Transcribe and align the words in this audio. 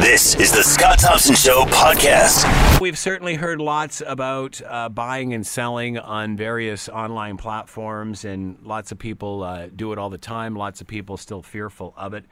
This 0.00 0.36
is 0.36 0.52
the 0.52 0.62
Scott 0.62 1.00
Thompson 1.00 1.34
Show 1.34 1.64
podcast. 1.64 2.80
We've 2.80 2.96
certainly 2.96 3.34
heard 3.34 3.60
lots 3.60 4.00
about 4.06 4.62
uh, 4.64 4.88
buying 4.88 5.34
and 5.34 5.44
selling 5.44 5.98
on 5.98 6.36
various 6.36 6.88
online 6.88 7.36
platforms, 7.36 8.24
and 8.24 8.58
lots 8.62 8.92
of 8.92 9.00
people 9.00 9.42
uh, 9.42 9.66
do 9.74 9.92
it 9.92 9.98
all 9.98 10.08
the 10.08 10.16
time. 10.16 10.54
Lots 10.54 10.80
of 10.80 10.86
people 10.86 11.16
still 11.16 11.42
fearful 11.42 11.94
of 11.96 12.14
it. 12.14 12.26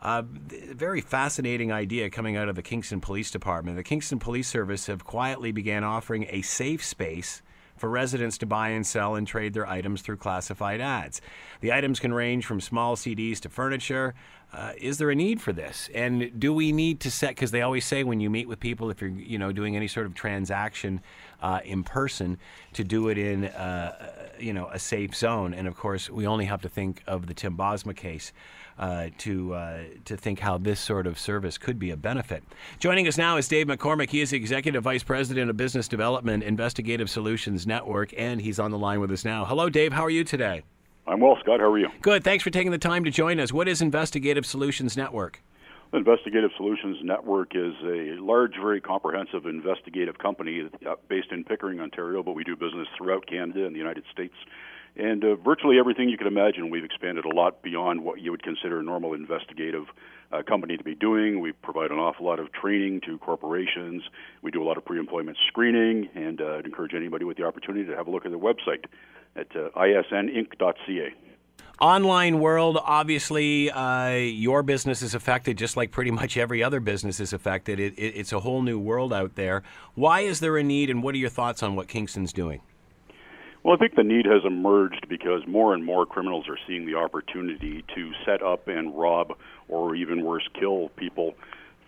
Uh, 0.00 0.22
very 0.26 1.00
fascinating 1.00 1.72
idea 1.72 2.08
coming 2.08 2.36
out 2.36 2.48
of 2.48 2.54
the 2.54 2.62
Kingston 2.62 3.00
Police 3.00 3.32
Department. 3.32 3.76
The 3.76 3.82
Kingston 3.82 4.20
Police 4.20 4.46
Service 4.46 4.86
have 4.86 5.04
quietly 5.04 5.50
began 5.50 5.82
offering 5.82 6.28
a 6.30 6.42
safe 6.42 6.84
space 6.84 7.42
for 7.78 7.88
residents 7.88 8.38
to 8.38 8.46
buy 8.46 8.70
and 8.70 8.86
sell 8.86 9.14
and 9.14 9.26
trade 9.26 9.54
their 9.54 9.66
items 9.66 10.02
through 10.02 10.16
classified 10.16 10.80
ads. 10.80 11.20
The 11.60 11.72
items 11.72 12.00
can 12.00 12.12
range 12.12 12.46
from 12.46 12.60
small 12.60 12.96
CDs 12.96 13.40
to 13.40 13.48
furniture. 13.48 14.14
Uh, 14.52 14.72
is 14.78 14.96
there 14.96 15.10
a 15.10 15.14
need 15.14 15.40
for 15.40 15.52
this? 15.52 15.90
And 15.94 16.40
do 16.40 16.54
we 16.54 16.72
need 16.72 17.00
to 17.00 17.10
set? 17.10 17.30
Because 17.30 17.50
they 17.50 17.60
always 17.60 17.84
say 17.84 18.02
when 18.02 18.18
you 18.18 18.30
meet 18.30 18.48
with 18.48 18.60
people, 18.60 18.90
if 18.90 19.00
you're 19.00 19.10
you 19.10 19.38
know 19.38 19.52
doing 19.52 19.76
any 19.76 19.88
sort 19.88 20.06
of 20.06 20.14
transaction 20.14 21.02
uh, 21.42 21.60
in 21.64 21.84
person, 21.84 22.38
to 22.72 22.82
do 22.82 23.08
it 23.08 23.18
in 23.18 23.44
uh, 23.44 24.30
you 24.38 24.54
know 24.54 24.68
a 24.72 24.78
safe 24.78 25.14
zone. 25.14 25.52
And 25.52 25.68
of 25.68 25.76
course, 25.76 26.08
we 26.08 26.26
only 26.26 26.46
have 26.46 26.62
to 26.62 26.68
think 26.68 27.02
of 27.06 27.26
the 27.26 27.34
Tim 27.34 27.56
Bosma 27.58 27.94
case. 27.94 28.32
Uh, 28.78 29.08
to 29.18 29.54
uh, 29.54 29.80
to 30.04 30.16
think 30.16 30.38
how 30.38 30.56
this 30.56 30.78
sort 30.78 31.08
of 31.08 31.18
service 31.18 31.58
could 31.58 31.80
be 31.80 31.90
a 31.90 31.96
benefit. 31.96 32.44
Joining 32.78 33.08
us 33.08 33.18
now 33.18 33.36
is 33.36 33.48
Dave 33.48 33.66
McCormick. 33.66 34.08
He 34.10 34.20
is 34.20 34.32
Executive 34.32 34.84
Vice 34.84 35.02
President 35.02 35.50
of 35.50 35.56
Business 35.56 35.88
Development, 35.88 36.44
Investigative 36.44 37.10
Solutions 37.10 37.66
Network, 37.66 38.14
and 38.16 38.40
he's 38.40 38.60
on 38.60 38.70
the 38.70 38.78
line 38.78 39.00
with 39.00 39.10
us 39.10 39.24
now. 39.24 39.44
Hello, 39.44 39.68
Dave. 39.68 39.92
How 39.92 40.04
are 40.04 40.10
you 40.10 40.22
today? 40.22 40.62
I'm 41.08 41.18
well, 41.18 41.36
Scott. 41.40 41.58
How 41.58 41.72
are 41.72 41.78
you? 41.78 41.88
Good. 42.02 42.22
Thanks 42.22 42.44
for 42.44 42.50
taking 42.50 42.70
the 42.70 42.78
time 42.78 43.02
to 43.02 43.10
join 43.10 43.40
us. 43.40 43.52
What 43.52 43.66
is 43.66 43.82
Investigative 43.82 44.46
Solutions 44.46 44.96
Network? 44.96 45.42
Investigative 45.92 46.50
Solutions 46.56 46.98
Network 47.02 47.56
is 47.56 47.72
a 47.82 48.20
large, 48.20 48.52
very 48.60 48.80
comprehensive 48.80 49.46
investigative 49.46 50.18
company 50.18 50.68
uh, 50.86 50.94
based 51.08 51.32
in 51.32 51.44
Pickering, 51.44 51.80
Ontario, 51.80 52.22
but 52.22 52.34
we 52.34 52.44
do 52.44 52.54
business 52.54 52.86
throughout 52.96 53.26
Canada 53.26 53.64
and 53.64 53.74
the 53.74 53.78
United 53.78 54.04
States. 54.12 54.34
And 54.98 55.24
uh, 55.24 55.36
virtually 55.36 55.78
everything 55.78 56.08
you 56.08 56.18
can 56.18 56.26
imagine, 56.26 56.70
we've 56.70 56.84
expanded 56.84 57.24
a 57.24 57.28
lot 57.28 57.62
beyond 57.62 58.02
what 58.02 58.20
you 58.20 58.32
would 58.32 58.42
consider 58.42 58.80
a 58.80 58.82
normal 58.82 59.14
investigative 59.14 59.84
uh, 60.32 60.42
company 60.42 60.76
to 60.76 60.82
be 60.82 60.96
doing. 60.96 61.40
We 61.40 61.52
provide 61.52 61.92
an 61.92 61.98
awful 61.98 62.26
lot 62.26 62.40
of 62.40 62.52
training 62.52 63.02
to 63.06 63.16
corporations. 63.18 64.02
We 64.42 64.50
do 64.50 64.60
a 64.60 64.66
lot 64.66 64.76
of 64.76 64.84
pre-employment 64.84 65.38
screening, 65.46 66.08
and 66.16 66.40
uh, 66.40 66.56
I'd 66.56 66.66
encourage 66.66 66.94
anybody 66.94 67.24
with 67.24 67.36
the 67.36 67.44
opportunity 67.44 67.86
to 67.86 67.96
have 67.96 68.08
a 68.08 68.10
look 68.10 68.26
at 68.26 68.32
the 68.32 68.38
website 68.38 68.86
at 69.36 69.54
uh, 69.54 69.70
isninc.ca. 69.76 71.14
Online 71.80 72.40
world, 72.40 72.76
obviously, 72.82 73.70
uh, 73.70 74.10
your 74.10 74.64
business 74.64 75.00
is 75.00 75.14
affected 75.14 75.56
just 75.56 75.76
like 75.76 75.92
pretty 75.92 76.10
much 76.10 76.36
every 76.36 76.60
other 76.60 76.80
business 76.80 77.20
is 77.20 77.32
affected. 77.32 77.78
It, 77.78 77.96
it, 77.96 78.14
it's 78.16 78.32
a 78.32 78.40
whole 78.40 78.62
new 78.62 78.80
world 78.80 79.12
out 79.12 79.36
there. 79.36 79.62
Why 79.94 80.22
is 80.22 80.40
there 80.40 80.56
a 80.56 80.64
need, 80.64 80.90
and 80.90 81.04
what 81.04 81.14
are 81.14 81.18
your 81.18 81.30
thoughts 81.30 81.62
on 81.62 81.76
what 81.76 81.86
Kingston's 81.86 82.32
doing? 82.32 82.62
Well, 83.68 83.76
I 83.76 83.80
think 83.80 83.96
the 83.96 84.02
need 84.02 84.24
has 84.24 84.46
emerged 84.46 85.10
because 85.10 85.42
more 85.46 85.74
and 85.74 85.84
more 85.84 86.06
criminals 86.06 86.48
are 86.48 86.56
seeing 86.66 86.86
the 86.86 86.94
opportunity 86.94 87.84
to 87.94 88.12
set 88.24 88.42
up 88.42 88.66
and 88.66 88.98
rob, 88.98 89.36
or 89.68 89.94
even 89.94 90.24
worse, 90.24 90.48
kill 90.58 90.88
people 90.96 91.34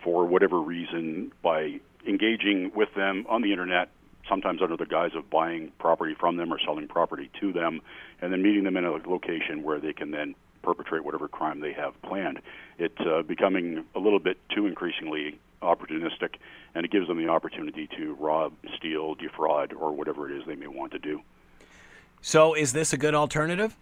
for 0.03 0.27
whatever 0.27 0.61
reason 0.61 1.31
by 1.41 1.79
engaging 2.07 2.71
with 2.75 2.89
them 2.95 3.25
on 3.27 3.41
the 3.41 3.49
internet, 3.49 3.89
sometimes 4.29 4.61
under 4.61 4.77
the 4.77 4.85
guise 4.85 5.15
of 5.15 5.27
buying 5.31 5.71
property 5.79 6.13
from 6.19 6.37
them 6.37 6.53
or 6.53 6.59
selling 6.63 6.87
property 6.87 7.31
to 7.39 7.51
them, 7.51 7.81
and 8.21 8.31
then 8.31 8.43
meeting 8.43 8.63
them 8.63 8.77
in 8.77 8.85
a 8.85 8.91
location 8.91 9.63
where 9.63 9.79
they 9.79 9.91
can 9.91 10.11
then 10.11 10.35
perpetrate 10.61 11.03
whatever 11.03 11.27
crime 11.27 11.61
they 11.61 11.73
have 11.73 11.99
planned. 12.03 12.41
It's 12.77 12.99
uh, 12.99 13.23
becoming 13.23 13.85
a 13.95 13.99
little 13.99 14.19
bit 14.19 14.37
too 14.53 14.67
increasingly 14.67 15.39
opportunistic, 15.63 16.35
and 16.75 16.85
it 16.85 16.91
gives 16.91 17.07
them 17.07 17.17
the 17.17 17.29
opportunity 17.29 17.89
to 17.97 18.13
rob, 18.19 18.53
steal, 18.77 19.15
defraud, 19.15 19.73
or 19.73 19.91
whatever 19.91 20.29
it 20.29 20.37
is 20.37 20.43
they 20.45 20.53
may 20.53 20.67
want 20.67 20.91
to 20.91 20.99
do. 20.99 21.21
So, 22.21 22.53
is 22.53 22.73
this 22.73 22.93
a 22.93 22.97
good 22.97 23.15
alternative? 23.15 23.75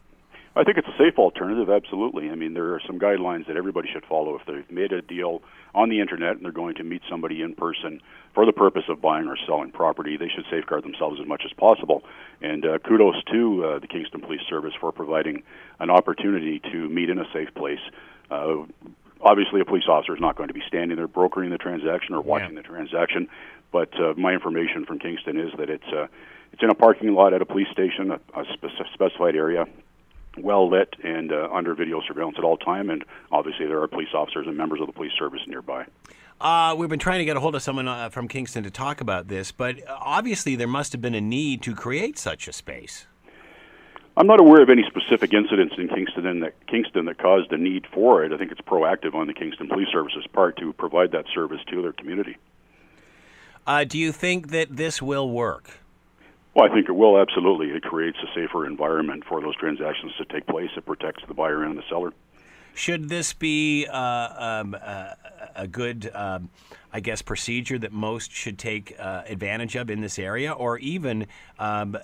I 0.55 0.63
think 0.63 0.77
it's 0.77 0.87
a 0.87 0.97
safe 0.97 1.19
alternative, 1.19 1.69
absolutely. 1.69 2.29
I 2.29 2.35
mean, 2.35 2.53
there 2.53 2.73
are 2.73 2.81
some 2.87 2.99
guidelines 2.99 3.47
that 3.47 3.55
everybody 3.55 3.89
should 3.91 4.05
follow. 4.05 4.35
If 4.35 4.45
they've 4.47 4.69
made 4.71 4.91
a 4.91 5.01
deal 5.01 5.41
on 5.75 5.89
the 5.89 5.99
internet 5.99 6.37
and 6.37 6.43
they're 6.43 6.51
going 6.51 6.75
to 6.75 6.83
meet 6.83 7.01
somebody 7.09 7.41
in 7.41 7.53
person 7.53 8.01
for 8.33 8.45
the 8.45 8.51
purpose 8.51 8.83
of 8.89 9.01
buying 9.01 9.27
or 9.27 9.37
selling 9.45 9.71
property, 9.71 10.17
they 10.17 10.27
should 10.27 10.45
safeguard 10.49 10.83
themselves 10.83 11.19
as 11.21 11.27
much 11.27 11.43
as 11.45 11.53
possible. 11.53 12.03
And 12.41 12.65
uh, 12.65 12.79
kudos 12.79 13.23
to 13.31 13.65
uh, 13.65 13.79
the 13.79 13.87
Kingston 13.87 14.21
Police 14.21 14.41
Service 14.49 14.73
for 14.79 14.91
providing 14.91 15.43
an 15.79 15.89
opportunity 15.89 16.59
to 16.71 16.89
meet 16.89 17.09
in 17.09 17.19
a 17.19 17.25
safe 17.31 17.53
place. 17.55 17.79
Uh, 18.31 18.63
obviously, 19.21 19.61
a 19.61 19.65
police 19.65 19.87
officer 19.87 20.15
is 20.15 20.21
not 20.21 20.35
going 20.35 20.47
to 20.47 20.53
be 20.53 20.63
standing 20.67 20.97
there 20.97 21.07
brokering 21.07 21.51
the 21.51 21.57
transaction 21.57 22.15
or 22.15 22.21
watching 22.21 22.55
yeah. 22.55 22.61
the 22.61 22.67
transaction, 22.67 23.27
but 23.71 23.93
uh, 23.99 24.13
my 24.17 24.33
information 24.33 24.85
from 24.85 24.97
Kingston 24.97 25.39
is 25.39 25.51
that 25.57 25.69
it's 25.69 25.87
uh, 25.93 26.07
it's 26.51 26.63
in 26.63 26.69
a 26.69 26.75
parking 26.75 27.13
lot 27.13 27.33
at 27.33 27.41
a 27.41 27.45
police 27.45 27.67
station, 27.71 28.11
a, 28.11 28.19
a 28.39 28.45
specified 28.93 29.35
area, 29.35 29.65
well 30.37 30.69
lit 30.69 30.95
and 31.03 31.31
uh, 31.31 31.49
under 31.51 31.73
video 31.73 32.01
surveillance 32.07 32.37
at 32.37 32.43
all 32.43 32.57
time. 32.57 32.89
And 32.89 33.03
obviously, 33.31 33.67
there 33.67 33.81
are 33.81 33.87
police 33.87 34.13
officers 34.13 34.47
and 34.47 34.57
members 34.57 34.81
of 34.81 34.87
the 34.87 34.93
police 34.93 35.13
service 35.17 35.41
nearby. 35.47 35.85
Uh, 36.41 36.73
we've 36.77 36.89
been 36.89 36.99
trying 36.99 37.19
to 37.19 37.25
get 37.25 37.35
a 37.35 37.39
hold 37.39 37.53
of 37.55 37.61
someone 37.61 37.87
uh, 37.87 38.09
from 38.09 38.27
Kingston 38.27 38.63
to 38.63 38.71
talk 38.71 39.01
about 39.01 39.27
this, 39.27 39.51
but 39.51 39.77
uh, 39.87 39.97
obviously 39.99 40.55
there 40.55 40.67
must 40.67 40.93
have 40.93 41.01
been 41.01 41.15
a 41.15 41.21
need 41.21 41.61
to 41.63 41.75
create 41.75 42.17
such 42.17 42.47
a 42.47 42.53
space. 42.53 43.07
I'm 44.15 44.27
not 44.27 44.39
aware 44.39 44.61
of 44.61 44.69
any 44.69 44.83
specific 44.83 45.33
incidents 45.33 45.75
in 45.77 45.87
Kingston 45.87 46.39
that 46.41 46.53
Kingston 46.67 47.05
that 47.05 47.17
caused 47.17 47.51
a 47.51 47.57
need 47.57 47.85
for 47.93 48.23
it. 48.23 48.33
I 48.33 48.37
think 48.37 48.51
it's 48.51 48.61
proactive 48.61 49.15
on 49.15 49.27
the 49.27 49.33
Kingston 49.33 49.67
Police 49.67 49.87
Service's 49.91 50.27
part 50.27 50.57
to 50.57 50.73
provide 50.73 51.11
that 51.11 51.25
service 51.33 51.59
to 51.69 51.81
their 51.81 51.93
community. 51.93 52.37
Uh, 53.67 53.83
do 53.83 53.97
you 53.97 54.11
think 54.11 54.49
that 54.49 54.75
this 54.75 55.01
will 55.01 55.29
work? 55.29 55.79
Well, 56.55 56.69
I 56.69 56.73
think 56.73 56.89
it 56.89 56.93
will 56.93 57.19
absolutely. 57.19 57.67
It 57.67 57.83
creates 57.83 58.17
a 58.23 58.27
safer 58.33 58.65
environment 58.65 59.23
for 59.27 59.39
those 59.41 59.55
transactions 59.55 60.13
to 60.17 60.25
take 60.25 60.47
place. 60.47 60.69
It 60.75 60.85
protects 60.85 61.23
the 61.27 61.33
buyer 61.33 61.63
and 61.63 61.77
the 61.77 61.83
seller. 61.89 62.11
Should 62.73 63.09
this 63.09 63.33
be 63.33 63.87
uh, 63.87 64.61
um, 64.61 64.75
uh, 64.81 65.13
a 65.55 65.67
good, 65.67 66.09
um, 66.13 66.49
I 66.93 67.01
guess, 67.01 67.21
procedure 67.21 67.77
that 67.79 67.91
most 67.91 68.31
should 68.31 68.57
take 68.57 68.95
uh, 68.97 69.23
advantage 69.27 69.75
of 69.75 69.89
in 69.89 70.01
this 70.01 70.17
area, 70.17 70.53
or 70.53 70.77
even, 70.79 71.27
um, 71.57 71.97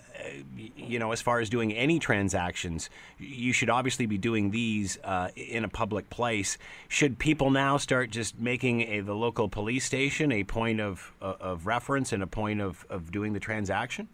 you 0.75 0.99
know, 0.99 1.11
as 1.11 1.21
far 1.21 1.39
as 1.39 1.49
doing 1.49 1.71
any 1.71 1.97
transactions, 1.97 2.89
you 3.17 3.53
should 3.53 3.69
obviously 3.69 4.05
be 4.05 4.17
doing 4.17 4.51
these 4.51 4.97
uh, 5.03 5.29
in 5.35 5.63
a 5.63 5.69
public 5.69 6.09
place. 6.09 6.57
Should 6.89 7.19
people 7.19 7.51
now 7.51 7.77
start 7.77 8.09
just 8.09 8.37
making 8.37 8.81
a, 8.81 8.99
the 8.99 9.15
local 9.15 9.47
police 9.47 9.85
station 9.85 10.31
a 10.31 10.43
point 10.43 10.81
of 10.81 11.13
of 11.21 11.65
reference 11.65 12.11
and 12.11 12.21
a 12.21 12.27
point 12.27 12.59
of, 12.59 12.85
of 12.89 13.11
doing 13.11 13.33
the 13.33 13.39
transaction? 13.39 14.09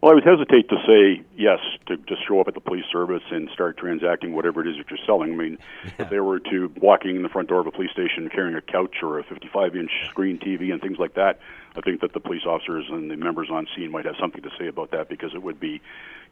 Well, 0.00 0.12
I 0.12 0.14
would 0.14 0.24
hesitate 0.24 0.70
to 0.70 0.76
say 0.86 1.22
yes 1.36 1.58
to 1.86 1.98
just 1.98 2.26
show 2.26 2.40
up 2.40 2.48
at 2.48 2.54
the 2.54 2.60
police 2.60 2.86
service 2.90 3.22
and 3.30 3.50
start 3.52 3.76
transacting 3.76 4.34
whatever 4.34 4.62
it 4.62 4.66
is 4.66 4.78
that 4.78 4.88
you're 4.88 5.04
selling. 5.04 5.34
I 5.34 5.36
mean, 5.36 5.58
yeah. 5.84 5.90
if 5.98 6.10
they 6.10 6.20
were 6.20 6.40
to 6.40 6.72
walking 6.80 7.16
in 7.16 7.22
the 7.22 7.28
front 7.28 7.48
door 7.48 7.60
of 7.60 7.66
a 7.66 7.70
police 7.70 7.90
station 7.90 8.30
carrying 8.30 8.56
a 8.56 8.62
couch 8.62 9.02
or 9.02 9.18
a 9.18 9.24
55-inch 9.24 9.90
screen 10.08 10.38
TV 10.38 10.72
and 10.72 10.80
things 10.80 10.98
like 10.98 11.14
that, 11.14 11.38
I 11.76 11.82
think 11.82 12.00
that 12.00 12.14
the 12.14 12.20
police 12.20 12.46
officers 12.46 12.86
and 12.88 13.10
the 13.10 13.16
members 13.16 13.48
on 13.50 13.66
scene 13.76 13.90
might 13.90 14.06
have 14.06 14.16
something 14.18 14.40
to 14.40 14.50
say 14.58 14.68
about 14.68 14.90
that 14.92 15.10
because 15.10 15.34
it 15.34 15.42
would 15.42 15.60
be 15.60 15.82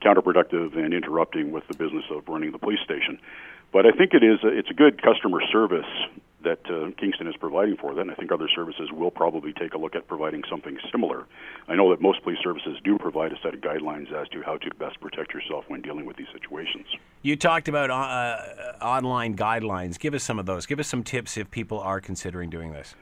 counterproductive 0.00 0.74
and 0.74 0.94
interrupting 0.94 1.52
with 1.52 1.68
the 1.68 1.76
business 1.76 2.04
of 2.10 2.26
running 2.26 2.52
the 2.52 2.58
police 2.58 2.80
station. 2.82 3.18
But 3.70 3.84
I 3.84 3.90
think 3.90 4.14
it 4.14 4.24
is 4.24 4.38
a, 4.44 4.48
it's 4.48 4.70
a 4.70 4.74
good 4.74 5.02
customer 5.02 5.40
service 5.52 5.84
that 6.44 6.60
uh, 6.70 6.90
Kingston 6.98 7.26
is 7.26 7.34
providing 7.36 7.76
for 7.76 7.94
that. 7.94 8.08
I 8.08 8.14
think 8.14 8.30
other 8.30 8.48
services 8.54 8.90
will 8.92 9.10
probably 9.10 9.52
take 9.52 9.74
a 9.74 9.78
look 9.78 9.96
at 9.96 10.06
providing 10.06 10.42
something 10.48 10.78
similar. 10.92 11.26
I 11.66 11.74
know 11.74 11.90
that 11.90 12.00
most 12.00 12.22
police 12.22 12.38
services 12.42 12.78
do 12.84 12.96
provide 12.98 13.32
a 13.32 13.36
set 13.42 13.54
of 13.54 13.60
guidelines 13.60 14.12
as 14.12 14.28
to 14.28 14.42
how 14.42 14.56
to 14.58 14.70
best 14.76 15.00
protect 15.00 15.34
yourself 15.34 15.64
when 15.68 15.82
dealing 15.82 16.06
with 16.06 16.16
these 16.16 16.28
situations. 16.32 16.86
You 17.22 17.36
talked 17.36 17.68
about 17.68 17.90
uh, 17.90 17.94
uh 17.94 18.84
online 18.84 19.36
guidelines. 19.36 19.98
Give 19.98 20.14
us 20.14 20.22
some 20.22 20.38
of 20.38 20.46
those. 20.46 20.66
Give 20.66 20.78
us 20.78 20.86
some 20.88 21.02
tips 21.02 21.36
if 21.36 21.50
people 21.50 21.80
are 21.80 22.00
considering 22.00 22.50
doing 22.50 22.72
this. 22.72 22.94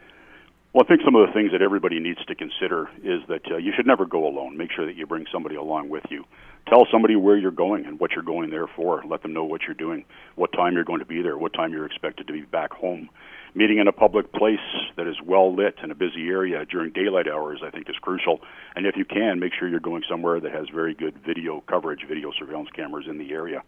Well, 0.76 0.84
I 0.84 0.88
think 0.88 1.00
some 1.06 1.14
of 1.14 1.26
the 1.26 1.32
things 1.32 1.52
that 1.52 1.62
everybody 1.62 2.00
needs 2.00 2.22
to 2.26 2.34
consider 2.34 2.90
is 3.02 3.22
that 3.28 3.50
uh, 3.50 3.56
you 3.56 3.72
should 3.74 3.86
never 3.86 4.04
go 4.04 4.26
alone. 4.26 4.58
Make 4.58 4.70
sure 4.70 4.84
that 4.84 4.94
you 4.94 5.06
bring 5.06 5.24
somebody 5.32 5.54
along 5.54 5.88
with 5.88 6.02
you. 6.10 6.22
Tell 6.68 6.86
somebody 6.92 7.16
where 7.16 7.38
you're 7.38 7.50
going 7.50 7.86
and 7.86 7.98
what 7.98 8.10
you're 8.10 8.22
going 8.22 8.50
there 8.50 8.66
for. 8.66 9.02
Let 9.08 9.22
them 9.22 9.32
know 9.32 9.44
what 9.44 9.62
you're 9.62 9.72
doing, 9.72 10.04
what 10.34 10.52
time 10.52 10.74
you're 10.74 10.84
going 10.84 10.98
to 10.98 11.06
be 11.06 11.22
there, 11.22 11.38
what 11.38 11.54
time 11.54 11.72
you're 11.72 11.86
expected 11.86 12.26
to 12.26 12.34
be 12.34 12.42
back 12.42 12.74
home. 12.74 13.08
Meeting 13.54 13.78
in 13.78 13.88
a 13.88 13.92
public 13.92 14.30
place 14.34 14.60
that 14.98 15.06
is 15.06 15.16
well 15.24 15.56
lit 15.56 15.76
in 15.82 15.90
a 15.90 15.94
busy 15.94 16.28
area 16.28 16.66
during 16.66 16.92
daylight 16.92 17.26
hours, 17.26 17.62
I 17.64 17.70
think, 17.70 17.88
is 17.88 17.96
crucial. 18.02 18.42
And 18.74 18.84
if 18.84 18.98
you 18.98 19.06
can, 19.06 19.40
make 19.40 19.54
sure 19.58 19.68
you're 19.68 19.80
going 19.80 20.02
somewhere 20.06 20.40
that 20.40 20.52
has 20.52 20.66
very 20.68 20.92
good 20.92 21.14
video 21.24 21.64
coverage, 21.66 22.00
video 22.06 22.32
surveillance 22.38 22.68
cameras 22.76 23.06
in 23.08 23.16
the 23.16 23.32
area. 23.32 23.62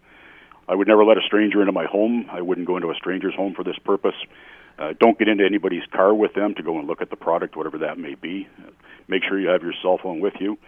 I 0.68 0.74
would 0.74 0.86
never 0.86 1.06
let 1.06 1.16
a 1.16 1.22
stranger 1.22 1.62
into 1.62 1.72
my 1.72 1.86
home. 1.86 2.26
I 2.30 2.42
wouldn't 2.42 2.66
go 2.66 2.76
into 2.76 2.90
a 2.90 2.94
stranger's 2.94 3.34
home 3.34 3.54
for 3.54 3.64
this 3.64 3.78
purpose. 3.82 4.16
Uh, 4.78 4.94
don't 5.00 5.18
get 5.18 5.28
into 5.28 5.44
anybody's 5.44 5.82
car 5.92 6.14
with 6.14 6.34
them 6.34 6.54
to 6.54 6.62
go 6.62 6.78
and 6.78 6.86
look 6.86 7.02
at 7.02 7.10
the 7.10 7.16
product, 7.16 7.56
whatever 7.56 7.78
that 7.78 7.98
may 7.98 8.14
be. 8.14 8.48
Make 9.08 9.22
sure 9.24 9.40
you 9.40 9.48
have 9.48 9.62
your 9.62 9.74
cell 9.82 9.98
phone 10.00 10.20
with 10.20 10.34
you. 10.38 10.58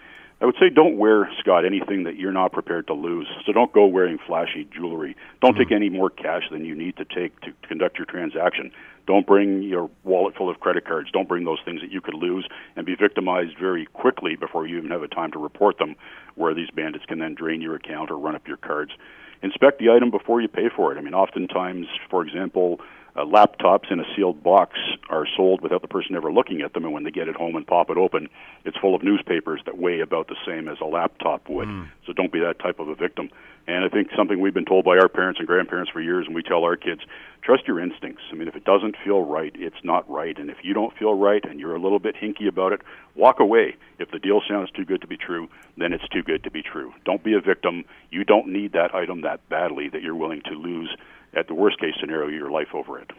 I 0.43 0.47
would 0.47 0.57
say 0.59 0.71
don't 0.71 0.97
wear, 0.97 1.31
Scott, 1.39 1.67
anything 1.67 2.05
that 2.05 2.17
you're 2.17 2.33
not 2.33 2.53
prepared 2.53 2.87
to 2.87 2.95
lose. 2.95 3.29
So 3.45 3.53
don't 3.53 3.73
go 3.73 3.87
wearing 3.87 4.19
flashy 4.27 4.67
jewelry. 4.75 5.15
Don't 5.43 5.55
take 5.55 5.71
any 5.71 5.91
more 5.91 6.09
cash 6.09 6.45
than 6.51 6.65
you 6.65 6.75
need 6.75 6.97
to 6.97 7.05
take 7.05 7.39
to 7.43 7.53
conduct 7.69 7.99
your 7.99 8.07
transaction. 8.07 8.73
Don't 9.07 9.27
bring 9.27 9.63
your 9.63 9.91
wallet 10.03 10.35
full 10.37 10.49
of 10.49 10.59
credit 10.59 10.87
cards. 10.87 11.11
Don't 11.13 11.29
bring 11.29 11.45
those 11.45 11.59
things 11.65 11.83
that 11.83 11.93
you 11.93 12.01
could 12.01 12.15
lose 12.15 12.49
and 12.75 12.87
be 12.87 12.95
victimized 12.95 13.59
very 13.59 13.85
quickly 13.93 14.35
before 14.35 14.67
you 14.67 14.79
even 14.79 14.91
have 14.91 15.03
a 15.03 15.09
time 15.09 15.31
to 15.33 15.39
report 15.39 15.79
them, 15.79 15.95
where 16.37 16.55
these 16.55 16.71
bandits 16.71 17.05
can 17.05 17.19
then 17.19 17.35
drain 17.35 17.61
your 17.61 17.75
account 17.75 18.11
or 18.11 18.19
run 18.19 18.35
up 18.35 18.49
your 18.49 18.57
cards. 18.57 18.93
Inspect 19.43 19.79
the 19.79 19.91
item 19.91 20.11
before 20.11 20.41
you 20.41 20.49
pay 20.49 20.69
for 20.75 20.93
it. 20.93 20.99
I 20.99 21.03
mean, 21.03 21.15
oftentimes, 21.15 21.87
for 22.09 22.23
example, 22.23 22.81
uh, 23.17 23.25
laptops 23.25 23.91
in 23.91 24.01
a 24.01 24.05
sealed 24.15 24.43
box 24.43 24.79
are 25.09 25.27
sold 25.37 25.61
without 25.61 25.83
the 25.83 25.89
person 25.89 26.15
ever 26.15 26.33
looking 26.33 26.61
at 26.61 26.73
them, 26.73 26.85
and 26.85 26.93
when 26.93 27.05
they 27.05 27.11
get 27.11 27.29
it 27.29 27.37
home 27.37 27.57
and 27.57 27.67
pop 27.67 27.91
it 27.91 27.97
open, 27.97 28.29
it's 28.65 28.77
full 28.79 28.95
of 28.95 29.03
newspapers 29.03 29.61
that 29.67 29.79
weigh 29.79 30.01
about 30.01 30.29
the 30.29 30.37
same 30.47 30.69
as 30.69 30.79
a 30.81 30.85
laptop 30.85 31.49
would. 31.49 31.69
Mm. 31.69 31.89
So 32.07 32.13
don't 32.13 32.33
be 32.33 32.41
that 32.41 32.59
type 32.59 32.79
of 32.79 32.89
a 32.89 32.95
victim. 32.95 33.31
And 33.67 33.85
I 33.85 33.89
think 33.89 34.09
something 34.17 34.41
we've 34.41 34.55
been 34.55 34.65
told 34.65 34.85
by 34.85 34.97
our 34.99 35.09
parents 35.09 35.39
and 35.39 35.47
grandparents 35.47 35.91
for 35.93 36.01
years, 36.01 36.27
and 36.27 36.35
we 36.35 36.43
tell 36.43 36.65
our 36.65 36.77
kids, 36.77 37.03
trust 37.43 37.69
your 37.69 37.79
instincts. 37.79 38.23
I 38.33 38.35
mean, 38.35 38.49
if 38.49 38.57
it 38.57 38.65
doesn't 38.65 38.97
feel 39.05 39.23
right, 39.23 39.53
it's 39.55 39.85
not 39.85 40.09
right. 40.11 40.37
And 40.39 40.51
if 40.51 40.59
you 40.63 40.75
don't 40.75 40.97
feel 40.97 41.15
right 41.15 41.45
and 41.45 41.61
you're 41.61 41.77
a 41.77 41.81
little 41.81 41.99
bit 41.99 42.17
hinky 42.17 42.49
about 42.49 42.73
it, 42.73 42.81
walk 43.15 43.39
away. 43.39 43.77
If 43.99 44.11
the 44.11 44.19
deal 44.19 44.41
sounds 44.49 44.71
too 44.71 44.85
good 44.85 45.03
to 45.03 45.07
be 45.07 45.17
true, 45.17 45.49
then 45.77 45.93
it's 45.93 46.09
too 46.09 46.23
good 46.23 46.43
to 46.45 46.51
be 46.51 46.63
true. 46.63 46.93
Don't 47.05 47.23
be 47.23 47.35
a 47.35 47.41
victim. 47.41 47.85
You 48.11 48.25
don't 48.25 48.49
need 48.49 48.73
that 48.73 48.95
item 48.95 49.21
that 49.21 49.47
badly 49.49 49.89
that 49.91 50.03
you're 50.03 50.17
willing 50.17 50.43
to 50.47 50.55
lose 50.55 50.97
at 51.35 51.49
the 51.49 51.55
worst 51.55 51.79
case 51.81 51.95
scenario, 52.01 52.29
your 52.29 52.51
life 52.51 52.69
over 52.75 52.99
it. 52.99 53.11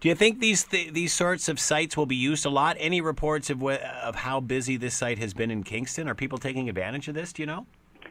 Do 0.00 0.08
you 0.08 0.14
think 0.14 0.40
these 0.40 0.64
th- 0.64 0.92
these 0.92 1.12
sorts 1.12 1.48
of 1.48 1.60
sites 1.60 1.96
will 1.96 2.06
be 2.06 2.16
used 2.16 2.46
a 2.46 2.50
lot? 2.50 2.76
Any 2.80 3.00
reports 3.00 3.50
of 3.50 3.60
wh- 3.60 3.82
of 4.02 4.14
how 4.16 4.40
busy 4.40 4.76
this 4.76 4.94
site 4.94 5.18
has 5.18 5.34
been 5.34 5.50
in 5.50 5.62
Kingston? 5.62 6.08
Are 6.08 6.14
people 6.14 6.38
taking 6.38 6.68
advantage 6.68 7.08
of 7.08 7.14
this? 7.14 7.32
Do 7.32 7.42
you 7.42 7.46
know? 7.46 7.66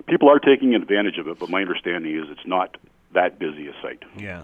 People 0.08 0.30
are 0.30 0.40
taking 0.40 0.76
advantage 0.76 1.18
of 1.18 1.28
it, 1.28 1.40
but 1.40 1.50
my 1.50 1.62
understanding 1.62 2.16
is 2.16 2.26
it's 2.30 2.46
not 2.46 2.78
that 3.14 3.40
busy 3.40 3.68
a 3.68 3.74
site. 3.82 4.04
Yeah. 4.18 4.44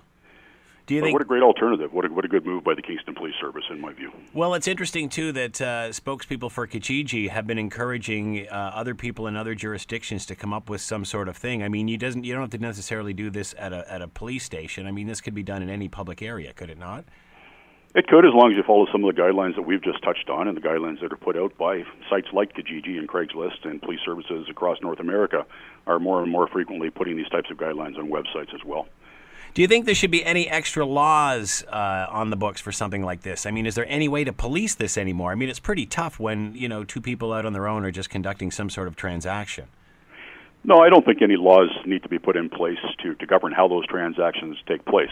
Do 0.86 0.94
you 0.94 1.02
but 1.02 1.08
think, 1.08 1.14
what 1.14 1.22
a 1.24 1.26
great 1.26 1.42
alternative! 1.42 1.92
What 1.94 2.06
a, 2.06 2.10
what 2.10 2.26
a 2.26 2.28
good 2.28 2.46
move 2.46 2.64
by 2.64 2.76
the 2.76 2.82
Kingston 2.82 3.16
Police 3.16 3.34
Service, 3.42 3.64
in 3.72 3.82
my 3.82 3.92
view. 3.94 4.12
Well, 4.34 4.54
it's 4.54 4.68
interesting 4.68 5.10
too 5.10 5.32
that 5.32 5.60
uh, 5.60 5.90
spokespeople 5.90 6.52
for 6.52 6.68
Kijiji 6.68 7.30
have 7.30 7.48
been 7.48 7.58
encouraging 7.58 8.48
uh, 8.48 8.72
other 8.74 8.94
people 8.94 9.26
in 9.26 9.36
other 9.36 9.56
jurisdictions 9.56 10.28
to 10.28 10.36
come 10.36 10.54
up 10.54 10.70
with 10.70 10.82
some 10.82 11.04
sort 11.04 11.28
of 11.28 11.36
thing. 11.36 11.64
I 11.64 11.70
mean, 11.70 11.88
you 11.88 11.98
doesn't 11.98 12.24
you 12.24 12.34
don't 12.34 12.42
have 12.42 12.52
to 12.52 12.60
necessarily 12.60 13.14
do 13.14 13.32
this 13.32 13.56
at 13.58 13.74
a 13.74 13.92
at 13.92 14.02
a 14.04 14.08
police 14.08 14.44
station. 14.44 14.86
I 14.86 14.92
mean, 14.92 15.08
this 15.08 15.22
could 15.22 15.34
be 15.34 15.44
done 15.44 15.64
in 15.64 15.70
any 15.70 15.88
public 15.88 16.22
area, 16.22 16.54
could 16.54 16.70
it 16.70 16.78
not? 16.78 17.06
It 17.96 18.08
could, 18.08 18.26
as 18.26 18.34
long 18.34 18.52
as 18.52 18.58
you 18.58 18.64
follow 18.64 18.86
some 18.92 19.06
of 19.06 19.16
the 19.16 19.20
guidelines 19.20 19.56
that 19.56 19.62
we've 19.62 19.82
just 19.82 20.04
touched 20.04 20.30
on 20.30 20.50
and 20.50 20.58
the 20.58 20.62
guidelines 20.62 21.00
that 21.00 21.14
are 21.14 21.18
put 21.18 21.38
out 21.38 21.58
by 21.58 21.84
sites 22.10 22.28
like 22.34 22.54
Kijiji 22.54 23.00
and 23.00 23.08
Craigslist 23.08 23.64
and 23.64 23.82
police 23.82 24.02
services 24.04 24.48
across 24.52 24.78
North 24.82 25.00
America 25.00 25.46
are 25.88 25.98
more 25.98 26.22
and 26.22 26.30
more 26.30 26.46
frequently 26.50 26.90
putting 26.90 27.16
these 27.16 27.30
types 27.30 27.50
of 27.50 27.56
guidelines 27.56 27.98
on 27.98 28.10
websites 28.10 28.54
as 28.54 28.66
well. 28.66 28.88
Do 29.56 29.62
you 29.62 29.70
think 29.70 29.86
there 29.86 29.96
should 29.96 30.12
be 30.12 30.24
any 30.26 30.50
extra 30.50 30.86
laws 30.86 31.64
uh, 31.72 32.08
on 32.10 32.30
the 32.30 32.36
books 32.36 32.60
for 32.60 32.74
something 32.74 33.04
like 33.04 33.22
this? 33.22 33.46
I 33.46 33.52
mean, 33.52 33.66
is 33.66 33.76
there 33.76 33.86
any 33.88 34.10
way 34.10 34.26
to 34.26 34.34
police 34.34 34.76
this 34.76 34.98
anymore? 34.98 35.32
I 35.32 35.36
mean, 35.36 35.48
it's 35.48 35.62
pretty 35.62 35.86
tough 35.86 36.20
when 36.20 36.54
you 36.56 36.68
know 36.68 36.84
two 36.84 37.00
people 37.00 37.32
out 37.32 37.46
on 37.46 37.54
their 37.54 37.66
own 37.66 37.86
are 37.86 37.92
just 37.92 38.10
conducting 38.10 38.52
some 38.52 38.70
sort 38.70 38.90
of 38.90 38.98
transaction. 38.98 39.68
No, 40.66 40.80
I 40.80 40.90
don't 40.90 41.06
think 41.06 41.22
any 41.22 41.38
laws 41.38 41.70
need 41.86 42.04
to 42.04 42.10
be 42.10 42.20
put 42.20 42.36
in 42.36 42.50
place 42.50 42.80
to, 43.02 43.16
to 43.16 43.26
govern 43.26 43.54
how 43.54 43.70
those 43.70 43.88
transactions 43.88 44.58
take 44.68 44.84
place. 44.84 45.12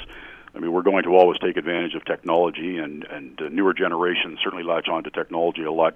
I 0.54 0.60
mean, 0.60 0.74
we're 0.74 0.81
going 0.81 1.04
to 1.04 1.16
always 1.16 1.39
take 1.39 1.56
advantage 1.56 1.96
of 1.96 2.04
technology, 2.04 2.80
and 2.80 3.06
and 3.06 3.42
uh, 3.42 3.48
newer 3.48 3.74
generations 3.74 4.39
certainly 4.44 4.66
latch 4.66 4.89
on 4.89 5.06
to 5.06 5.10
technology 5.10 5.63
a 5.63 5.72
lot 5.72 5.96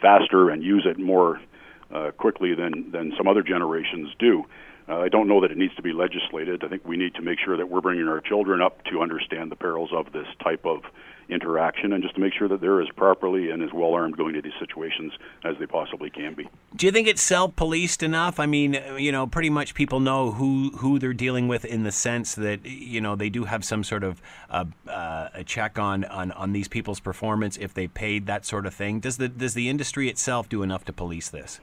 faster 0.00 0.48
and 0.48 0.62
use 0.62 0.86
it 0.86 0.98
more 0.98 1.42
uh, 1.92 2.10
quickly 2.12 2.54
than 2.54 2.90
than 2.90 3.12
some 3.18 3.28
other 3.28 3.42
generations 3.42 4.14
do. 4.18 4.46
Uh, 4.92 4.98
I 4.98 5.08
don't 5.08 5.26
know 5.26 5.40
that 5.40 5.50
it 5.50 5.56
needs 5.56 5.74
to 5.76 5.82
be 5.82 5.92
legislated. 5.92 6.62
I 6.64 6.68
think 6.68 6.84
we 6.84 6.98
need 6.98 7.14
to 7.14 7.22
make 7.22 7.38
sure 7.42 7.56
that 7.56 7.70
we're 7.70 7.80
bringing 7.80 8.08
our 8.08 8.20
children 8.20 8.60
up 8.60 8.84
to 8.84 9.00
understand 9.00 9.50
the 9.50 9.56
perils 9.56 9.90
of 9.92 10.12
this 10.12 10.26
type 10.42 10.66
of 10.66 10.82
interaction 11.30 11.94
and 11.94 12.02
just 12.02 12.14
to 12.16 12.20
make 12.20 12.34
sure 12.34 12.46
that 12.48 12.60
they're 12.60 12.82
as 12.82 12.90
properly 12.94 13.48
and 13.50 13.62
as 13.62 13.72
well 13.72 13.94
armed 13.94 14.18
going 14.18 14.34
to 14.34 14.42
these 14.42 14.52
situations 14.58 15.12
as 15.44 15.56
they 15.58 15.64
possibly 15.64 16.10
can 16.10 16.34
be. 16.34 16.46
Do 16.76 16.84
you 16.84 16.92
think 16.92 17.08
it's 17.08 17.22
self 17.22 17.56
policed 17.56 18.02
enough? 18.02 18.38
I 18.38 18.44
mean, 18.44 18.78
you 18.98 19.12
know, 19.12 19.26
pretty 19.26 19.48
much 19.48 19.72
people 19.72 19.98
know 19.98 20.32
who, 20.32 20.72
who 20.76 20.98
they're 20.98 21.14
dealing 21.14 21.48
with 21.48 21.64
in 21.64 21.84
the 21.84 21.92
sense 21.92 22.34
that, 22.34 22.66
you 22.66 23.00
know, 23.00 23.16
they 23.16 23.30
do 23.30 23.44
have 23.44 23.64
some 23.64 23.84
sort 23.84 24.04
of 24.04 24.20
uh, 24.50 24.66
uh, 24.86 25.30
a 25.32 25.42
check 25.42 25.78
on, 25.78 26.04
on, 26.04 26.32
on 26.32 26.52
these 26.52 26.68
people's 26.68 27.00
performance 27.00 27.56
if 27.56 27.72
they 27.72 27.86
paid 27.86 28.26
that 28.26 28.44
sort 28.44 28.66
of 28.66 28.74
thing. 28.74 29.00
Does 29.00 29.16
the, 29.16 29.28
does 29.28 29.54
the 29.54 29.70
industry 29.70 30.10
itself 30.10 30.50
do 30.50 30.62
enough 30.62 30.84
to 30.84 30.92
police 30.92 31.30
this? 31.30 31.60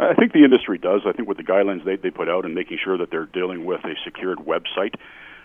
I 0.00 0.14
think 0.14 0.32
the 0.32 0.44
industry 0.44 0.78
does. 0.78 1.02
I 1.06 1.12
think 1.12 1.28
with 1.28 1.36
the 1.36 1.44
guidelines 1.44 1.84
they, 1.84 1.96
they 1.96 2.10
put 2.10 2.28
out 2.28 2.44
and 2.44 2.54
making 2.54 2.78
sure 2.82 2.96
that 2.96 3.10
they're 3.10 3.26
dealing 3.26 3.64
with 3.66 3.84
a 3.84 3.94
secured 4.04 4.38
website, 4.38 4.94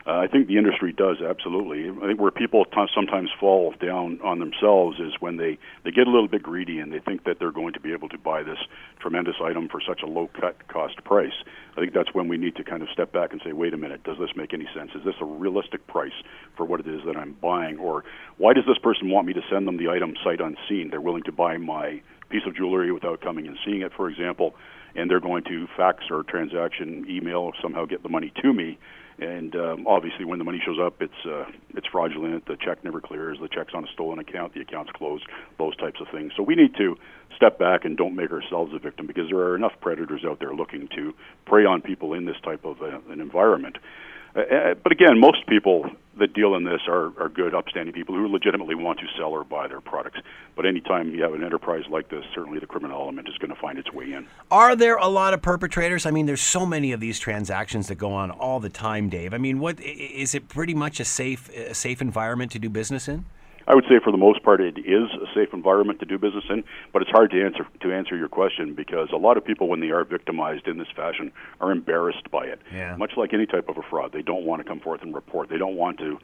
uh, 0.08 0.20
I 0.20 0.28
think 0.28 0.48
the 0.48 0.58
industry 0.58 0.94
does 0.94 1.18
absolutely. 1.20 1.90
I 1.90 2.08
think 2.08 2.22
where 2.22 2.30
people 2.30 2.64
t- 2.66 2.86
sometimes 2.94 3.32
fall 3.40 3.74
down 3.82 4.20
on 4.24 4.38
themselves 4.38 5.00
is 5.00 5.14
when 5.20 5.38
they 5.38 5.58
they 5.84 5.90
get 5.90 6.06
a 6.06 6.12
little 6.12 6.28
bit 6.28 6.44
greedy 6.44 6.80
and 6.80 6.94
they 6.94 7.00
think 7.00 7.24
that 7.24 7.40
they're 7.40 7.52
going 7.52 7.74
to 7.74 7.80
be 7.80 7.92
able 7.92 8.08
to 8.10 8.18
buy 8.20 8.44
this 8.44 8.60
tremendous 9.00 9.36
item 9.44 9.68
for 9.68 9.82
such 9.82 10.02
a 10.04 10.06
low 10.06 10.30
cut 10.40 10.68
cost 10.68 11.04
price. 11.04 11.34
I 11.76 11.80
think 11.80 11.94
that's 11.94 12.14
when 12.14 12.28
we 12.28 12.38
need 12.38 12.56
to 12.58 12.64
kind 12.64 12.84
of 12.84 12.90
step 12.94 13.12
back 13.12 13.34
and 13.34 13.42
say, 13.44 13.52
wait 13.52 13.74
a 13.74 13.78
minute, 13.78 14.04
does 14.04 14.18
this 14.20 14.30
make 14.36 14.54
any 14.54 14.68
sense? 14.76 14.92
Is 14.96 15.04
this 15.04 15.16
a 15.22 15.26
realistic 15.26 15.88
price 15.88 16.16
for 16.56 16.66
what 16.66 16.80
it 16.80 16.88
is 16.88 17.02
that 17.08 17.18
I'm 17.18 17.34
buying, 17.42 17.80
or 17.80 18.04
why 18.38 18.54
does 18.54 18.66
this 18.68 18.78
person 18.78 19.10
want 19.10 19.26
me 19.26 19.34
to 19.34 19.42
send 19.50 19.68
them 19.68 19.78
the 19.78 19.90
item 19.90 20.14
sight 20.24 20.40
unseen? 20.40 20.90
They're 20.92 21.02
willing 21.02 21.24
to 21.24 21.32
buy 21.32 21.58
my 21.58 22.02
piece 22.30 22.44
of 22.46 22.56
jewelry 22.56 22.92
without 22.92 23.22
coming 23.22 23.48
and 23.48 23.58
seeing 23.66 23.82
it, 23.82 23.92
for 23.96 24.10
example, 24.10 24.56
and 24.96 25.10
they're 25.10 25.20
going 25.20 25.44
to 25.46 25.68
fax 25.76 26.06
or 26.10 26.24
transaction 26.24 27.06
email 27.10 27.52
somehow 27.62 27.86
get 27.86 28.04
the 28.04 28.10
money 28.10 28.32
to 28.42 28.54
me. 28.54 28.78
And 29.18 29.56
um, 29.56 29.88
obviously, 29.88 30.26
when 30.26 30.40
the 30.40 30.46
money 30.46 30.62
shows 30.66 30.78
up, 30.82 31.02
it's 31.02 31.26
uh, 31.26 31.46
it's 31.74 31.88
fraudulent. 31.88 32.48
The 32.48 32.58
check 32.58 32.84
never 32.84 33.00
clears. 33.00 33.38
The 33.40 33.48
check's 33.48 33.74
on 33.74 33.86
a 33.86 33.88
stolen 33.94 34.20
account. 34.20 34.54
The 34.54 34.60
account's 34.60 34.92
closed. 34.92 35.24
Those 35.58 35.76
types 35.78 36.02
of 36.02 36.08
things. 36.12 36.34
So 36.36 36.44
we 36.44 36.56
need 36.56 36.76
to 36.76 36.98
step 37.34 37.58
back 37.58 37.86
and 37.86 37.96
don't 37.96 38.16
make 38.16 38.32
ourselves 38.32 38.74
a 38.74 38.80
victim 38.80 39.08
because 39.08 39.30
there 39.30 39.40
are 39.40 39.56
enough 39.56 39.74
predators 39.80 40.26
out 40.26 40.40
there 40.40 40.54
looking 40.54 40.90
to 40.96 41.14
prey 41.46 41.66
on 41.66 41.82
people 41.82 42.14
in 42.14 42.26
this 42.26 42.36
type 42.44 42.66
of 42.66 42.82
uh, 42.82 43.00
an 43.10 43.22
environment. 43.22 43.78
Uh, 44.36 44.42
uh, 44.42 44.74
but 44.84 44.92
again, 44.92 45.18
most 45.18 45.48
people 45.48 45.90
that 46.18 46.34
deal 46.34 46.56
in 46.56 46.64
this 46.64 46.82
are, 46.88 47.12
are 47.22 47.30
good, 47.30 47.54
upstanding 47.54 47.94
people 47.94 48.16
who 48.16 48.28
legitimately 48.28 48.76
want 48.76 49.00
to 49.00 49.06
sell 49.18 49.32
or 49.32 49.44
buy 49.44 49.68
their 49.68 49.82
products. 49.82 50.20
But 50.56 50.66
anytime 50.66 51.14
you 51.14 51.22
have 51.24 51.34
an 51.34 51.44
enterprise 51.44 51.84
like 51.90 52.10
this, 52.10 52.24
certainly 52.34 52.60
the 52.60 52.68
criminal 52.68 53.02
element 53.02 53.28
is 53.28 53.38
going 53.38 53.54
to 53.54 53.60
find 53.60 53.78
its 53.78 53.92
way 53.92 54.14
in. 54.14 54.28
Are 54.50 54.76
there 54.76 54.96
a 54.96 55.08
lot 55.08 55.34
of 55.34 55.42
perpetrators? 55.42 56.06
I 56.06 56.12
mean, 56.12 56.26
there's 56.26 56.42
so 56.42 56.66
many 56.66 56.92
of 56.94 57.00
these 57.00 57.20
transactions 57.20 57.88
that 57.88 57.96
go 57.96 58.14
on 58.14 58.32
all 58.32 58.60
the 58.60 58.70
time, 58.70 59.10
Dave. 59.10 59.34
I 59.34 59.38
mean, 59.38 59.60
what 59.60 59.80
is 59.82 60.34
it? 60.34 60.48
Pretty 60.48 60.74
much 60.74 61.00
a 61.00 61.06
safe, 61.06 61.50
a 61.56 61.74
safe 61.74 62.02
environment 62.02 62.52
to 62.54 62.60
do 62.60 62.70
business 62.70 63.08
in? 63.08 63.26
I 63.68 63.74
would 63.74 63.86
say 63.86 64.00
for 64.04 64.12
the 64.12 64.18
most 64.18 64.44
part 64.44 64.62
it 64.62 64.78
is 64.78 65.10
a 65.14 65.26
safe 65.34 65.54
environment 65.54 66.00
to 66.00 66.06
do 66.06 66.18
business 66.18 66.44
in, 66.50 66.64
but 66.94 67.02
it's 67.02 67.12
hard 67.12 67.32
to 67.32 67.44
answer 67.44 67.66
to 67.82 67.94
answer 67.94 68.16
your 68.16 68.30
question 68.30 68.74
because 68.74 69.10
a 69.12 69.18
lot 69.18 69.38
of 69.38 69.46
people 69.46 69.68
when 69.68 69.80
they 69.80 69.90
are 69.90 70.04
victimized 70.04 70.68
in 70.68 70.78
this 70.78 70.88
fashion 70.96 71.32
are 71.60 71.72
embarrassed 71.72 72.30
by 72.32 72.46
it. 72.46 72.62
Yeah. 72.74 72.96
Much 72.96 73.18
like 73.18 73.34
any 73.34 73.46
type 73.46 73.68
of 73.70 73.78
a 73.78 73.82
fraud, 73.82 74.12
they 74.12 74.22
don't 74.22 74.46
want 74.46 74.62
to 74.62 74.68
come 74.68 74.80
forth 74.80 75.02
and 75.02 75.14
report. 75.14 75.50
They 75.50 75.58
don't 75.58 75.76
want 75.76 75.98
to 76.00 76.20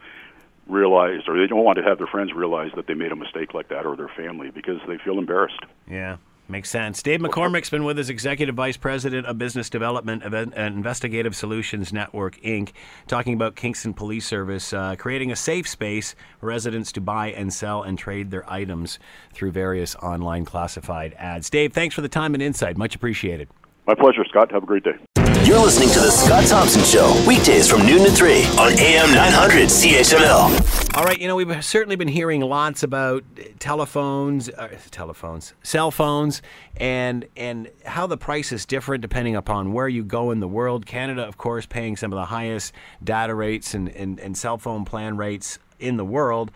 realize 0.67 1.21
or 1.27 1.37
they 1.39 1.47
don't 1.47 1.63
want 1.63 1.77
to 1.77 1.83
have 1.83 1.97
their 1.97 2.07
friends 2.07 2.33
realize 2.33 2.71
that 2.75 2.87
they 2.87 2.93
made 2.93 3.11
a 3.11 3.15
mistake 3.15 3.53
like 3.53 3.69
that 3.69 3.85
or 3.85 3.95
their 3.95 4.09
family 4.09 4.51
because 4.51 4.79
they 4.87 4.97
feel 4.97 5.17
embarrassed. 5.17 5.61
Yeah. 5.89 6.17
Makes 6.49 6.69
sense. 6.69 7.01
Dave 7.01 7.21
McCormick's 7.21 7.69
been 7.69 7.85
with 7.85 7.97
us, 7.97 8.09
Executive 8.09 8.55
Vice 8.55 8.75
President 8.75 9.25
of 9.25 9.37
Business 9.37 9.69
Development 9.69 10.21
of 10.23 10.33
Investigative 10.33 11.33
Solutions 11.33 11.93
Network, 11.93 12.41
Inc., 12.41 12.71
talking 13.07 13.33
about 13.33 13.55
Kingston 13.55 13.93
Police 13.93 14.25
Service 14.25 14.73
uh, 14.73 14.95
creating 14.97 15.31
a 15.31 15.35
safe 15.35 15.67
space 15.67 16.13
for 16.39 16.47
residents 16.47 16.91
to 16.91 17.01
buy 17.01 17.31
and 17.31 17.53
sell 17.53 17.83
and 17.83 17.97
trade 17.97 18.31
their 18.31 18.49
items 18.51 18.99
through 19.33 19.51
various 19.51 19.95
online 19.95 20.43
classified 20.43 21.15
ads. 21.17 21.49
Dave, 21.49 21.71
thanks 21.71 21.95
for 21.95 22.01
the 22.01 22.09
time 22.09 22.33
and 22.33 22.43
insight. 22.43 22.75
Much 22.75 22.95
appreciated. 22.95 23.47
My 23.87 23.95
pleasure, 23.95 24.25
Scott. 24.27 24.51
Have 24.51 24.63
a 24.63 24.65
great 24.65 24.83
day. 24.83 24.95
You're 25.43 25.59
listening 25.59 25.89
to 25.89 25.99
The 25.99 26.11
Scott 26.11 26.45
Thompson 26.45 26.83
Show, 26.83 27.25
weekdays 27.27 27.67
from 27.67 27.83
noon 27.83 28.05
to 28.05 28.11
3 28.11 28.43
on 28.59 28.77
AM 28.77 29.11
900 29.11 29.69
CHML. 29.69 30.95
All 30.95 31.03
right, 31.03 31.19
you 31.19 31.27
know, 31.27 31.35
we've 31.35 31.65
certainly 31.65 31.95
been 31.95 32.07
hearing 32.07 32.41
lots 32.41 32.83
about 32.83 33.23
telephones, 33.57 34.49
uh, 34.49 34.77
telephones, 34.91 35.55
cell 35.63 35.89
phones, 35.89 36.43
and, 36.77 37.25
and 37.35 37.71
how 37.85 38.05
the 38.05 38.17
price 38.17 38.51
is 38.51 38.67
different 38.67 39.01
depending 39.01 39.35
upon 39.35 39.73
where 39.73 39.87
you 39.87 40.03
go 40.03 40.29
in 40.29 40.41
the 40.41 40.47
world. 40.47 40.85
Canada, 40.85 41.23
of 41.23 41.37
course, 41.37 41.65
paying 41.65 41.97
some 41.97 42.13
of 42.13 42.17
the 42.17 42.25
highest 42.25 42.71
data 43.03 43.33
rates 43.33 43.73
and, 43.73 43.89
and, 43.89 44.19
and 44.19 44.37
cell 44.37 44.59
phone 44.59 44.85
plan 44.85 45.17
rates 45.17 45.57
in 45.79 45.97
the 45.97 46.05
world. 46.05 46.51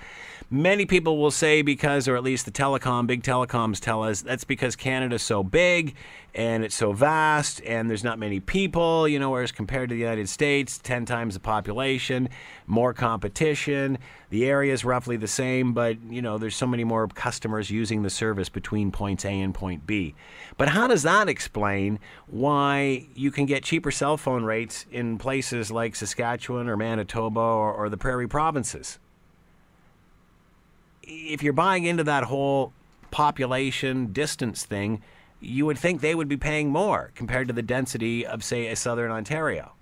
Many 0.52 0.86
people 0.86 1.18
will 1.18 1.32
say 1.32 1.64
because, 1.64 2.08
or 2.08 2.16
at 2.16 2.24
least 2.24 2.46
the 2.46 2.52
telecom, 2.52 3.08
big 3.08 3.24
telecoms 3.24 3.80
tell 3.80 4.04
us 4.04 4.22
that's 4.22 4.44
because 4.44 4.76
Canada's 4.76 5.24
so 5.24 5.44
big 5.44 5.96
and 6.36 6.64
it's 6.64 6.76
so 6.76 6.94
vast 6.94 7.64
and 7.66 7.90
there's 7.90 8.04
not 8.04 8.20
many 8.20 8.40
people, 8.40 9.08
you 9.08 9.18
know, 9.18 9.32
whereas 9.32 9.52
compared 9.52 9.90
to 9.90 9.96
the 9.96 10.02
United 10.02 10.30
States, 10.30 10.78
10 10.78 11.06
times 11.06 11.34
the 11.34 11.40
population, 11.40 12.30
more 12.68 12.94
competition. 12.94 13.98
The 14.30 14.46
area 14.46 14.72
is 14.72 14.86
roughly 14.86 15.18
the 15.18 15.28
same, 15.28 15.74
but, 15.74 16.00
you 16.12 16.22
know, 16.22 16.38
there's 16.38 16.56
so 16.56 16.68
many 16.68 16.84
more 16.84 17.08
customers 17.08 17.72
using 17.72 18.04
the 18.04 18.12
service 18.12 18.50
between 18.50 18.92
points 18.92 19.26
A 19.26 19.30
and 19.30 19.52
point 19.52 19.88
B. 19.88 20.14
But 20.58 20.70
how 20.70 20.86
does 20.86 21.02
that 21.02 21.28
explain 21.28 21.98
why 22.28 23.08
you 23.16 23.32
can 23.32 23.48
get 23.48 23.64
cheaper 23.64 23.90
cell 23.90 24.16
phone 24.16 24.44
rates 24.44 24.86
in 24.92 25.18
places 25.18 25.72
like 25.72 25.96
Saskatchewan 25.96 26.70
or 26.70 26.78
Manitoba 26.78 27.40
or, 27.40 27.74
or 27.74 27.90
the 27.90 27.98
prairie 27.98 28.28
provinces? 28.28 29.00
If 31.06 31.44
you're 31.44 31.54
buying 31.54 31.86
into 31.86 32.04
that 32.04 32.26
whole 32.26 32.74
population 33.12 34.08
distance 34.12 34.64
thing, 34.64 35.02
you 35.40 35.66
would 35.66 35.78
think 35.78 36.02
they 36.02 36.16
would 36.16 36.28
be 36.28 36.38
paying 36.38 36.70
more 36.70 37.12
compared 37.16 37.48
to 37.48 37.54
the 37.54 37.62
density 37.62 38.26
of, 38.26 38.44
say, 38.44 38.68
a 38.68 38.76
southern 38.76 39.12
Ontario. 39.12 39.74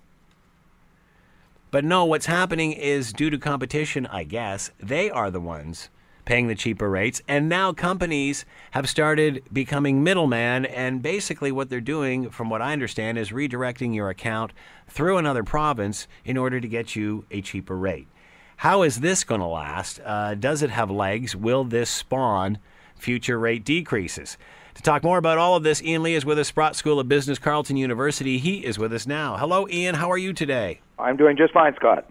But 1.70 1.84
no, 1.84 2.04
what's 2.04 2.26
happening 2.26 2.72
is 2.72 3.12
due 3.12 3.30
to 3.30 3.38
competition, 3.38 4.06
I 4.06 4.24
guess, 4.24 4.70
they 4.78 5.10
are 5.10 5.30
the 5.30 5.40
ones 5.40 5.88
paying 6.24 6.46
the 6.46 6.54
cheaper 6.54 6.88
rates. 6.88 7.20
And 7.28 7.48
now 7.48 7.72
companies 7.72 8.44
have 8.70 8.88
started 8.88 9.42
becoming 9.52 10.02
middlemen. 10.02 10.64
And 10.66 11.02
basically, 11.02 11.52
what 11.52 11.70
they're 11.70 11.80
doing, 11.80 12.30
from 12.30 12.48
what 12.48 12.62
I 12.62 12.72
understand, 12.72 13.18
is 13.18 13.30
redirecting 13.30 13.94
your 13.94 14.08
account 14.08 14.52
through 14.88 15.18
another 15.18 15.44
province 15.44 16.06
in 16.24 16.36
order 16.36 16.60
to 16.60 16.68
get 16.68 16.96
you 16.96 17.24
a 17.30 17.40
cheaper 17.40 17.76
rate. 17.76 18.08
How 18.56 18.82
is 18.82 19.00
this 19.00 19.24
going 19.24 19.40
to 19.40 19.46
last? 19.46 20.00
Uh, 20.04 20.34
does 20.34 20.62
it 20.62 20.70
have 20.70 20.90
legs? 20.90 21.34
Will 21.36 21.64
this 21.64 21.90
spawn 21.90 22.58
future 22.94 23.38
rate 23.38 23.64
decreases? 23.64 24.38
To 24.74 24.82
talk 24.82 25.04
more 25.04 25.18
about 25.18 25.38
all 25.38 25.54
of 25.54 25.62
this, 25.62 25.82
Ian 25.82 26.02
Lee 26.02 26.14
is 26.14 26.24
with 26.24 26.38
us, 26.38 26.48
Sprott 26.48 26.74
School 26.74 26.98
of 26.98 27.08
Business, 27.08 27.38
Carleton 27.38 27.76
University. 27.76 28.38
He 28.38 28.64
is 28.64 28.78
with 28.78 28.92
us 28.92 29.06
now. 29.06 29.36
Hello, 29.36 29.68
Ian. 29.68 29.94
How 29.94 30.10
are 30.10 30.18
you 30.18 30.32
today? 30.32 30.80
I'm 30.98 31.16
doing 31.16 31.36
just 31.36 31.52
fine, 31.52 31.74
Scott. 31.76 32.10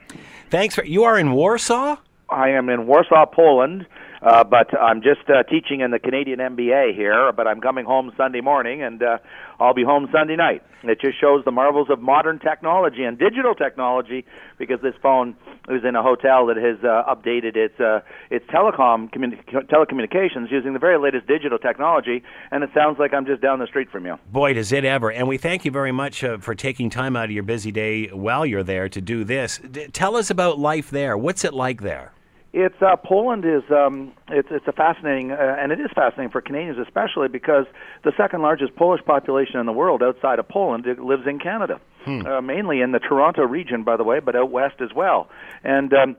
Thanks 0.49 0.75
for. 0.75 0.85
You 0.85 1.03
are 1.03 1.17
in 1.17 1.33
Warsaw. 1.33 1.97
I 2.29 2.49
am 2.49 2.69
in 2.69 2.87
Warsaw, 2.87 3.25
Poland. 3.25 3.85
Uh, 4.23 4.43
but 4.43 4.73
I'm 4.79 5.01
just 5.01 5.29
uh, 5.29 5.43
teaching 5.43 5.81
in 5.81 5.91
the 5.91 5.99
Canadian 5.99 6.39
MBA 6.39 6.95
here. 6.95 7.31
But 7.35 7.45
I'm 7.45 7.59
coming 7.59 7.85
home 7.85 8.11
Sunday 8.15 8.39
morning, 8.39 8.81
and 8.81 9.03
uh, 9.03 9.17
I'll 9.59 9.73
be 9.73 9.83
home 9.83 10.07
Sunday 10.13 10.37
night. 10.37 10.63
It 10.83 10.99
just 11.01 11.19
shows 11.19 11.43
the 11.45 11.51
marvels 11.51 11.89
of 11.89 11.99
modern 11.99 12.39
technology 12.39 13.03
and 13.03 13.17
digital 13.17 13.53
technology 13.53 14.25
because 14.57 14.79
this 14.81 14.93
phone 15.01 15.35
is 15.69 15.83
in 15.87 15.95
a 15.95 16.03
hotel 16.03 16.45
that 16.47 16.57
has 16.57 16.77
uh, 16.83 17.03
updated 17.13 17.55
its 17.55 17.77
uh, 17.79 17.99
its 18.29 18.45
telecom 18.47 19.11
communi- 19.11 19.41
telecommunications 19.67 20.51
using 20.51 20.73
the 20.73 20.79
very 20.79 20.97
latest 20.97 21.27
digital 21.27 21.57
technology, 21.57 22.23
and 22.51 22.63
it 22.63 22.69
sounds 22.73 22.99
like 22.99 23.13
I'm 23.13 23.25
just 23.25 23.41
down 23.41 23.59
the 23.59 23.67
street 23.67 23.89
from 23.91 24.05
you. 24.05 24.15
Boy, 24.31 24.53
does 24.53 24.71
it 24.71 24.85
ever! 24.85 25.11
And 25.11 25.27
we 25.27 25.37
thank 25.37 25.65
you 25.65 25.71
very 25.71 25.91
much 25.91 26.23
uh, 26.23 26.37
for 26.37 26.55
taking 26.55 26.89
time 26.89 27.17
out 27.17 27.25
of 27.25 27.31
your 27.31 27.43
busy 27.43 27.71
day 27.71 28.07
while 28.07 28.45
you're 28.45 28.63
there 28.63 28.87
to 28.87 29.01
do 29.01 29.25
this. 29.25 29.59
D- 29.59 29.87
tell 29.87 30.15
us 30.15 30.29
about 30.29 30.59
life 30.59 30.89
there. 30.89 31.17
What's 31.17 31.43
it 31.43 31.53
like 31.53 31.81
there? 31.81 32.13
It's 32.53 32.79
uh, 32.81 32.95
Poland 32.97 33.45
is 33.45 33.63
um, 33.71 34.13
it's 34.29 34.49
it's 34.51 34.67
a 34.67 34.71
fascinating 34.71 35.31
uh, 35.31 35.57
and 35.59 35.71
it 35.71 35.79
is 35.79 35.89
fascinating 35.95 36.29
for 36.29 36.39
Canadians 36.39 36.77
especially 36.77 37.27
because 37.27 37.65
the 38.03 38.11
second 38.15 38.43
largest 38.43 38.75
Polish 38.75 39.01
population 39.03 39.59
in 39.59 39.65
the 39.65 39.71
world 39.71 40.03
outside 40.03 40.37
of 40.37 40.47
Poland 40.47 40.85
lives 40.99 41.23
in 41.25 41.39
Canada, 41.39 41.81
hmm. 42.05 42.25
uh, 42.27 42.41
mainly 42.41 42.81
in 42.81 42.91
the 42.91 42.99
Toronto 42.99 43.41
region, 43.41 43.83
by 43.83 43.97
the 43.97 44.03
way, 44.03 44.19
but 44.19 44.35
out 44.35 44.51
west 44.51 44.81
as 44.81 44.93
well. 44.95 45.29
And 45.63 45.91
um, 45.93 46.15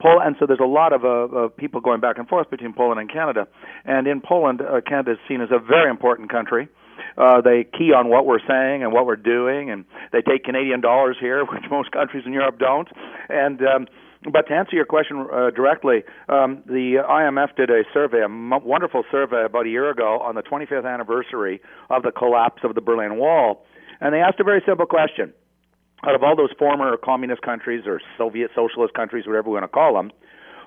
Pol- 0.00 0.20
and 0.20 0.36
so 0.38 0.46
there's 0.46 0.60
a 0.60 0.64
lot 0.64 0.92
of, 0.92 1.04
uh, 1.04 1.08
of 1.08 1.56
people 1.56 1.80
going 1.80 2.00
back 2.00 2.18
and 2.18 2.28
forth 2.28 2.50
between 2.50 2.72
Poland 2.72 3.00
and 3.00 3.10
Canada. 3.10 3.46
And 3.84 4.06
in 4.06 4.20
Poland, 4.20 4.60
uh, 4.60 4.80
Canada 4.86 5.12
is 5.12 5.18
seen 5.28 5.40
as 5.40 5.50
a 5.50 5.58
very 5.58 5.90
important 5.90 6.30
country. 6.30 6.68
Uh, 7.16 7.40
they 7.40 7.64
key 7.64 7.92
on 7.92 8.08
what 8.08 8.26
we're 8.26 8.44
saying 8.46 8.82
and 8.82 8.92
what 8.92 9.06
we're 9.06 9.16
doing, 9.16 9.70
and 9.70 9.84
they 10.12 10.20
take 10.20 10.44
Canadian 10.44 10.80
dollars 10.80 11.16
here, 11.20 11.44
which 11.52 11.64
most 11.70 11.90
countries 11.92 12.24
in 12.26 12.32
Europe 12.32 12.58
don't. 12.58 12.88
And 13.28 13.60
um, 13.62 13.86
but 14.24 14.48
to 14.48 14.54
answer 14.54 14.74
your 14.74 14.84
question 14.84 15.26
uh, 15.32 15.50
directly, 15.50 16.02
um, 16.28 16.62
the 16.66 17.02
IMF 17.08 17.54
did 17.56 17.70
a 17.70 17.82
survey, 17.92 18.20
a 18.20 18.24
m- 18.24 18.64
wonderful 18.64 19.04
survey 19.10 19.44
about 19.44 19.66
a 19.66 19.68
year 19.68 19.90
ago 19.90 20.18
on 20.20 20.34
the 20.34 20.42
25th 20.42 20.90
anniversary 20.90 21.60
of 21.90 22.02
the 22.02 22.10
collapse 22.10 22.62
of 22.64 22.74
the 22.74 22.80
Berlin 22.80 23.18
Wall. 23.18 23.64
And 24.00 24.14
they 24.14 24.20
asked 24.20 24.40
a 24.40 24.44
very 24.44 24.62
simple 24.66 24.86
question. 24.86 25.32
Out 26.06 26.14
of 26.14 26.22
all 26.22 26.36
those 26.36 26.50
former 26.58 26.96
communist 26.96 27.42
countries 27.42 27.84
or 27.86 28.00
Soviet 28.18 28.50
socialist 28.54 28.94
countries, 28.94 29.26
whatever 29.26 29.48
we 29.48 29.54
want 29.54 29.64
to 29.64 29.68
call 29.68 29.94
them, 29.94 30.12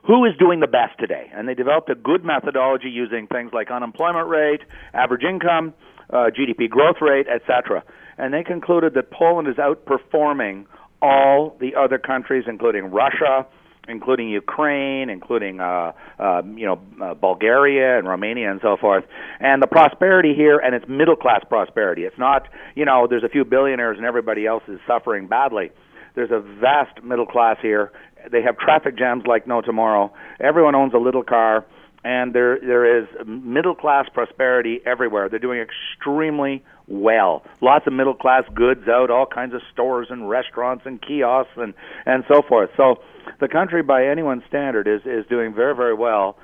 who 0.06 0.26
is 0.26 0.32
doing 0.40 0.60
the 0.60 0.68
best 0.68 0.98
today? 1.00 1.30
And 1.34 1.48
they 1.48 1.54
developed 1.54 1.90
a 1.90 1.96
good 1.96 2.24
methodology 2.24 2.90
using 2.90 3.28
things 3.28 3.52
like 3.54 3.70
unemployment 3.70 4.28
rate, 4.28 4.62
average 4.94 5.24
income, 5.24 5.74
uh, 6.12 6.30
GDP 6.36 6.70
growth 6.70 6.98
rate, 7.02 7.28
etc. 7.28 7.84
And 8.18 8.34
they 8.34 8.44
concluded 8.44 8.94
that 8.96 9.12
Poland 9.12 9.48
is 9.48 9.56
outperforming 9.56 10.66
all 11.02 11.56
the 11.60 11.76
other 11.76 11.98
countries, 11.98 12.46
including 12.48 12.92
Russia, 12.92 13.46
including 13.88 14.30
Ukraine, 14.30 15.10
including 15.10 15.60
uh, 15.60 15.92
uh, 16.20 16.42
you 16.56 16.66
know 16.66 16.80
uh, 17.02 17.14
Bulgaria 17.16 17.98
and 17.98 18.08
Romania 18.08 18.52
and 18.52 18.60
so 18.62 18.78
forth. 18.78 19.04
And 19.40 19.62
the 19.62 19.68
prosperity 19.68 20.34
here, 20.36 20.58
and 20.60 20.76
it's 20.76 20.86
middle 20.88 21.16
class 21.16 21.42
prosperity. 21.48 22.04
It's 22.04 22.18
not 22.18 22.48
you 22.76 22.86
know 22.86 23.08
there's 23.10 23.24
a 23.24 23.30
few 23.30 23.44
billionaires 23.46 23.98
and 23.98 24.06
everybody 24.06 24.46
else 24.46 24.64
is 24.68 24.80
suffering 24.88 25.28
badly. 25.28 25.72
There's 26.16 26.32
a 26.32 26.40
vast 26.60 27.04
middle 27.04 27.26
class 27.26 27.58
here. 27.62 27.92
They 28.32 28.42
have 28.42 28.58
traffic 28.58 28.98
jams 28.98 29.24
like 29.26 29.48
no 29.48 29.62
tomorrow. 29.62 30.14
Everyone 30.40 30.76
owns 30.76 30.94
a 30.94 30.98
little 30.98 31.24
car 31.24 31.66
and 32.04 32.34
there 32.34 32.60
there 32.60 33.00
is 33.00 33.08
middle 33.26 33.76
class 33.76 34.08
prosperity 34.14 34.80
everywhere. 34.86 35.30
They're 35.30 35.40
doing 35.40 35.60
extremely 35.60 36.64
well. 36.88 37.44
Lots 37.62 37.88
of 37.88 37.94
middle 37.94 38.14
class 38.14 38.44
goods 38.54 38.88
out, 38.88 39.10
all 39.10 39.26
kinds 39.26 39.54
of 39.54 39.62
stores 39.72 40.08
and 40.10 40.30
restaurants 40.30 40.86
and 40.86 41.02
kiosks 41.02 41.52
and 41.58 41.74
and 42.06 42.24
so 42.28 42.42
forth. 42.42 42.70
So 42.78 43.02
the 43.40 43.48
country, 43.48 43.84
by 43.84 44.06
anyone's 44.06 44.44
standard, 44.48 44.88
is 44.88 45.02
is 45.06 45.26
doing 45.28 45.54
very 45.54 45.76
very 45.76 45.94
well. 45.94 46.38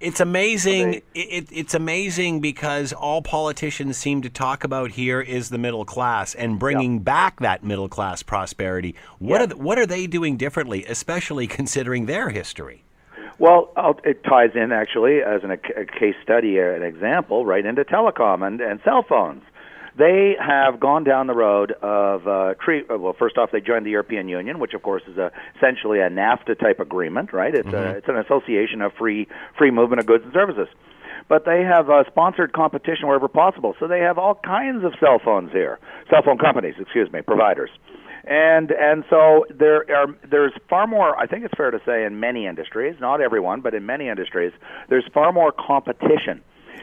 It's 0.00 0.20
amazing. 0.20 1.02
It, 1.12 1.48
it's 1.50 1.74
amazing 1.74 2.40
because 2.40 2.92
all 2.92 3.20
politicians 3.20 3.96
seem 3.96 4.22
to 4.22 4.30
talk 4.30 4.62
about 4.62 4.92
here 4.92 5.20
is 5.20 5.48
the 5.48 5.58
middle 5.58 5.84
class 5.84 6.36
and 6.36 6.56
bringing 6.56 6.94
yeah. 6.94 7.00
back 7.00 7.40
that 7.40 7.64
middle 7.64 7.88
class 7.88 8.22
prosperity. 8.22 8.94
What 9.18 9.40
yeah. 9.40 9.54
are 9.54 9.56
what 9.56 9.76
are 9.76 9.86
they 9.86 10.06
doing 10.06 10.36
differently, 10.36 10.84
especially 10.84 11.46
considering 11.58 12.06
their 12.06 12.30
history? 12.30 12.84
Well, 13.38 13.70
it 14.04 14.24
ties 14.24 14.50
in 14.54 14.72
actually 14.72 15.20
as 15.22 15.44
an, 15.44 15.52
a 15.52 15.56
case 15.56 16.16
study, 16.22 16.58
an 16.58 16.82
example, 16.82 17.46
right 17.46 17.64
into 17.64 17.84
telecom 17.84 18.44
and, 18.44 18.60
and 18.60 18.80
cell 18.84 19.04
phones. 19.08 19.42
They 19.96 20.36
have 20.38 20.78
gone 20.78 21.02
down 21.02 21.26
the 21.26 21.34
road 21.34 21.72
of 21.72 22.26
uh, 22.26 22.54
treat. 22.54 22.88
Uh, 22.90 22.98
well, 22.98 23.16
first 23.18 23.36
off, 23.36 23.50
they 23.52 23.60
joined 23.60 23.84
the 23.84 23.90
European 23.90 24.28
Union, 24.28 24.60
which 24.60 24.74
of 24.74 24.82
course 24.82 25.02
is 25.08 25.16
a, 25.18 25.32
essentially 25.56 25.98
a 25.98 26.08
NAFTA 26.08 26.58
type 26.58 26.78
agreement, 26.78 27.32
right? 27.32 27.54
It's 27.54 27.66
mm-hmm. 27.66 27.74
a, 27.94 27.98
it's 27.98 28.08
an 28.08 28.16
association 28.16 28.80
of 28.80 28.92
free 28.98 29.26
free 29.56 29.72
movement 29.72 30.00
of 30.00 30.06
goods 30.06 30.24
and 30.24 30.32
services. 30.32 30.68
But 31.28 31.44
they 31.44 31.62
have 31.62 31.90
uh, 31.90 32.04
sponsored 32.06 32.52
competition 32.52 33.06
wherever 33.06 33.28
possible, 33.28 33.74
so 33.80 33.88
they 33.88 34.00
have 34.00 34.18
all 34.18 34.34
kinds 34.36 34.84
of 34.84 34.94
cell 35.00 35.20
phones 35.22 35.52
here, 35.52 35.78
cell 36.10 36.22
phone 36.24 36.38
companies, 36.38 36.74
excuse 36.78 37.12
me, 37.12 37.20
providers 37.22 37.70
and 38.28 38.70
and 38.70 39.04
so 39.08 39.46
there 39.48 39.84
are 39.90 40.06
there's 40.30 40.52
far 40.68 40.86
more. 40.86 41.18
I 41.18 41.26
think 41.26 41.44
it's 41.44 41.54
fair 41.56 41.70
to 41.70 41.80
say 41.86 42.04
in 42.04 42.20
many 42.20 42.46
industries, 42.46 42.96
not 43.00 43.22
everyone, 43.22 43.62
but 43.62 43.74
in 43.74 43.86
many 43.86 44.08
industries, 44.08 44.52
there's 44.90 45.06
far 45.14 45.32
more 45.32 45.50
competition. 45.50 46.42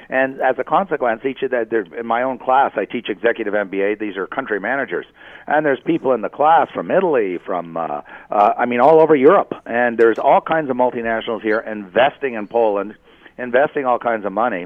And 0.09 0.39
as 0.41 0.55
a 0.59 0.63
consequence, 0.63 1.21
each 1.25 1.41
of 1.41 1.51
that, 1.51 1.71
in 1.97 2.05
my 2.05 2.21
own 2.23 2.37
class, 2.37 2.71
I 2.75 2.85
teach 2.85 3.09
executive 3.09 3.53
MBA. 3.53 3.99
These 3.99 4.17
are 4.17 4.27
country 4.27 4.59
managers, 4.59 5.05
and 5.47 5.65
there's 5.65 5.79
people 5.85 6.13
in 6.13 6.21
the 6.21 6.29
class 6.29 6.67
from 6.73 6.89
Italy, 6.91 7.39
from 7.43 7.77
uh, 7.77 8.01
uh, 8.31 8.53
I 8.57 8.65
mean, 8.65 8.81
all 8.81 8.99
over 8.99 9.15
Europe, 9.15 9.53
and 9.65 9.97
there's 9.97 10.17
all 10.17 10.41
kinds 10.41 10.69
of 10.69 10.77
multinationals 10.77 11.41
here 11.41 11.59
investing 11.59 12.33
in 12.33 12.47
Poland, 12.47 12.95
investing 13.37 13.85
all 13.85 13.99
kinds 13.99 14.25
of 14.25 14.31
money 14.31 14.65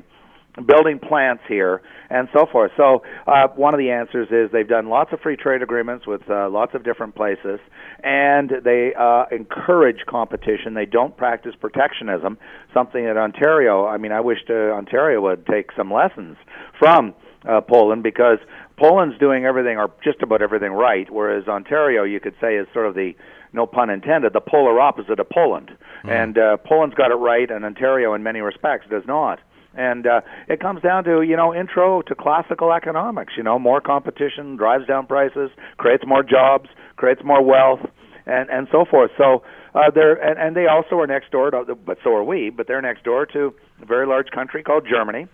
building 0.66 1.00
plants 1.00 1.44
here 1.48 1.82
and 2.10 2.28
so 2.34 2.46
forth. 2.52 2.72
So 2.76 3.04
uh, 3.28 3.48
one 3.56 3.74
of 3.74 3.78
the 3.78 3.92
answers 3.92 4.28
is 4.32 4.52
they've 4.52 4.68
done 4.68 4.90
lots 4.90 5.14
of 5.14 5.20
free 5.22 5.38
trade 5.38 5.62
agreements 5.62 6.08
with 6.08 6.22
uh, 6.30 6.50
lots 6.50 6.74
of 6.74 6.84
different 6.84 7.16
places, 7.16 7.60
and 8.04 8.52
they 8.64 8.94
uh, 9.00 9.26
encourage 9.32 10.06
competition. 10.08 10.74
They 10.74 10.86
don't 10.86 11.16
practice 11.16 11.54
protectionism, 11.60 12.38
something 12.74 13.06
that 13.06 13.18
Ontario. 13.18 13.86
I 13.86 13.98
mean, 13.98 14.12
I 14.12 14.22
wish 14.22 14.40
to, 14.48 14.72
Ontario 14.72 15.22
would 15.22 15.46
take 15.46 15.70
some 15.78 15.94
lessons 15.94 16.38
from 16.80 17.14
uh, 17.48 17.62
Poland 17.62 18.04
because 18.04 18.40
Poland's 18.78 19.18
doing 19.20 19.46
everything 19.46 19.78
or 19.78 19.92
just 20.04 20.22
about 20.22 20.42
everything 20.42 20.72
right, 20.72 21.10
whereas 21.12 21.48
Ontario, 21.48 22.04
you 22.04 22.20
could 22.20 22.36
say, 22.42 22.56
is 22.56 22.68
sort 22.74 22.88
of 22.88 22.96
the 22.96 23.14
no 23.52 23.66
pun 23.66 23.90
intended, 23.90 24.34
the 24.34 24.42
polar 24.42 24.80
opposite 24.80 25.20
of 25.20 25.30
Poland. 25.30 25.72
Mm. 26.04 26.24
And 26.24 26.38
uh, 26.38 26.58
Poland's 26.58 26.96
got 26.96 27.12
it 27.12 27.16
right, 27.16 27.50
and 27.50 27.66
Ontario, 27.66 28.14
in 28.14 28.24
many 28.24 28.42
respects, 28.42 28.86
does 28.90 29.04
not. 29.08 29.40
And 29.76 30.08
uh, 30.08 30.22
it 30.48 30.60
comes 30.60 30.82
down 30.82 31.04
to, 31.04 31.22
you 31.22 31.38
know, 31.38 31.54
intro 31.54 32.02
to 32.04 32.16
classical 32.16 32.74
economics. 32.74 33.34
You 33.38 33.44
know, 33.44 33.60
more 33.60 33.82
competition 33.82 34.56
drives 34.56 34.88
down 34.88 35.06
prices, 35.06 35.52
creates 35.78 36.04
more 36.06 36.24
jobs, 36.24 36.70
creates 36.96 37.22
more 37.24 37.44
wealth, 37.44 37.82
and, 38.26 38.50
and 38.50 38.68
so 38.72 38.86
forth. 38.90 39.12
So 39.18 39.44
uh, 39.76 39.92
they're 39.94 40.14
and, 40.14 40.40
and 40.40 40.56
they 40.56 40.66
also 40.68 41.00
are 41.00 41.08
next 41.08 41.32
door 41.32 41.52
to, 41.52 41.76
but 41.76 41.98
so 42.04 42.16
are 42.16 42.24
we. 42.24 42.50
But 42.50 42.68
they're 42.68 42.82
next 42.82 43.04
door 43.04 43.26
to 43.28 43.54
a 43.82 43.86
very 43.86 44.08
large 44.08 44.32
country 44.32 44.64
called 44.64 44.88
Germany, 44.90 45.28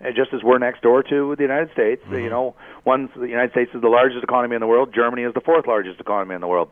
and 0.00 0.16
just 0.16 0.32
as 0.32 0.42
we're 0.42 0.58
next 0.58 0.82
door 0.82 1.02
to 1.02 1.36
the 1.36 1.42
United 1.42 1.70
States. 1.72 2.02
You 2.10 2.30
know, 2.30 2.54
one 2.84 3.10
the 3.14 3.28
United 3.28 3.52
States 3.52 3.70
is 3.74 3.82
the 3.82 3.88
largest 3.88 4.24
economy 4.24 4.54
in 4.54 4.60
the 4.60 4.66
world. 4.66 4.94
Germany 4.94 5.22
is 5.22 5.34
the 5.34 5.40
fourth 5.40 5.66
largest 5.66 6.00
economy 6.00 6.34
in 6.34 6.40
the 6.40 6.48
world, 6.48 6.70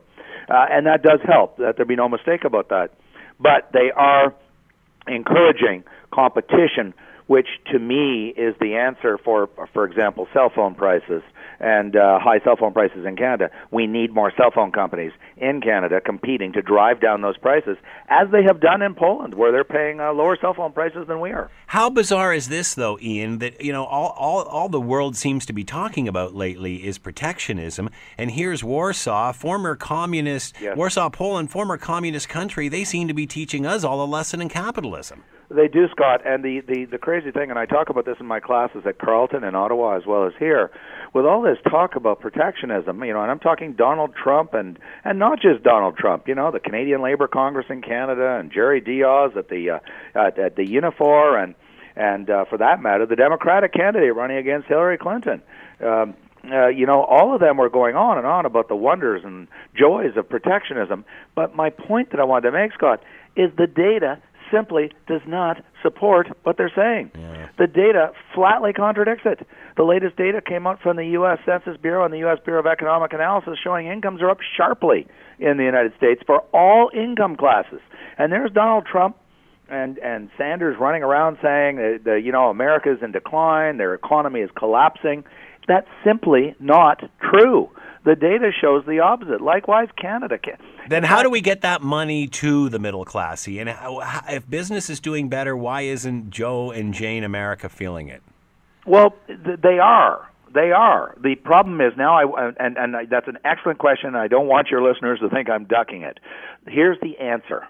uh, 0.48 0.66
and 0.70 0.86
that 0.86 1.02
does 1.02 1.20
help. 1.26 1.58
That 1.58 1.76
there 1.76 1.84
be 1.84 1.96
no 1.96 2.08
mistake 2.08 2.44
about 2.44 2.70
that. 2.70 2.94
But 3.38 3.70
they 3.72 3.90
are 3.94 4.34
encouraging 5.06 5.84
competition, 6.12 6.94
which 7.30 7.46
to 7.70 7.78
me 7.78 8.34
is 8.36 8.56
the 8.60 8.74
answer 8.74 9.16
for, 9.16 9.48
for 9.72 9.84
example, 9.84 10.26
cell 10.32 10.50
phone 10.52 10.74
prices 10.74 11.22
and 11.60 11.94
uh, 11.94 12.18
high 12.18 12.40
cell 12.42 12.56
phone 12.58 12.72
prices 12.72 13.06
in 13.06 13.14
Canada. 13.14 13.50
We 13.70 13.86
need 13.86 14.12
more 14.12 14.32
cell 14.36 14.50
phone 14.52 14.72
companies 14.72 15.12
in 15.36 15.60
Canada 15.60 16.00
competing 16.00 16.52
to 16.54 16.60
drive 16.60 17.00
down 17.00 17.22
those 17.22 17.38
prices, 17.38 17.76
as 18.08 18.26
they 18.32 18.42
have 18.42 18.60
done 18.60 18.82
in 18.82 18.96
Poland, 18.96 19.34
where 19.34 19.52
they're 19.52 19.62
paying 19.62 20.00
uh, 20.00 20.12
lower 20.12 20.36
cell 20.40 20.54
phone 20.54 20.72
prices 20.72 21.06
than 21.06 21.20
we 21.20 21.30
are. 21.30 21.52
How 21.68 21.88
bizarre 21.88 22.34
is 22.34 22.48
this, 22.48 22.74
though, 22.74 22.98
Ian? 23.00 23.38
That 23.38 23.60
you 23.60 23.72
know, 23.72 23.84
all, 23.84 24.12
all 24.18 24.42
all 24.42 24.68
the 24.68 24.80
world 24.80 25.14
seems 25.14 25.46
to 25.46 25.52
be 25.52 25.62
talking 25.62 26.08
about 26.08 26.34
lately 26.34 26.84
is 26.84 26.98
protectionism, 26.98 27.90
and 28.18 28.32
here's 28.32 28.64
Warsaw, 28.64 29.34
former 29.34 29.76
communist 29.76 30.56
Yes. 30.60 30.76
Warsaw, 30.76 31.10
Poland, 31.10 31.52
former 31.52 31.76
communist 31.76 32.28
country. 32.28 32.68
They 32.68 32.82
seem 32.82 33.06
to 33.06 33.14
be 33.14 33.28
teaching 33.28 33.66
us 33.66 33.84
all 33.84 34.02
a 34.02 34.08
lesson 34.10 34.40
in 34.40 34.48
capitalism. 34.48 35.22
They 35.50 35.66
do, 35.66 35.88
Scott. 35.90 36.20
And 36.24 36.44
the, 36.44 36.60
the, 36.60 36.84
the 36.84 36.98
crazy 36.98 37.32
thing, 37.32 37.50
and 37.50 37.58
I 37.58 37.66
talk 37.66 37.90
about 37.90 38.04
this 38.04 38.16
in 38.20 38.26
my 38.26 38.38
classes 38.38 38.82
at 38.86 38.98
Carleton 38.98 39.42
and 39.42 39.56
Ottawa 39.56 39.96
as 39.96 40.06
well 40.06 40.24
as 40.24 40.32
here, 40.38 40.70
with 41.12 41.26
all 41.26 41.42
this 41.42 41.58
talk 41.68 41.96
about 41.96 42.20
protectionism, 42.20 43.02
you 43.02 43.12
know, 43.12 43.20
and 43.20 43.32
I'm 43.32 43.40
talking 43.40 43.72
Donald 43.72 44.14
Trump 44.14 44.54
and, 44.54 44.78
and 45.04 45.18
not 45.18 45.40
just 45.40 45.64
Donald 45.64 45.96
Trump, 45.96 46.28
you 46.28 46.36
know, 46.36 46.52
the 46.52 46.60
Canadian 46.60 47.02
Labor 47.02 47.26
Congress 47.26 47.66
in 47.68 47.82
Canada 47.82 48.38
and 48.38 48.52
Jerry 48.52 48.80
Dias 48.80 49.32
at 49.36 49.48
the, 49.48 49.70
uh, 49.70 49.78
at, 50.14 50.38
at 50.38 50.54
the 50.54 50.64
Unifor 50.64 51.42
and, 51.42 51.56
and 51.96 52.30
uh, 52.30 52.44
for 52.44 52.58
that 52.58 52.80
matter, 52.80 53.04
the 53.04 53.16
Democratic 53.16 53.72
candidate 53.72 54.14
running 54.14 54.36
against 54.36 54.68
Hillary 54.68 54.98
Clinton. 54.98 55.42
Um, 55.84 56.14
uh, 56.44 56.68
you 56.68 56.86
know, 56.86 57.02
all 57.02 57.34
of 57.34 57.40
them 57.40 57.56
were 57.56 57.68
going 57.68 57.96
on 57.96 58.16
and 58.16 58.26
on 58.26 58.46
about 58.46 58.68
the 58.68 58.76
wonders 58.76 59.22
and 59.24 59.48
joys 59.74 60.16
of 60.16 60.28
protectionism. 60.28 61.04
But 61.34 61.54
my 61.54 61.70
point 61.70 62.12
that 62.12 62.20
I 62.20 62.24
wanted 62.24 62.50
to 62.50 62.56
make, 62.56 62.72
Scott, 62.72 63.02
is 63.36 63.50
the 63.58 63.66
data 63.66 64.22
simply 64.50 64.92
does 65.06 65.20
not 65.26 65.62
support 65.82 66.28
what 66.42 66.56
they're 66.56 66.72
saying. 66.74 67.10
The 67.58 67.66
data 67.66 68.12
flatly 68.34 68.72
contradicts 68.72 69.24
it. 69.24 69.46
The 69.76 69.84
latest 69.84 70.16
data 70.16 70.40
came 70.40 70.66
out 70.66 70.80
from 70.82 70.96
the 70.96 71.06
U.S. 71.18 71.38
Census 71.46 71.80
Bureau 71.80 72.04
and 72.04 72.12
the 72.12 72.18
U.S. 72.18 72.38
Bureau 72.44 72.60
of 72.60 72.66
Economic 72.66 73.12
Analysis 73.12 73.58
showing 73.62 73.86
incomes 73.86 74.22
are 74.22 74.30
up 74.30 74.38
sharply 74.56 75.06
in 75.38 75.56
the 75.56 75.64
United 75.64 75.92
States 75.96 76.22
for 76.26 76.40
all 76.52 76.90
income 76.94 77.36
classes. 77.36 77.80
And 78.18 78.32
there's 78.32 78.50
Donald 78.52 78.86
Trump 78.90 79.16
and 79.70 79.98
and 79.98 80.30
Sanders 80.36 80.76
running 80.78 81.02
around 81.02 81.38
saying 81.42 81.76
that 81.76 82.00
the, 82.04 82.20
you 82.22 82.32
know 82.32 82.50
America's 82.50 82.98
in 83.02 83.12
decline, 83.12 83.78
their 83.78 83.94
economy 83.94 84.40
is 84.40 84.50
collapsing. 84.56 85.24
That's 85.68 85.86
simply 86.04 86.54
not 86.58 87.02
true. 87.20 87.70
The 88.04 88.16
data 88.16 88.50
shows 88.58 88.84
the 88.86 89.00
opposite. 89.00 89.40
Likewise, 89.40 89.88
Canada. 90.00 90.38
Then 90.90 91.04
how 91.04 91.22
do 91.22 91.30
we 91.30 91.40
get 91.40 91.60
that 91.60 91.82
money 91.82 92.26
to 92.26 92.68
the 92.68 92.80
middle 92.80 93.04
class? 93.04 93.46
And 93.46 93.68
how, 93.68 94.00
how, 94.00 94.22
if 94.28 94.50
business 94.50 94.90
is 94.90 94.98
doing 94.98 95.28
better, 95.28 95.56
why 95.56 95.82
isn't 95.82 96.30
Joe 96.30 96.72
and 96.72 96.92
Jane 96.92 97.22
America 97.22 97.68
feeling 97.68 98.08
it? 98.08 98.20
Well, 98.86 99.14
th- 99.28 99.60
they 99.62 99.78
are. 99.78 100.28
They 100.52 100.72
are. 100.72 101.14
The 101.22 101.36
problem 101.36 101.80
is 101.80 101.92
now, 101.96 102.16
I, 102.16 102.50
and, 102.58 102.76
and 102.76 102.96
I, 102.96 103.04
that's 103.04 103.28
an 103.28 103.38
excellent 103.44 103.78
question. 103.78 104.16
I 104.16 104.26
don't 104.26 104.48
want 104.48 104.66
your 104.68 104.82
listeners 104.82 105.20
to 105.20 105.28
think 105.28 105.48
I'm 105.48 105.64
ducking 105.64 106.02
it. 106.02 106.18
Here's 106.66 106.98
the 107.00 107.16
answer 107.18 107.68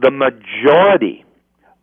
the 0.00 0.12
majority 0.12 1.24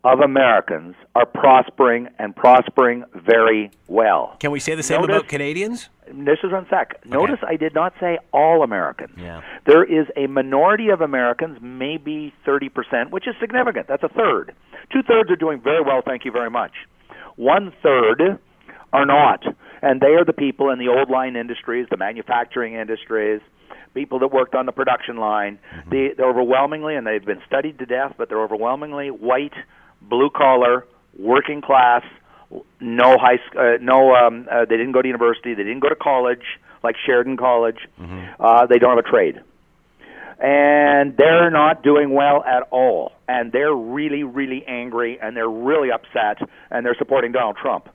of 0.02 0.20
Americans 0.20 0.94
are 1.14 1.26
prospering 1.26 2.08
and 2.18 2.34
prospering 2.34 3.04
very 3.14 3.70
well. 3.86 4.34
Can 4.40 4.50
we 4.50 4.60
say 4.60 4.74
the 4.74 4.82
same 4.82 5.02
Notice- 5.02 5.16
about 5.16 5.28
Canadians? 5.28 5.90
This 6.12 6.38
is 6.42 6.52
one 6.52 6.66
sec. 6.68 7.04
Notice 7.06 7.38
I 7.46 7.56
did 7.56 7.74
not 7.74 7.92
say 8.00 8.18
all 8.32 8.62
Americans. 8.62 9.14
Yeah. 9.16 9.42
There 9.66 9.84
is 9.84 10.06
a 10.16 10.26
minority 10.26 10.88
of 10.88 11.00
Americans, 11.00 11.58
maybe 11.62 12.32
30%, 12.46 13.10
which 13.10 13.28
is 13.28 13.34
significant. 13.40 13.86
That's 13.88 14.02
a 14.02 14.08
third. 14.08 14.54
Two 14.92 15.02
thirds 15.02 15.30
are 15.30 15.36
doing 15.36 15.60
very 15.60 15.82
well, 15.82 16.02
thank 16.04 16.24
you 16.24 16.32
very 16.32 16.50
much. 16.50 16.72
One 17.36 17.72
third 17.82 18.38
are 18.92 19.06
not. 19.06 19.44
And 19.82 20.00
they 20.00 20.14
are 20.14 20.24
the 20.24 20.32
people 20.32 20.70
in 20.70 20.78
the 20.78 20.88
old 20.88 21.10
line 21.10 21.36
industries, 21.36 21.86
the 21.90 21.96
manufacturing 21.96 22.74
industries, 22.74 23.40
people 23.94 24.18
that 24.18 24.28
worked 24.28 24.54
on 24.54 24.66
the 24.66 24.72
production 24.72 25.16
line. 25.16 25.58
Mm-hmm. 25.74 25.90
They, 25.90 26.08
they're 26.16 26.28
overwhelmingly, 26.28 26.96
and 26.96 27.06
they've 27.06 27.24
been 27.24 27.42
studied 27.46 27.78
to 27.78 27.86
death, 27.86 28.14
but 28.18 28.28
they're 28.28 28.42
overwhelmingly 28.42 29.10
white, 29.10 29.54
blue 30.02 30.30
collar, 30.30 30.86
working 31.18 31.62
class, 31.62 32.02
no 32.80 33.16
high 33.18 33.38
uh, 33.58 33.78
no 33.80 34.14
um 34.14 34.46
uh, 34.50 34.64
they 34.64 34.76
didn't 34.76 34.92
go 34.92 35.02
to 35.02 35.08
university 35.08 35.54
they 35.54 35.62
didn't 35.62 35.80
go 35.80 35.88
to 35.88 35.96
college 35.96 36.42
like 36.82 36.96
Sheridan 37.04 37.36
College 37.36 37.78
uh 38.40 38.66
they 38.66 38.78
don't 38.78 38.96
have 38.96 39.04
a 39.04 39.08
trade 39.08 39.40
and 40.42 41.16
they're 41.16 41.50
not 41.50 41.82
doing 41.82 42.10
well 42.14 42.42
at 42.44 42.62
all 42.70 43.12
and 43.28 43.52
they're 43.52 43.74
really 43.74 44.22
really 44.24 44.64
angry 44.66 45.18
and 45.20 45.36
they're 45.36 45.48
really 45.48 45.90
upset 45.90 46.38
and 46.70 46.84
they're 46.84 46.96
supporting 46.98 47.32
Donald 47.32 47.56
Trump 47.56 47.88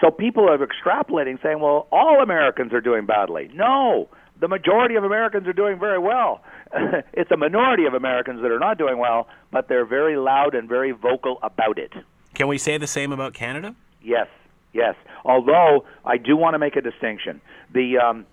so 0.00 0.10
people 0.10 0.48
are 0.48 0.58
extrapolating 0.58 1.42
saying 1.42 1.60
well 1.60 1.88
all 1.92 2.22
Americans 2.22 2.72
are 2.72 2.80
doing 2.80 3.06
badly 3.06 3.50
no 3.54 4.08
the 4.40 4.48
majority 4.48 4.96
of 4.96 5.04
Americans 5.04 5.46
are 5.46 5.52
doing 5.52 5.78
very 5.78 5.98
well. 5.98 6.42
it's 7.12 7.30
a 7.30 7.36
minority 7.36 7.84
of 7.84 7.94
Americans 7.94 8.40
that 8.42 8.50
are 8.50 8.58
not 8.58 8.78
doing 8.78 8.98
well, 8.98 9.28
but 9.52 9.68
they're 9.68 9.84
very 9.84 10.16
loud 10.16 10.54
and 10.54 10.68
very 10.68 10.92
vocal 10.92 11.38
about 11.42 11.78
it. 11.78 11.92
Can 12.34 12.48
we 12.48 12.58
say 12.58 12.78
the 12.78 12.86
same 12.86 13.12
about 13.12 13.34
Canada? 13.34 13.74
Yes, 14.02 14.28
yes. 14.72 14.94
Although 15.24 15.84
I 16.04 16.16
do 16.16 16.36
want 16.36 16.54
to 16.54 16.58
make 16.58 16.76
a 16.76 16.80
distinction. 16.80 17.40
The 17.72 17.98
um, 17.98 18.26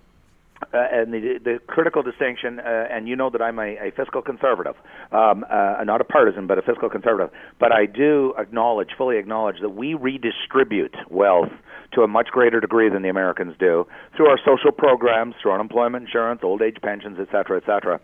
uh, 0.73 0.77
and 0.91 1.13
the, 1.13 1.39
the 1.43 1.59
critical 1.67 2.01
distinction, 2.01 2.59
uh, 2.59 2.87
and 2.89 3.07
you 3.07 3.15
know 3.15 3.29
that 3.29 3.41
I'm 3.41 3.59
a, 3.59 3.77
a 3.77 3.91
fiscal 3.95 4.23
conservative, 4.23 4.75
um, 5.11 5.45
uh, 5.49 5.83
not 5.83 6.01
a 6.01 6.03
partisan, 6.03 6.47
but 6.47 6.57
a 6.57 6.63
fiscal 6.63 6.89
conservative. 6.89 7.31
But 7.59 7.71
I 7.71 7.85
do 7.85 8.33
acknowledge, 8.39 8.89
fully 8.97 9.17
acknowledge, 9.17 9.57
that 9.61 9.69
we 9.69 9.93
redistribute 9.93 10.95
wealth 11.09 11.51
to 11.93 12.01
a 12.01 12.07
much 12.07 12.29
greater 12.29 12.59
degree 12.59 12.89
than 12.89 13.01
the 13.03 13.09
Americans 13.09 13.55
do 13.59 13.85
through 14.15 14.27
our 14.27 14.39
social 14.43 14.71
programs, 14.71 15.35
through 15.41 15.51
unemployment 15.53 16.05
insurance, 16.05 16.41
old 16.43 16.61
age 16.61 16.77
pensions, 16.81 17.17
et 17.19 17.27
cetera, 17.31 17.57
et 17.57 17.65
cetera. 17.65 17.99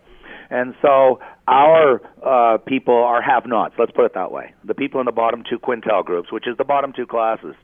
And 0.50 0.74
so 0.82 1.20
our 1.48 2.00
uh, 2.22 2.58
people 2.58 2.94
are 2.94 3.22
have-nots. 3.22 3.74
Let's 3.78 3.92
put 3.92 4.04
it 4.04 4.14
that 4.14 4.30
way. 4.32 4.54
The 4.64 4.74
people 4.74 5.00
in 5.00 5.06
the 5.06 5.12
bottom 5.12 5.42
two 5.48 5.58
quintile 5.58 6.04
groups, 6.04 6.32
which 6.32 6.46
is 6.46 6.56
the 6.56 6.64
bottom 6.64 6.92
two 6.94 7.06
classes, 7.06 7.54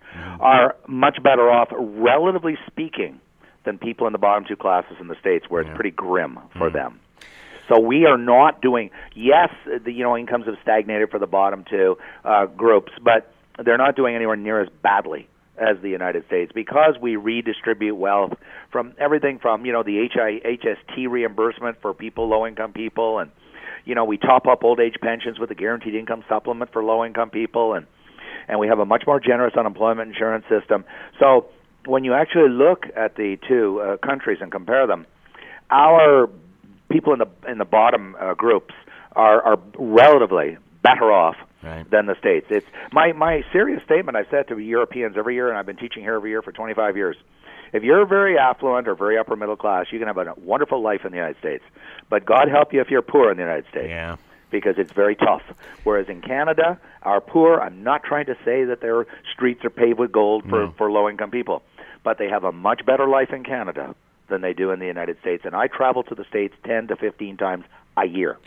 are 0.40 0.76
much 0.86 1.22
better 1.22 1.50
off, 1.50 1.68
relatively 1.72 2.56
speaking, 2.66 3.20
than 3.64 3.78
people 3.78 4.06
in 4.06 4.12
the 4.12 4.18
bottom 4.18 4.44
two 4.48 4.56
classes 4.56 4.96
in 5.00 5.08
the 5.08 5.16
states, 5.20 5.46
where 5.48 5.62
it's 5.62 5.74
pretty 5.74 5.90
grim 5.90 6.38
for 6.56 6.70
them. 6.70 6.98
So 7.68 7.78
we 7.78 8.04
are 8.06 8.18
not 8.18 8.60
doing. 8.60 8.90
Yes, 9.14 9.50
the 9.64 9.92
you 9.92 10.02
know 10.02 10.16
incomes 10.16 10.46
have 10.46 10.56
stagnated 10.62 11.10
for 11.10 11.18
the 11.18 11.26
bottom 11.26 11.64
two 11.68 11.96
uh, 12.24 12.46
groups, 12.46 12.92
but 13.02 13.32
they're 13.64 13.78
not 13.78 13.94
doing 13.94 14.16
anywhere 14.16 14.36
near 14.36 14.60
as 14.60 14.68
badly 14.82 15.28
as 15.60 15.76
the 15.82 15.90
United 15.90 16.26
States 16.26 16.50
because 16.54 16.94
we 17.00 17.16
redistribute 17.16 17.96
wealth 17.96 18.32
from 18.72 18.94
everything 18.98 19.38
from 19.38 19.66
you 19.66 19.72
know 19.72 19.82
the 19.82 20.08
HI, 20.12 20.40
HST 20.56 21.08
reimbursement 21.08 21.80
for 21.82 21.92
people, 21.92 22.28
low 22.28 22.46
income 22.46 22.72
people, 22.72 23.18
and 23.18 23.30
you 23.84 23.94
know 23.94 24.04
we 24.04 24.16
top 24.16 24.46
up 24.46 24.64
old 24.64 24.80
age 24.80 24.96
pensions 25.02 25.38
with 25.38 25.50
a 25.50 25.54
guaranteed 25.54 25.94
income 25.94 26.24
supplement 26.28 26.72
for 26.72 26.82
low 26.82 27.04
income 27.04 27.30
people, 27.30 27.74
and 27.74 27.86
and 28.48 28.58
we 28.58 28.66
have 28.68 28.78
a 28.78 28.86
much 28.86 29.04
more 29.06 29.20
generous 29.20 29.54
unemployment 29.56 30.08
insurance 30.08 30.44
system. 30.48 30.84
So 31.18 31.46
when 31.86 32.04
you 32.04 32.14
actually 32.14 32.48
look 32.48 32.86
at 32.96 33.16
the 33.16 33.36
two 33.46 33.80
uh, 33.80 33.96
countries 33.98 34.38
and 34.40 34.50
compare 34.50 34.86
them, 34.86 35.06
our 35.70 36.28
people 36.90 37.12
in 37.12 37.18
the 37.18 37.50
in 37.50 37.58
the 37.58 37.64
bottom 37.64 38.16
uh, 38.18 38.34
groups 38.34 38.74
are 39.12 39.42
are 39.42 39.58
relatively 39.78 40.56
better 40.82 41.12
off 41.12 41.36
Right. 41.62 41.88
than 41.90 42.06
the 42.06 42.14
states. 42.18 42.46
It's 42.50 42.66
my 42.90 43.12
my 43.12 43.44
serious 43.52 43.82
statement 43.84 44.16
I've 44.16 44.28
said 44.30 44.48
to 44.48 44.58
Europeans 44.58 45.16
every 45.18 45.34
year, 45.34 45.48
and 45.50 45.58
I've 45.58 45.66
been 45.66 45.76
teaching 45.76 46.02
here 46.02 46.14
every 46.14 46.30
year 46.30 46.40
for 46.40 46.52
25 46.52 46.96
years. 46.96 47.16
If 47.72 47.82
you're 47.82 48.06
very 48.06 48.38
affluent 48.38 48.88
or 48.88 48.94
very 48.94 49.18
upper 49.18 49.36
middle 49.36 49.56
class, 49.56 49.86
you 49.92 49.98
can 49.98 50.08
have 50.08 50.16
a 50.16 50.34
wonderful 50.40 50.80
life 50.82 51.04
in 51.04 51.12
the 51.12 51.18
United 51.18 51.38
States. 51.38 51.62
But 52.08 52.24
God 52.24 52.48
help 52.48 52.72
you 52.72 52.80
if 52.80 52.90
you're 52.90 53.02
poor 53.02 53.30
in 53.30 53.36
the 53.36 53.42
United 53.42 53.66
States 53.68 53.88
Yeah. 53.90 54.16
because 54.50 54.76
it's 54.78 54.92
very 54.92 55.14
tough. 55.14 55.42
Whereas 55.84 56.08
in 56.08 56.20
Canada, 56.22 56.80
our 57.02 57.20
poor, 57.20 57.60
I'm 57.60 57.84
not 57.84 58.02
trying 58.02 58.26
to 58.26 58.36
say 58.44 58.64
that 58.64 58.80
their 58.80 59.06
streets 59.32 59.64
are 59.64 59.70
paved 59.70 59.98
with 60.00 60.10
gold 60.10 60.44
for, 60.48 60.72
for 60.78 60.90
low 60.90 61.08
income 61.08 61.30
people, 61.30 61.62
but 62.02 62.18
they 62.18 62.28
have 62.28 62.42
a 62.42 62.50
much 62.52 62.84
better 62.84 63.06
life 63.06 63.32
in 63.32 63.44
Canada 63.44 63.94
than 64.28 64.40
they 64.40 64.52
do 64.52 64.70
in 64.72 64.80
the 64.80 64.86
United 64.86 65.20
States. 65.20 65.44
And 65.44 65.54
I 65.54 65.66
travel 65.68 66.02
to 66.04 66.14
the 66.14 66.24
States 66.24 66.54
10 66.64 66.88
to 66.88 66.96
15 66.96 67.36
times 67.36 67.64
a 67.96 68.06
year, 68.06 68.38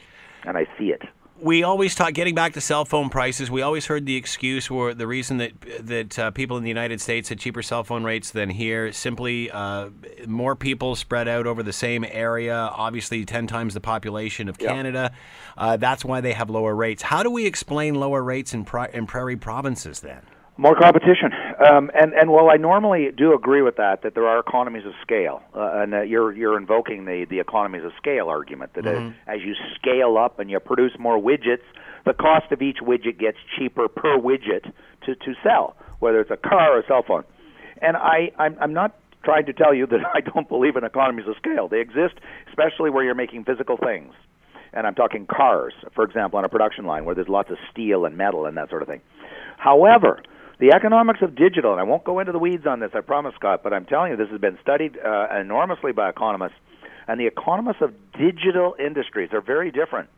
and 0.46 0.58
I 0.58 0.66
see 0.78 0.92
it. 0.92 1.04
We 1.44 1.64
always 1.64 1.94
talk. 1.94 2.14
Getting 2.14 2.36
back 2.36 2.54
to 2.54 2.62
cell 2.62 2.86
phone 2.86 3.10
prices, 3.10 3.52
we 3.52 3.62
always 3.62 3.86
heard 3.86 4.06
the 4.06 4.16
excuse 4.16 4.70
or 4.70 4.94
the 4.94 5.06
reason 5.06 5.38
that 5.38 5.52
that 5.82 6.18
uh, 6.18 6.32
people 6.32 6.58
in 6.58 6.64
the 6.64 6.70
United 6.70 7.02
States 7.02 7.30
had 7.30 7.40
cheaper 7.40 7.62
cell 7.62 7.84
phone 7.84 8.04
rates 8.04 8.32
than 8.32 8.50
here. 8.50 8.92
Simply, 8.94 9.52
uh, 9.52 9.90
more 10.26 10.56
people 10.56 10.96
spread 10.96 11.28
out 11.28 11.46
over 11.46 11.62
the 11.62 11.74
same 11.74 12.06
area. 12.10 12.56
Obviously, 12.56 13.26
ten 13.26 13.46
times 13.46 13.74
the 13.74 13.82
population 13.82 14.48
of 14.48 14.58
Canada. 14.58 15.12
Uh, 15.58 15.78
that's 15.78 16.06
why 16.06 16.22
they 16.22 16.34
have 16.34 16.50
lower 16.50 16.74
rates. 16.74 17.04
How 17.04 17.22
do 17.22 17.30
we 17.30 17.46
explain 17.46 17.96
lower 17.96 18.24
rates 18.24 18.54
in, 18.54 18.64
pri- 18.64 18.90
in 18.94 19.06
prairie 19.06 19.36
provinces 19.36 20.00
then? 20.00 20.22
More 20.56 20.76
competition, 20.76 21.32
um, 21.68 21.90
and 22.00 22.14
and 22.14 22.30
while 22.30 22.52
I 22.52 22.58
normally 22.58 23.10
do 23.18 23.34
agree 23.34 23.64
with 23.64 23.78
that, 23.78 24.04
that 24.04 24.14
there 24.14 24.28
are 24.28 24.38
economies 24.38 24.86
of 24.86 24.94
scale, 25.02 25.42
uh, 25.56 25.82
and 25.82 25.96
uh, 25.96 26.02
you're 26.02 26.32
you're 26.32 26.58
invoking 26.60 27.06
the 27.06 27.26
the 27.28 27.40
economies 27.40 27.84
of 27.84 27.92
scale 27.98 28.28
argument 28.30 28.76
that 28.76 28.86
uh, 28.86 29.10
as 29.26 29.42
you 29.42 29.56
scale 29.74 30.16
up 30.16 30.38
and 30.38 30.52
you 30.52 30.60
produce 30.60 30.92
more 31.00 31.18
widgets, 31.18 31.64
the 32.06 32.14
cost 32.14 32.52
of 32.52 32.62
each 32.62 32.78
widget 32.84 33.18
gets 33.18 33.38
cheaper 33.58 33.88
per 33.88 34.20
widget 34.20 34.72
to 35.08 35.16
to 35.16 35.34
sell, 35.44 35.76
whether 36.00 36.20
it's 36.20 36.30
a 36.30 36.38
car 36.38 36.78
or 36.78 36.80
a 36.82 36.88
cell 36.88 37.04
phone. 37.08 37.24
And 37.82 37.98
I 37.98 38.32
I'm, 38.38 38.56
I'm 38.62 38.74
not 38.74 38.96
trying 39.24 39.48
to 39.48 39.54
tell 39.54 39.74
you 39.74 39.88
that 39.88 40.02
I 40.14 40.22
don't 40.22 40.48
believe 40.48 40.76
in 40.76 40.84
economies 40.84 41.28
of 41.28 41.36
scale. 41.38 41.68
They 41.68 41.80
exist, 41.80 42.16
especially 42.50 42.92
where 42.92 43.04
you're 43.04 43.16
making 43.16 43.46
physical 43.46 43.78
things. 43.78 44.14
And 44.72 44.86
I'm 44.86 44.96
talking 44.96 45.26
cars, 45.26 45.74
for 45.94 46.04
example, 46.04 46.38
on 46.38 46.46
a 46.46 46.50
production 46.50 46.86
line 46.86 47.06
where 47.06 47.16
there's 47.16 47.30
lots 47.30 47.50
of 47.52 47.58
steel 47.72 48.06
and 48.06 48.18
metal 48.18 48.46
and 48.46 48.58
that 48.58 48.70
sort 48.70 48.82
of 48.82 48.88
thing. 48.88 49.02
However, 49.58 50.22
the 50.60 50.72
economics 50.74 51.22
of 51.22 51.36
digital, 51.36 51.72
and 51.72 51.80
I 51.80 51.84
won't 51.84 52.04
go 52.04 52.20
into 52.20 52.32
the 52.32 52.40
weeds 52.40 52.66
on 52.66 52.80
this, 52.80 52.92
I 52.94 53.02
promise, 53.02 53.34
Scott, 53.36 53.62
but 53.64 53.74
I'm 53.74 53.86
telling 53.86 54.12
you, 54.12 54.18
this 54.18 54.30
has 54.30 54.40
been 54.40 54.58
studied 54.62 54.98
uh, 54.98 55.28
enormously 55.40 55.92
by 55.92 56.10
economists, 56.10 56.58
and 57.08 57.20
the 57.20 57.28
economists 57.28 57.82
of 57.82 57.94
digital 58.14 58.76
industries 58.80 59.30
are 59.34 59.42
very 59.42 59.72
different 59.72 60.10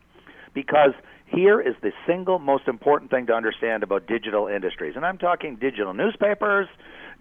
because 0.53 0.93
here 1.27 1.59
is 1.59 1.75
the 1.81 1.91
single 2.05 2.39
most 2.39 2.67
important 2.67 3.11
thing 3.11 3.25
to 3.27 3.33
understand 3.33 3.83
about 3.83 4.07
digital 4.07 4.47
industries. 4.47 4.95
And 4.95 5.05
I'm 5.05 5.17
talking 5.17 5.55
digital 5.55 5.93
newspapers, 5.93 6.67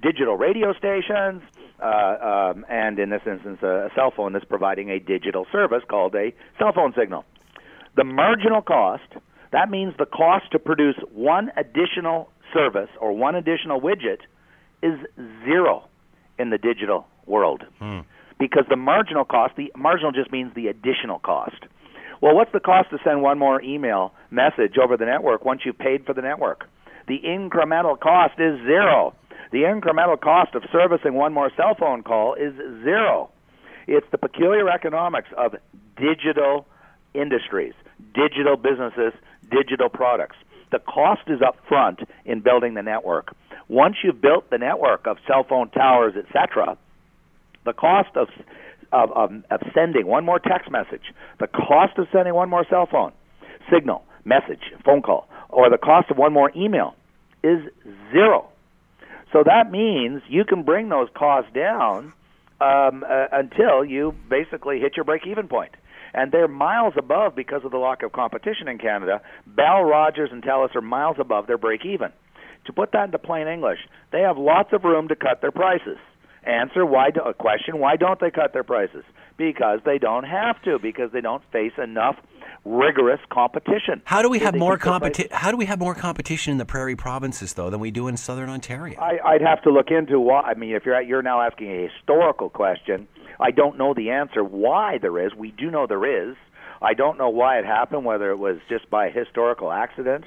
digital 0.03 0.37
radio 0.37 0.75
stations, 0.75 1.43
uh, 1.83 2.53
um, 2.53 2.67
and 2.69 2.99
in 2.99 3.11
this 3.11 3.23
instance, 3.27 3.59
a, 3.63 3.87
a 3.87 3.91
cell 3.95 4.13
phone 4.15 4.33
that's 4.33 4.45
providing 4.45 4.91
a 4.91 4.99
digital 4.99 5.47
service 5.51 5.83
called 5.89 6.15
a 6.15 6.33
cell 6.59 6.73
phone 6.73 6.93
signal. 6.97 7.25
The 7.97 8.05
marginal 8.05 8.63
cost, 8.63 9.09
that 9.53 9.71
means 9.71 9.95
the 9.99 10.07
cost 10.07 10.51
to 10.53 10.59
produce 10.59 10.97
one 11.13 11.51
additional 11.57 12.31
service 12.55 12.91
or 13.01 13.13
one 13.13 13.35
additional 13.35 13.81
widget, 13.81 14.21
is 14.83 14.99
zero 15.45 15.89
in 16.39 16.51
the 16.51 16.59
digital 16.59 17.07
world. 17.27 17.65
Hmm. 17.79 18.01
Because 18.39 18.65
the 18.69 18.77
marginal 18.77 19.25
cost, 19.25 19.55
the 19.57 19.73
marginal 19.77 20.13
just 20.13 20.33
means 20.33 20.55
the 20.55 20.69
additional 20.69 21.19
cost. 21.19 21.57
Well, 22.21 22.35
what's 22.35 22.53
the 22.53 22.61
cost 22.61 22.91
to 22.91 22.99
send 23.05 23.23
one 23.23 23.39
more 23.39 23.61
email 23.63 24.13
message 24.31 24.79
over 24.83 24.97
the 24.97 25.05
network 25.05 25.45
once 25.45 25.63
you've 25.65 25.79
paid 25.79 26.07
for 26.07 26.15
the 26.15 26.23
network? 26.23 26.69
The 27.07 27.21
incremental 27.21 27.99
cost 27.99 28.35
is 28.39 28.59
zero. 28.65 29.15
The 29.53 29.59
incremental 29.59 30.21
cost 30.21 30.55
of 30.55 30.63
servicing 30.73 31.15
one 31.15 31.33
more 31.33 31.51
cell 31.57 31.77
phone 31.79 32.03
call 32.03 32.35
is 32.35 32.55
zero. 32.83 33.31
It's 33.87 34.07
the 34.11 34.19
peculiar 34.19 34.69
economics 34.71 35.29
of 35.37 35.55
digital 35.97 36.67
industries, 37.13 37.75
digital 38.15 38.57
businesses, 38.57 39.13
digital 39.51 39.89
products. 39.89 40.37
The 40.73 40.79
cost 40.79 41.23
is 41.29 41.41
up 41.43 41.57
front 41.69 42.01
in 42.25 42.41
building 42.41 42.75
the 42.75 42.83
network. 42.83 43.35
Once 43.69 43.97
you've 44.03 44.21
built 44.21 44.51
the 44.51 44.59
network 44.59 45.07
of 45.07 45.17
cell 45.27 45.45
phone 45.49 45.71
towers, 45.71 46.15
etc., 46.17 46.77
the 47.65 47.73
cost 47.73 48.17
of, 48.17 48.29
of, 48.93 49.11
of, 49.13 49.33
of 49.51 49.61
sending 49.75 50.07
one 50.07 50.25
more 50.25 50.39
text 50.39 50.71
message, 50.71 51.13
the 51.41 51.47
cost 51.47 51.99
of 51.99 52.07
sending 52.13 52.35
one 52.35 52.49
more 52.51 52.67
cell 52.69 52.87
phone 52.91 53.13
signal, 53.73 54.05
message, 54.25 54.61
phone 54.85 55.01
call, 55.01 55.27
or 55.49 55.71
the 55.71 55.79
cost 55.79 56.11
of 56.11 56.19
one 56.19 56.33
more 56.33 56.53
email 56.55 56.95
is 57.43 57.61
zero. 58.13 58.49
So 59.33 59.43
that 59.45 59.71
means 59.71 60.23
you 60.29 60.45
can 60.45 60.63
bring 60.63 60.89
those 60.89 61.09
costs 61.15 61.51
down 61.55 62.13
um, 62.61 63.05
uh, 63.09 63.27
until 63.33 63.85
you 63.85 64.15
basically 64.29 64.79
hit 64.81 64.97
your 64.97 65.05
break-even 65.05 65.49
point. 65.49 65.73
And 66.15 66.31
they're 66.31 66.49
miles 66.49 66.95
above 66.97 67.35
because 67.35 67.65
of 67.65 67.73
the 67.73 67.79
lack 67.79 68.03
of 68.03 68.13
competition 68.13 68.69
in 68.69 68.79
Canada. 68.79 69.21
Bell, 69.47 69.83
Rogers, 69.83 70.31
and 70.33 70.43
Telus 70.43 70.75
are 70.77 70.81
miles 70.81 71.17
above 71.19 71.49
their 71.49 71.59
break-even. 71.59 72.13
To 72.67 72.73
put 72.73 72.93
that 72.93 73.07
into 73.07 73.19
plain 73.19 73.49
English, 73.49 73.81
they 74.13 74.21
have 74.21 74.39
lots 74.39 74.73
of 74.73 74.85
room 74.85 75.09
to 75.09 75.17
cut 75.17 75.41
their 75.41 75.51
prices. 75.51 75.99
Answer 76.45 76.85
why 76.85 77.11
do, 77.11 77.21
a 77.21 77.35
question 77.35 77.79
why 77.79 77.97
don't 77.97 78.21
they 78.21 78.31
cut 78.31 78.53
their 78.53 78.65
prices? 78.65 79.05
Because 79.37 79.81
they 79.85 79.99
don't 79.99 80.25
have 80.25 80.61
to 80.63 80.79
because 80.79 81.11
they 81.13 81.21
don't 81.21 81.43
face 81.51 81.73
enough 81.83 82.17
rigorous 82.65 83.21
competition. 83.31 84.03
How 84.05 84.23
do 84.23 84.29
we 84.29 84.39
have 84.41 84.55
more 84.55 84.77
keep 84.77 84.83
their 84.85 84.93
prices- 84.93 85.01
competition? 85.01 85.31
How 85.33 85.51
do 85.51 85.57
we 85.57 85.67
have 85.67 85.81
more 85.81 85.95
competition 85.95 86.53
in 86.53 86.59
the 86.59 86.67
prairie 86.67 86.97
provinces 86.97 87.55
though 87.55 87.71
than 87.71 87.81
we 87.81 87.91
do 87.91 88.09
in 88.09 88.17
southern 88.17 88.51
Ontario? 88.51 88.99
I, 89.01 89.19
I'd 89.25 89.43
have 89.43 89.63
to 89.63 89.71
look 89.71 89.91
into 89.91 90.21
why. 90.21 90.43
I 90.43 90.55
mean, 90.55 90.75
if 90.75 90.85
you're 90.85 91.01
you're 91.01 91.23
now 91.23 91.41
asking 91.41 91.71
a 91.71 91.89
historical 91.89 92.51
question, 92.51 93.09
I 93.41 93.51
don't 93.51 93.77
know 93.79 93.95
the 93.95 94.11
answer 94.11 94.43
why 94.45 94.99
there 94.99 95.19
is. 95.27 95.35
We 95.35 95.51
do 95.51 95.71
know 95.71 95.87
there 95.87 96.31
is. 96.31 96.37
I 96.83 96.95
don't 96.95 97.19
know 97.19 97.29
why 97.31 97.59
it 97.59 97.65
happened. 97.65 98.05
Whether 98.05 98.31
it 98.31 98.37
was 98.39 98.59
just 98.69 98.89
by 98.91 99.11
historical 99.11 99.73
accident, 99.73 100.25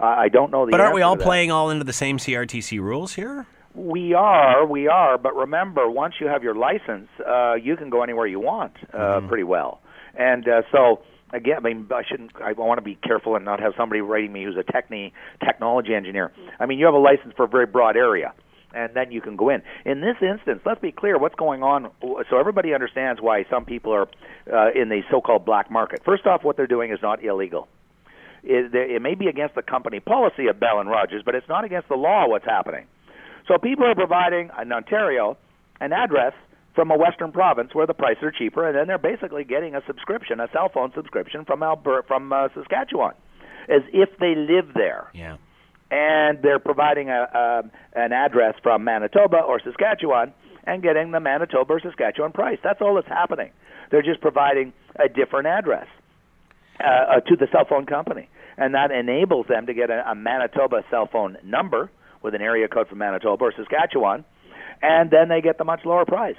uh, 0.00 0.04
I 0.04 0.28
don't 0.28 0.50
know 0.50 0.66
the. 0.66 0.70
but 0.72 0.80
aren't 0.80 0.94
we 0.94 1.02
all 1.02 1.16
playing 1.16 1.50
all 1.50 1.70
into 1.70 1.84
the 1.84 1.92
same 1.92 2.18
CRTC 2.18 2.80
rules 2.80 3.14
here? 3.14 3.46
We 3.74 4.12
are, 4.12 4.66
we 4.66 4.86
are. 4.88 5.16
But 5.16 5.34
remember, 5.34 5.88
once 5.90 6.14
you 6.20 6.26
have 6.26 6.42
your 6.42 6.54
license, 6.54 7.08
uh, 7.26 7.54
you 7.54 7.76
can 7.76 7.88
go 7.88 8.02
anywhere 8.02 8.26
you 8.26 8.40
want, 8.40 8.72
uh, 8.92 8.96
Mm-hmm. 8.98 9.28
pretty 9.28 9.44
well. 9.44 9.80
And 10.14 10.46
uh, 10.46 10.62
so 10.70 11.02
again, 11.32 11.56
I 11.56 11.60
mean, 11.60 11.86
I 11.90 12.02
shouldn't. 12.06 12.32
I 12.42 12.52
want 12.52 12.78
to 12.78 12.82
be 12.82 12.96
careful 12.96 13.34
and 13.36 13.44
not 13.46 13.60
have 13.60 13.72
somebody 13.76 14.00
writing 14.02 14.32
me 14.32 14.44
who's 14.44 14.56
a 14.58 14.64
techni 14.72 15.12
technology 15.42 15.94
engineer. 15.94 16.32
I 16.60 16.66
mean, 16.66 16.78
you 16.78 16.84
have 16.86 16.94
a 16.94 16.98
license 16.98 17.32
for 17.36 17.44
a 17.44 17.48
very 17.48 17.64
broad 17.66 17.96
area. 17.96 18.34
And 18.74 18.94
then 18.94 19.12
you 19.12 19.20
can 19.20 19.36
go 19.36 19.50
in. 19.50 19.62
In 19.84 20.00
this 20.00 20.16
instance, 20.22 20.60
let's 20.64 20.80
be 20.80 20.92
clear 20.92 21.18
what's 21.18 21.34
going 21.34 21.62
on 21.62 21.90
so 22.30 22.38
everybody 22.38 22.74
understands 22.74 23.20
why 23.20 23.44
some 23.50 23.64
people 23.64 23.92
are 23.92 24.08
uh, 24.52 24.70
in 24.74 24.88
the 24.88 25.02
so 25.10 25.20
called 25.20 25.44
black 25.44 25.70
market. 25.70 26.00
First 26.04 26.26
off, 26.26 26.42
what 26.44 26.56
they're 26.56 26.66
doing 26.66 26.90
is 26.92 26.98
not 27.02 27.22
illegal 27.24 27.68
it, 28.42 28.74
it 28.74 29.02
may 29.02 29.14
be 29.14 29.28
against 29.28 29.54
the 29.54 29.62
company 29.62 30.00
policy 30.00 30.46
of 30.48 30.58
Bell 30.58 30.80
and 30.80 30.88
Rogers, 30.88 31.22
but 31.24 31.34
it's 31.34 31.48
not 31.48 31.64
against 31.64 31.88
the 31.88 31.94
law 31.94 32.28
what's 32.28 32.44
happening. 32.44 32.86
So 33.46 33.58
people 33.58 33.86
are 33.86 33.94
providing 33.94 34.50
in 34.60 34.72
Ontario 34.72 35.36
an 35.80 35.92
address 35.92 36.32
from 36.74 36.90
a 36.90 36.96
western 36.96 37.32
province 37.32 37.74
where 37.74 37.86
the 37.86 37.94
prices 37.94 38.22
are 38.22 38.30
cheaper, 38.30 38.66
and 38.66 38.76
then 38.76 38.86
they're 38.86 38.98
basically 38.98 39.44
getting 39.44 39.74
a 39.74 39.82
subscription, 39.86 40.40
a 40.40 40.48
cell 40.52 40.70
phone 40.72 40.92
subscription 40.94 41.44
from 41.44 41.62
Alberta, 41.62 42.06
from 42.06 42.32
uh, 42.32 42.48
Saskatchewan, 42.54 43.14
as 43.68 43.82
if 43.92 44.08
they 44.18 44.34
live 44.34 44.74
there 44.74 45.08
Yeah. 45.12 45.36
And 45.92 46.40
they're 46.42 46.58
providing 46.58 47.10
a, 47.10 47.28
a 47.34 47.62
an 47.94 48.12
address 48.12 48.54
from 48.62 48.82
Manitoba 48.82 49.36
or 49.36 49.60
Saskatchewan 49.62 50.32
and 50.64 50.82
getting 50.82 51.10
the 51.12 51.20
Manitoba 51.20 51.74
or 51.74 51.80
Saskatchewan 51.80 52.32
price. 52.32 52.58
That's 52.64 52.80
all 52.80 52.94
that's 52.94 53.08
happening. 53.08 53.50
They're 53.90 54.02
just 54.02 54.22
providing 54.22 54.72
a 54.98 55.08
different 55.08 55.46
address 55.46 55.86
uh, 56.80 56.86
uh, 56.86 57.20
to 57.20 57.36
the 57.36 57.46
cell 57.52 57.66
phone 57.68 57.84
company, 57.84 58.28
and 58.56 58.74
that 58.74 58.90
enables 58.90 59.46
them 59.48 59.66
to 59.66 59.74
get 59.74 59.90
a, 59.90 60.10
a 60.10 60.14
Manitoba 60.14 60.82
cell 60.90 61.08
phone 61.12 61.36
number 61.44 61.90
with 62.22 62.34
an 62.34 62.40
area 62.40 62.68
code 62.68 62.88
from 62.88 62.98
Manitoba 62.98 63.44
or 63.44 63.52
Saskatchewan, 63.54 64.24
and 64.80 65.10
then 65.10 65.28
they 65.28 65.42
get 65.42 65.58
the 65.58 65.64
much 65.64 65.80
lower 65.84 66.06
price. 66.06 66.36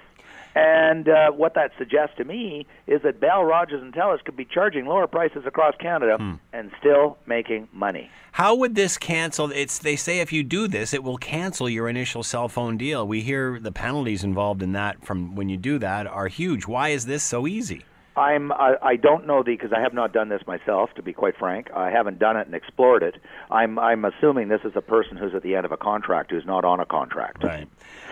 And 0.56 1.10
uh, 1.10 1.32
what 1.32 1.56
that 1.56 1.72
suggests 1.78 2.16
to 2.18 2.24
me 2.24 2.68
is 2.86 3.02
that 3.04 3.20
Bell, 3.20 3.44
Rogers, 3.44 3.82
and 3.82 3.94
Telus 3.94 4.24
could 4.24 4.38
be 4.38 4.46
charging 4.46 4.86
lower 4.86 5.08
prices 5.08 5.44
across 5.48 5.74
Canada 5.80 6.18
and 6.52 6.72
still 6.80 7.18
making 7.26 7.68
money. 7.74 8.10
How 8.34 8.56
would 8.56 8.76
this 8.76 8.98
cancel? 8.98 9.52
It's 9.52 9.80
they 9.80 9.96
say 9.96 10.20
if 10.20 10.32
you 10.32 10.44
do 10.44 10.68
this, 10.68 10.94
it 10.94 11.04
will 11.04 11.18
cancel 11.18 11.70
your 11.70 11.88
initial 11.88 12.24
cell 12.24 12.50
phone 12.50 12.78
deal. 12.78 13.08
We 13.08 13.22
hear 13.22 13.60
the 13.60 13.72
penalties 13.72 14.24
involved 14.24 14.64
in 14.64 14.74
that 14.74 15.06
from 15.06 15.36
when 15.36 15.50
you 15.50 15.58
do 15.58 15.80
that 15.80 16.08
are 16.08 16.28
huge. 16.28 16.68
Why 16.68 16.90
is 16.90 17.06
this 17.06 17.24
so 17.24 17.48
easy? 17.48 17.86
I'm 18.16 18.52
I, 18.52 18.76
I 18.82 18.96
don't 18.96 19.26
know 19.26 19.42
the 19.42 19.56
because 19.56 19.74
I 19.74 19.82
have 19.82 19.94
not 19.94 20.14
done 20.14 20.30
this 20.30 20.46
myself 20.46 20.94
to 20.96 21.02
be 21.02 21.14
quite 21.14 21.36
frank. 21.38 21.72
I 21.76 21.90
haven't 21.90 22.20
done 22.20 22.38
it 22.38 22.46
and 22.46 22.56
explored 22.56 23.02
it. 23.02 23.16
I'm 23.50 23.80
I'm 23.80 24.06
assuming 24.06 24.50
this 24.50 24.62
is 24.64 24.74
a 24.76 24.82
person 24.82 25.18
who's 25.18 25.34
at 25.34 25.42
the 25.42 25.56
end 25.56 25.66
of 25.66 25.72
a 25.72 25.78
contract 25.78 26.32
who's 26.32 26.46
not 26.46 26.64
on 26.64 26.80
a 26.80 26.86
contract. 26.86 27.44
Right. 27.44 27.68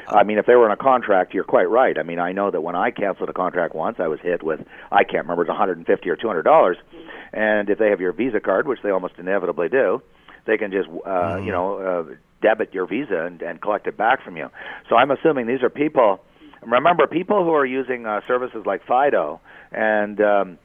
I 0.08 0.24
mean, 0.24 0.40
if 0.40 0.46
they 0.46 0.56
were 0.56 0.66
on 0.66 0.72
a 0.72 0.78
contract, 0.78 1.34
you're 1.34 1.44
quite 1.44 1.70
right. 1.70 1.98
I 1.98 2.04
mean, 2.04 2.20
I 2.20 2.32
know 2.32 2.50
that 2.50 2.62
when 2.62 2.76
I 2.76 2.90
canceled 2.92 3.30
a 3.30 3.34
contract 3.34 3.76
once, 3.76 3.98
I 4.00 4.08
was 4.08 4.20
hit 4.22 4.42
with 4.42 4.62
I 4.92 5.04
can't 5.04 5.26
remember 5.26 5.44
it's 5.44 5.50
150 5.50 6.10
or 6.10 6.16
200 6.16 6.42
dollars, 6.42 6.78
and 7.32 7.70
if 7.70 7.78
they 7.78 7.90
have 7.90 8.02
your 8.02 8.12
Visa 8.12 8.40
card, 8.40 8.68
which 8.68 8.80
they 8.82 8.90
almost 8.90 9.16
inevitably 9.20 9.70
do, 9.70 10.02
they 10.46 10.58
can 10.58 10.72
just 10.72 10.90
uh, 11.06 11.38
you 11.38 11.52
know 11.52 11.78
uh, 11.78 12.16
debit 12.42 12.74
your 12.74 12.88
Visa 12.88 13.26
and, 13.26 13.42
and 13.42 13.62
collect 13.62 13.86
it 13.86 13.98
back 13.98 14.24
from 14.24 14.36
you. 14.36 14.50
So 14.90 14.96
I'm 14.96 15.12
assuming 15.12 15.46
these 15.46 15.62
are 15.62 15.70
people. 15.70 16.22
Remember, 16.62 17.08
people 17.08 17.43
who 17.43 17.52
are 17.52 17.65
using 17.65 18.06
uh, 18.06 18.21
services 18.28 18.63
like 18.65 18.86
Fido 18.86 19.39
and 19.71 20.19
um, 20.21 20.58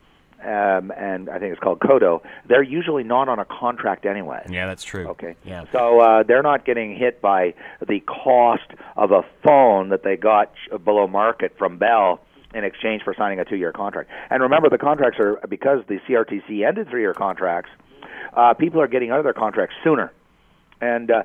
um, 0.44 0.92
and 0.96 1.30
I 1.30 1.38
think 1.38 1.52
it's 1.52 1.60
called 1.60 1.80
Koodo, 1.80 2.20
they're 2.46 2.62
usually 2.62 3.02
not 3.02 3.28
on 3.28 3.38
a 3.38 3.46
contract 3.46 4.04
anyway. 4.04 4.44
Yeah, 4.50 4.66
that's 4.66 4.84
true. 4.84 5.08
Okay. 5.08 5.34
Yeah. 5.44 5.64
So 5.72 6.00
uh, 6.00 6.22
they're 6.24 6.42
not 6.42 6.66
getting 6.66 6.94
hit 6.94 7.22
by 7.22 7.54
the 7.86 8.00
cost 8.00 8.70
of 8.96 9.12
a 9.12 9.22
phone 9.42 9.88
that 9.88 10.02
they 10.04 10.16
got 10.16 10.52
below 10.84 11.06
market 11.06 11.56
from 11.56 11.78
Bell 11.78 12.20
in 12.54 12.64
exchange 12.64 13.02
for 13.02 13.14
signing 13.16 13.40
a 13.40 13.44
two-year 13.46 13.72
contract. 13.72 14.10
And 14.30 14.42
remember, 14.42 14.68
the 14.68 14.78
contracts 14.78 15.18
are 15.18 15.40
because 15.48 15.82
the 15.88 15.98
CRTC 16.06 16.66
ended 16.66 16.88
three-year 16.90 17.14
contracts. 17.14 17.70
uh, 18.34 18.52
people 18.54 18.80
are 18.80 18.88
getting 18.88 19.10
out 19.10 19.18
of 19.18 19.24
their 19.24 19.32
contracts 19.32 19.74
sooner. 19.82 20.12
And 20.80 21.10
uh, 21.10 21.22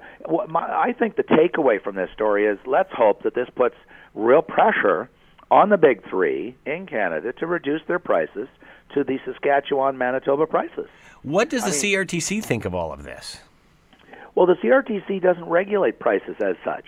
my, 0.48 0.62
I 0.62 0.94
think 0.98 1.18
the 1.18 1.24
takeaway 1.24 1.82
from 1.82 1.96
this 1.96 2.10
story 2.14 2.46
is 2.46 2.58
let's 2.66 2.92
hope 2.94 3.24
that 3.24 3.36
this 3.36 3.50
puts 3.56 3.76
real 4.14 4.42
pressure 4.42 5.10
on 5.50 5.70
the 5.70 5.78
big 5.78 6.08
three 6.10 6.56
in 6.66 6.86
Canada 6.88 7.34
to 7.34 7.46
reduce 7.46 7.82
their 7.88 8.00
prices 8.00 8.48
to 8.94 9.04
the 9.04 9.20
Saskatchewan 9.26 9.98
Manitoba 9.98 10.48
prices. 10.48 10.88
What 11.24 11.50
does 11.50 11.64
the 11.64 11.70
I 11.70 11.98
mean, 12.00 12.08
CRTC 12.08 12.44
think 12.44 12.66
of 12.66 12.74
all 12.74 12.94
of 12.94 13.04
this? 13.04 13.40
Well, 14.34 14.46
the 14.46 14.56
CRTC 14.56 15.22
doesn't 15.22 15.46
regulate 15.46 16.00
prices 16.00 16.36
as 16.40 16.56
such. 16.64 16.86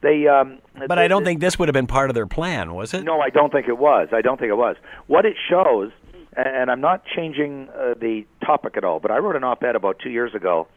They, 0.00 0.26
um, 0.26 0.58
but 0.86 0.98
I 0.98 1.08
don't 1.08 1.24
think 1.24 1.40
this 1.40 1.58
would 1.58 1.68
have 1.68 1.74
been 1.74 1.86
part 1.86 2.10
of 2.10 2.14
their 2.14 2.26
plan, 2.26 2.74
was 2.74 2.94
it? 2.94 3.04
No, 3.04 3.20
I 3.20 3.30
don't 3.30 3.52
think 3.52 3.68
it 3.68 3.78
was. 3.78 4.08
I 4.12 4.22
don't 4.22 4.38
think 4.38 4.50
it 4.50 4.56
was. 4.56 4.76
What 5.06 5.26
it 5.26 5.36
shows, 5.48 5.90
and 6.36 6.70
I'm 6.70 6.80
not 6.80 7.02
changing 7.14 7.68
uh, 7.70 7.94
the 7.98 8.24
topic 8.44 8.76
at 8.76 8.84
all, 8.84 9.00
but 9.00 9.10
I 9.10 9.18
wrote 9.18 9.36
an 9.36 9.44
op-ed 9.44 9.76
about 9.76 9.98
two 9.98 10.10
years 10.10 10.34
ago 10.34 10.68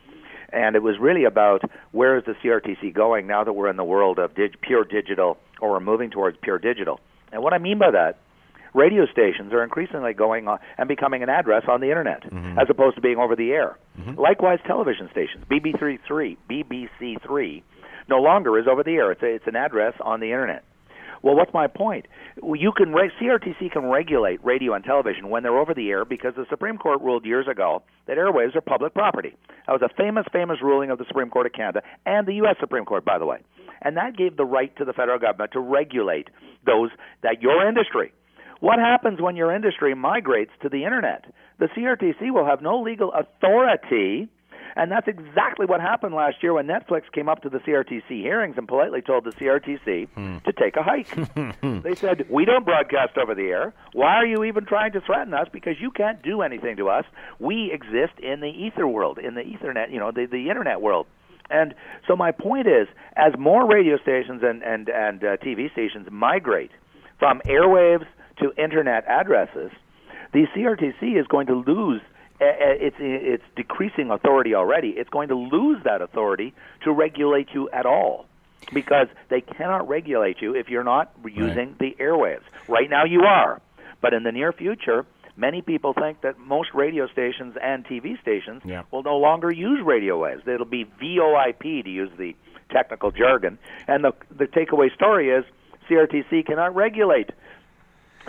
and 0.52 0.76
it 0.76 0.84
was 0.84 0.96
really 1.00 1.24
about 1.24 1.62
where 1.92 2.18
is 2.18 2.24
the 2.26 2.34
CRTC 2.44 2.94
going 2.94 3.28
now 3.28 3.44
that 3.44 3.54
we're 3.54 3.70
in 3.70 3.78
the 3.78 3.84
world 3.84 4.20
of 4.20 4.36
dig- 4.36 4.60
pure 4.62 4.84
digital 4.84 5.38
or 5.62 5.72
we're 5.72 5.80
moving 5.80 6.10
towards 6.10 6.38
pure 6.42 6.60
digital. 6.60 7.00
And 7.32 7.44
what 7.44 7.54
I 7.54 7.58
mean 7.58 7.80
by 7.80 7.92
that, 7.92 8.20
radio 8.74 9.06
stations 9.06 9.54
are 9.54 9.64
increasingly 9.64 10.14
going 10.14 10.48
on 10.48 10.60
and 10.78 10.88
becoming 10.88 11.24
an 11.24 11.30
address 11.30 11.64
on 11.68 11.82
the 11.82 11.88
internet 11.88 12.24
mm-hmm. 12.24 12.60
as 12.60 12.68
opposed 12.70 12.96
to 12.96 13.02
being 13.02 13.18
over 13.18 13.36
the 13.36 13.52
air. 13.52 13.78
Mm-hmm. 14.00 14.20
Likewise, 14.20 14.60
television 14.66 15.10
stations, 15.12 15.44
BBC3, 15.50 16.38
BBC3, 16.50 17.64
no 18.08 18.18
longer 18.18 18.58
is 18.58 18.68
over 18.68 18.84
the 18.84 18.92
air. 18.92 19.12
It's 19.12 19.22
a, 19.22 19.28
it's 19.28 19.48
an 19.48 19.56
address 19.56 19.94
on 20.02 20.20
the 20.20 20.28
internet. 20.28 20.64
Well, 21.22 21.36
what's 21.36 21.54
my 21.54 21.68
point? 21.68 22.06
You 22.42 22.72
can 22.76 22.94
re- 22.94 23.12
CRTC 23.22 23.72
can 23.72 23.86
regulate 23.86 24.44
radio 24.44 24.74
and 24.74 24.84
television 24.84 25.30
when 25.30 25.44
they're 25.44 25.58
over 25.58 25.74
the 25.74 25.90
air 25.90 26.06
because 26.06 26.34
the 26.36 26.46
Supreme 26.50 26.78
Court 26.78 27.02
ruled 27.02 27.26
years 27.26 27.48
ago 27.48 27.84
that 28.08 28.18
airwaves 28.18 28.56
are 28.56 28.62
public 28.62 28.94
property. 28.94 29.36
That 29.68 29.74
was 29.74 29.82
a 29.82 29.94
famous, 29.96 30.26
famous 30.32 30.58
ruling 30.62 30.92
of 30.92 30.98
the 30.98 31.06
Supreme 31.08 31.30
Court 31.30 31.46
of 31.46 31.54
Canada 31.54 31.82
and 32.06 32.28
the 32.28 32.36
U.S. 32.36 32.56
Supreme 32.60 32.86
Court, 32.86 33.04
by 33.04 33.18
the 33.18 33.26
way. 33.26 33.40
And 33.82 33.98
that 33.98 34.18
gave 34.18 34.38
the 34.38 34.46
right 34.46 34.76
to 34.78 34.86
the 34.86 34.94
federal 34.94 35.20
government 35.20 35.52
to 35.54 35.60
regulate 35.60 36.30
those 36.66 36.90
that 37.24 37.42
your 37.42 37.68
industry. 37.68 38.14
What 38.60 38.80
happens 38.80 39.22
when 39.22 39.36
your 39.36 39.56
industry 39.56 39.94
migrates 39.96 40.52
to 40.62 40.70
the 40.70 40.84
internet? 40.84 41.26
The 41.60 41.68
CRTC 41.68 42.32
will 42.32 42.46
have 42.46 42.62
no 42.62 42.82
legal 42.82 43.12
authority 43.14 44.30
and 44.76 44.92
that's 44.92 45.08
exactly 45.08 45.66
what 45.66 45.82
happened 45.82 46.16
last 46.16 46.42
year 46.42 46.54
when 46.54 46.68
Netflix 46.68 47.12
came 47.12 47.30
up 47.30 47.42
to 47.44 47.50
the 47.50 47.60
CRTC 47.60 48.08
hearings 48.08 48.56
and 48.58 48.68
politely 48.68 49.02
told 49.02 49.24
the 49.24 49.32
CRTC 49.32 50.08
hmm. 50.10 50.38
to 50.40 50.54
take 50.54 50.76
a 50.76 50.84
hike. 50.84 51.10
they 51.84 51.96
said, 51.96 52.26
We 52.30 52.46
don't 52.46 52.66
broadcast 52.66 53.18
over 53.18 53.36
the 53.36 53.48
air. 53.48 53.74
Why 53.94 54.16
are 54.16 54.26
you 54.26 54.44
even 54.44 54.66
trying 54.66 54.92
to 54.94 55.02
threaten 55.02 55.34
us? 55.34 55.48
Because 55.52 55.76
you 55.80 55.92
can't 55.92 56.22
do 56.22 56.42
anything 56.42 56.78
to 56.78 56.90
us. 56.90 57.06
We 57.40 57.72
exist 57.72 58.20
in 58.20 58.40
the 58.40 58.48
ether 58.48 58.88
world, 58.88 59.18
in 59.18 59.36
the 59.36 59.42
Ethernet, 59.42 59.92
you 59.92 60.00
know, 60.00 60.12
the, 60.12 60.26
the 60.26 60.50
internet 60.50 60.82
world. 60.82 61.08
And 61.50 61.74
so 62.08 62.16
my 62.16 62.32
point 62.32 62.68
is, 62.68 62.88
as 63.16 63.34
more 63.38 63.68
radio 63.68 63.98
stations 63.98 64.42
and, 64.44 64.62
and, 64.64 64.88
and 64.90 65.24
uh, 65.24 65.38
TV 65.38 65.72
stations 65.72 66.08
migrate 66.12 66.72
from 67.18 67.42
airwaves 67.46 68.06
to 68.40 68.52
internet 68.62 69.06
addresses, 69.08 69.72
the 70.32 70.46
CRTC 70.56 71.20
is 71.20 71.26
going 71.28 71.48
to 71.48 71.56
lose 71.56 72.02
it's 72.40 72.96
it's 73.00 73.44
decreasing 73.56 74.12
authority 74.12 74.56
already. 74.56 74.90
It's 74.90 75.10
going 75.10 75.30
to 75.30 75.36
lose 75.36 75.84
that 75.84 76.02
authority 76.02 76.54
to 76.84 76.92
regulate 76.92 77.50
you 77.54 77.70
at 77.72 77.86
all 77.86 78.26
because 78.74 79.08
they 79.30 79.42
cannot 79.42 79.88
regulate 79.88 80.42
you 80.42 80.56
if 80.56 80.70
you're 80.70 80.84
not 80.84 81.12
using 81.26 81.70
right. 81.70 81.80
the 81.80 81.96
airwaves. 82.00 82.44
Right 82.68 82.90
now 82.90 83.06
you 83.06 83.22
are, 83.24 83.62
but 84.02 84.14
in 84.14 84.24
the 84.24 84.32
near 84.32 84.54
future, 84.54 85.06
many 85.36 85.62
people 85.62 85.94
think 85.94 86.22
that 86.22 86.38
most 86.38 86.70
radio 86.74 87.08
stations 87.08 87.56
and 87.62 87.86
TV 87.86 88.20
stations 88.22 88.62
yeah. 88.66 88.84
will 88.92 89.04
no 89.04 89.18
longer 89.18 89.52
use 89.52 89.82
radio 89.84 90.22
waves. 90.22 90.44
It'll 90.48 90.66
be 90.66 90.86
VoIP 90.86 91.84
to 91.84 91.90
use 91.90 92.12
the 92.18 92.36
technical 92.70 93.12
jargon. 93.12 93.58
And 93.88 94.04
the 94.04 94.14
the 94.32 94.46
takeaway 94.46 94.94
story 94.94 95.30
is 95.30 95.46
CRTC 95.90 96.46
cannot 96.46 96.76
regulate 96.76 97.32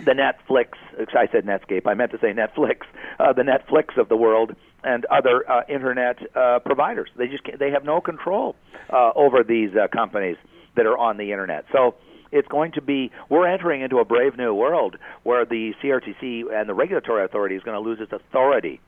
the 0.05 0.11
Netflix. 0.13 0.69
I 1.15 1.27
said 1.31 1.45
Netscape. 1.45 1.87
I 1.87 1.93
meant 1.93 2.11
to 2.11 2.19
say 2.19 2.33
Netflix. 2.33 2.81
Uh, 3.19 3.33
the 3.33 3.43
Netflix 3.43 3.97
of 3.99 4.09
the 4.09 4.17
world 4.17 4.55
and 4.83 5.05
other 5.05 5.49
uh, 5.49 5.61
internet 5.69 6.17
uh, 6.35 6.59
providers. 6.59 7.09
They 7.17 7.27
just 7.27 7.43
they 7.59 7.71
have 7.71 7.83
no 7.83 8.01
control 8.01 8.55
uh, 8.91 9.11
over 9.15 9.43
these 9.43 9.71
uh, 9.75 9.87
companies 9.87 10.37
that 10.75 10.85
are 10.85 10.97
on 10.97 11.17
the 11.17 11.31
internet. 11.31 11.65
So 11.71 11.95
it's 12.31 12.47
going 12.47 12.71
to 12.73 12.81
be 12.81 13.11
we're 13.29 13.47
entering 13.47 13.81
into 13.81 13.99
a 13.99 14.05
brave 14.05 14.37
new 14.37 14.53
world 14.53 14.97
where 15.23 15.45
the 15.45 15.73
CRTC 15.83 16.51
and 16.51 16.67
the 16.67 16.73
regulatory 16.73 17.23
authority 17.25 17.55
is 17.55 17.63
going 17.63 17.81
to 17.81 17.87
lose 17.87 17.99
its 17.99 18.11
authority 18.11 18.79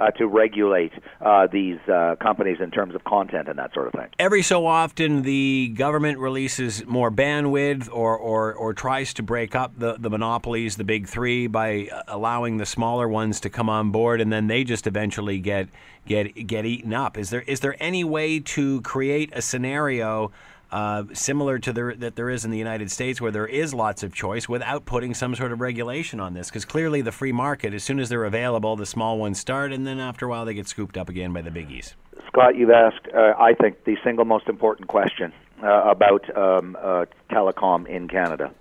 uh, 0.00 0.10
to 0.12 0.26
regulate 0.26 0.92
uh, 1.20 1.46
these 1.52 1.78
uh, 1.88 2.16
companies 2.20 2.58
in 2.60 2.70
terms 2.70 2.94
of 2.94 3.04
content 3.04 3.48
and 3.48 3.58
that 3.58 3.72
sort 3.74 3.86
of 3.86 3.92
thing. 3.92 4.08
Every 4.18 4.42
so 4.42 4.66
often, 4.66 5.22
the 5.22 5.72
government 5.76 6.18
releases 6.18 6.86
more 6.86 7.10
bandwidth 7.10 7.88
or, 7.92 8.16
or, 8.16 8.54
or 8.54 8.72
tries 8.74 9.12
to 9.14 9.22
break 9.22 9.54
up 9.54 9.78
the, 9.78 9.96
the 9.98 10.10
monopolies, 10.10 10.76
the 10.76 10.84
big 10.84 11.06
three, 11.06 11.46
by 11.46 11.88
allowing 12.08 12.56
the 12.56 12.66
smaller 12.66 13.08
ones 13.08 13.40
to 13.40 13.50
come 13.50 13.68
on 13.68 13.90
board, 13.90 14.20
and 14.20 14.32
then 14.32 14.46
they 14.46 14.64
just 14.64 14.86
eventually 14.86 15.38
get 15.38 15.68
get 16.06 16.46
get 16.46 16.64
eaten 16.64 16.94
up. 16.94 17.18
Is 17.18 17.30
there 17.30 17.42
is 17.42 17.60
there 17.60 17.76
any 17.78 18.04
way 18.04 18.40
to 18.40 18.80
create 18.80 19.30
a 19.34 19.42
scenario? 19.42 20.32
Uh, 20.72 21.04
similar 21.12 21.58
to 21.58 21.72
that 21.72 22.16
there 22.16 22.30
is 22.30 22.44
in 22.44 22.50
the 22.50 22.58
United 22.58 22.90
States, 22.90 23.20
where 23.20 23.30
there 23.30 23.46
is 23.46 23.74
lots 23.74 24.02
of 24.02 24.14
choice 24.14 24.48
without 24.48 24.84
putting 24.84 25.14
some 25.14 25.34
sort 25.34 25.52
of 25.52 25.60
regulation 25.60 26.20
on 26.20 26.34
this. 26.34 26.48
Because 26.48 26.64
clearly, 26.64 27.00
the 27.00 27.12
free 27.12 27.32
market, 27.32 27.74
as 27.74 27.82
soon 27.82 27.98
as 27.98 28.08
they're 28.08 28.24
available, 28.24 28.76
the 28.76 28.86
small 28.86 29.18
ones 29.18 29.38
start, 29.38 29.72
and 29.72 29.86
then 29.86 29.98
after 29.98 30.26
a 30.26 30.28
while, 30.28 30.44
they 30.44 30.54
get 30.54 30.68
scooped 30.68 30.96
up 30.96 31.08
again 31.08 31.32
by 31.32 31.42
the 31.42 31.50
biggies. 31.50 31.94
Scott, 32.28 32.56
you've 32.56 32.70
asked, 32.70 33.08
uh, 33.14 33.34
I 33.38 33.54
think, 33.54 33.84
the 33.84 33.96
single 34.04 34.24
most 34.24 34.48
important 34.48 34.88
question 34.88 35.32
uh, 35.62 35.90
about 35.90 36.36
um, 36.36 36.76
uh, 36.80 37.06
telecom 37.30 37.86
in 37.88 38.08
Canada. 38.08 38.52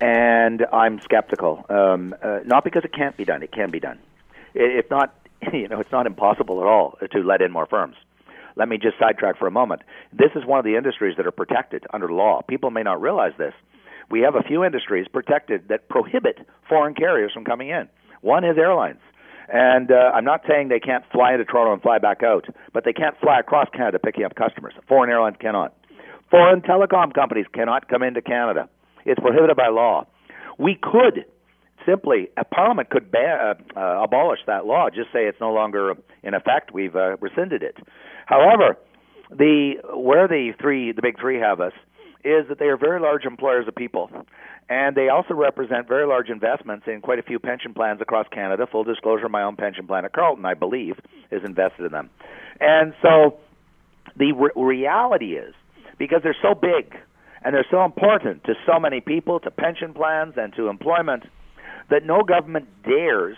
And 0.00 0.66
I'm 0.72 1.00
skeptical. 1.00 1.64
Um, 1.68 2.14
uh, 2.22 2.40
not 2.44 2.64
because 2.64 2.84
it 2.84 2.92
can't 2.92 3.16
be 3.16 3.24
done, 3.24 3.42
it 3.42 3.52
can 3.52 3.70
be 3.70 3.80
done. 3.80 3.98
If 4.54 4.90
not, 4.90 5.14
you 5.52 5.68
know, 5.68 5.80
it's 5.80 5.92
not 5.92 6.06
impossible 6.06 6.60
at 6.60 6.66
all 6.66 6.98
to 7.10 7.22
let 7.22 7.40
in 7.40 7.50
more 7.50 7.66
firms 7.66 7.96
let 8.60 8.68
me 8.68 8.76
just 8.76 8.98
sidetrack 9.00 9.38
for 9.38 9.46
a 9.46 9.50
moment. 9.50 9.80
This 10.12 10.28
is 10.36 10.44
one 10.44 10.58
of 10.58 10.66
the 10.66 10.76
industries 10.76 11.16
that 11.16 11.26
are 11.26 11.30
protected 11.30 11.86
under 11.94 12.12
law. 12.12 12.42
People 12.46 12.70
may 12.70 12.82
not 12.82 13.00
realize 13.00 13.32
this. 13.38 13.54
We 14.10 14.20
have 14.20 14.34
a 14.34 14.42
few 14.42 14.64
industries 14.64 15.08
protected 15.08 15.68
that 15.68 15.88
prohibit 15.88 16.46
foreign 16.68 16.94
carriers 16.94 17.32
from 17.32 17.46
coming 17.46 17.70
in. 17.70 17.88
One 18.20 18.44
is 18.44 18.58
airlines. 18.58 19.00
And 19.50 19.90
uh, 19.90 20.12
I'm 20.14 20.26
not 20.26 20.42
saying 20.46 20.68
they 20.68 20.78
can't 20.78 21.04
fly 21.10 21.32
into 21.32 21.46
Toronto 21.46 21.72
and 21.72 21.80
fly 21.80 21.96
back 21.96 22.22
out, 22.22 22.44
but 22.74 22.84
they 22.84 22.92
can't 22.92 23.18
fly 23.18 23.40
across 23.40 23.68
Canada 23.74 23.98
picking 23.98 24.24
up 24.24 24.34
customers. 24.34 24.74
Foreign 24.86 25.10
airlines 25.10 25.36
cannot. 25.40 25.74
Foreign 26.30 26.60
telecom 26.60 27.14
companies 27.14 27.46
cannot 27.54 27.88
come 27.88 28.02
into 28.02 28.20
Canada. 28.20 28.68
It's 29.06 29.18
prohibited 29.20 29.56
by 29.56 29.68
law. 29.68 30.06
We 30.58 30.78
could 30.80 31.24
simply, 31.86 32.28
a 32.36 32.44
Parliament 32.44 32.90
could 32.90 33.10
ban, 33.10 33.38
uh, 33.38 33.78
uh, 33.78 34.02
abolish 34.02 34.40
that 34.46 34.66
law. 34.66 34.88
Just 34.90 35.12
say 35.12 35.26
it's 35.26 35.40
no 35.40 35.52
longer 35.52 35.94
in 36.22 36.34
effect. 36.34 36.72
We've 36.72 36.96
uh, 36.96 37.16
rescinded 37.18 37.62
it. 37.62 37.76
However, 38.26 38.76
the 39.30 39.74
where 39.94 40.26
the 40.28 40.52
three, 40.60 40.92
the 40.92 41.02
big 41.02 41.18
three, 41.20 41.38
have 41.38 41.60
us 41.60 41.72
is 42.24 42.48
that 42.48 42.58
they 42.58 42.66
are 42.66 42.76
very 42.76 43.00
large 43.00 43.24
employers 43.24 43.66
of 43.66 43.74
people. 43.74 44.10
And 44.68 44.94
they 44.94 45.08
also 45.08 45.34
represent 45.34 45.88
very 45.88 46.06
large 46.06 46.28
investments 46.28 46.86
in 46.86 47.00
quite 47.00 47.18
a 47.18 47.22
few 47.22 47.38
pension 47.38 47.74
plans 47.74 48.00
across 48.00 48.26
Canada. 48.28 48.66
Full 48.70 48.84
disclosure, 48.84 49.28
my 49.28 49.42
own 49.42 49.56
pension 49.56 49.86
plan 49.86 50.04
at 50.04 50.12
Carleton, 50.12 50.44
I 50.44 50.54
believe, 50.54 50.94
is 51.32 51.42
invested 51.44 51.86
in 51.86 51.92
them. 51.92 52.10
And 52.60 52.94
so 53.02 53.38
the 54.16 54.32
re- 54.32 54.50
reality 54.54 55.34
is, 55.34 55.54
because 55.98 56.20
they're 56.22 56.36
so 56.40 56.54
big 56.54 56.94
and 57.42 57.54
they're 57.54 57.66
so 57.70 57.84
important 57.84 58.44
to 58.44 58.54
so 58.66 58.78
many 58.78 59.00
people, 59.00 59.40
to 59.40 59.50
pension 59.50 59.92
plans 59.94 60.34
and 60.36 60.54
to 60.54 60.68
employment, 60.68 61.24
that 61.90 62.04
no 62.04 62.22
government 62.22 62.68
dares 62.82 63.36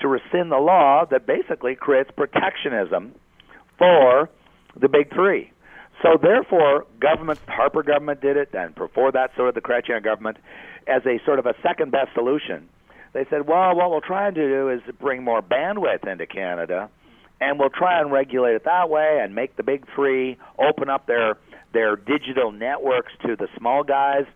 to 0.00 0.08
rescind 0.08 0.50
the 0.50 0.58
law 0.58 1.04
that 1.10 1.26
basically 1.26 1.74
creates 1.74 2.10
protectionism 2.16 3.14
for 3.78 4.28
the 4.80 4.88
big 4.88 5.12
three. 5.14 5.50
So 6.02 6.18
therefore, 6.20 6.86
government, 7.00 7.38
Harper 7.48 7.82
government 7.82 8.20
did 8.20 8.36
it, 8.36 8.50
and 8.52 8.74
before 8.74 9.12
that, 9.12 9.30
so 9.36 9.46
did 9.46 9.54
the 9.54 9.60
Chrétien 9.60 10.02
government, 10.02 10.36
as 10.86 11.02
a 11.06 11.18
sort 11.24 11.38
of 11.38 11.46
a 11.46 11.54
second 11.62 11.92
best 11.92 12.12
solution. 12.14 12.68
They 13.14 13.24
said, 13.30 13.46
well, 13.46 13.74
what 13.76 13.90
we'll 13.90 14.00
try 14.00 14.26
and 14.26 14.34
do 14.34 14.68
is 14.68 14.80
bring 15.00 15.22
more 15.22 15.40
bandwidth 15.40 16.06
into 16.06 16.26
Canada, 16.26 16.90
and 17.40 17.58
we'll 17.58 17.70
try 17.70 18.00
and 18.00 18.12
regulate 18.12 18.54
it 18.54 18.64
that 18.64 18.90
way, 18.90 19.20
and 19.22 19.34
make 19.34 19.56
the 19.56 19.62
big 19.62 19.86
three 19.94 20.36
open 20.58 20.90
up 20.90 21.06
their 21.06 21.38
their 21.72 21.96
digital 21.96 22.52
networks 22.52 23.12
to 23.26 23.34
the 23.34 23.48
small 23.58 23.82
guys, 23.82 24.26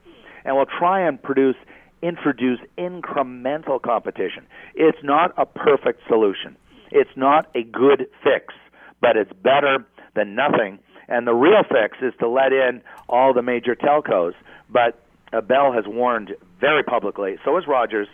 and 0.45 0.57
we'll 0.57 0.67
try 0.67 1.07
and 1.07 1.23
produce 1.23 1.55
introduce 2.03 2.61
incremental 2.77 3.81
competition. 3.81 4.47
It's 4.75 4.99
not 5.03 5.33
a 5.37 5.47
perfect 5.47 6.03
solution. 6.09 6.57
It's 6.91 7.11
not 7.17 7.51
a 7.55 7.63
good 7.63 8.07
fix, 8.23 8.55
but 9.01 9.17
it's 9.17 9.33
better 9.43 9.87
than 10.15 10.35
nothing. 10.35 10.79
And 11.09 11.27
the 11.27 11.35
real 11.35 11.63
fix 11.63 11.99
is 12.03 12.13
to 12.21 12.29
let 12.29 12.53
in 12.53 12.83
all 13.09 13.33
the 13.33 13.43
major 13.43 13.75
telcos. 13.75 14.33
But 14.71 15.03
uh, 15.33 15.41
Bell 15.41 15.73
has 15.73 15.85
warned 15.87 16.35
very 16.61 16.83
publicly, 16.83 17.37
so 17.45 17.57
has 17.57 17.67
Rogers, 17.67 18.09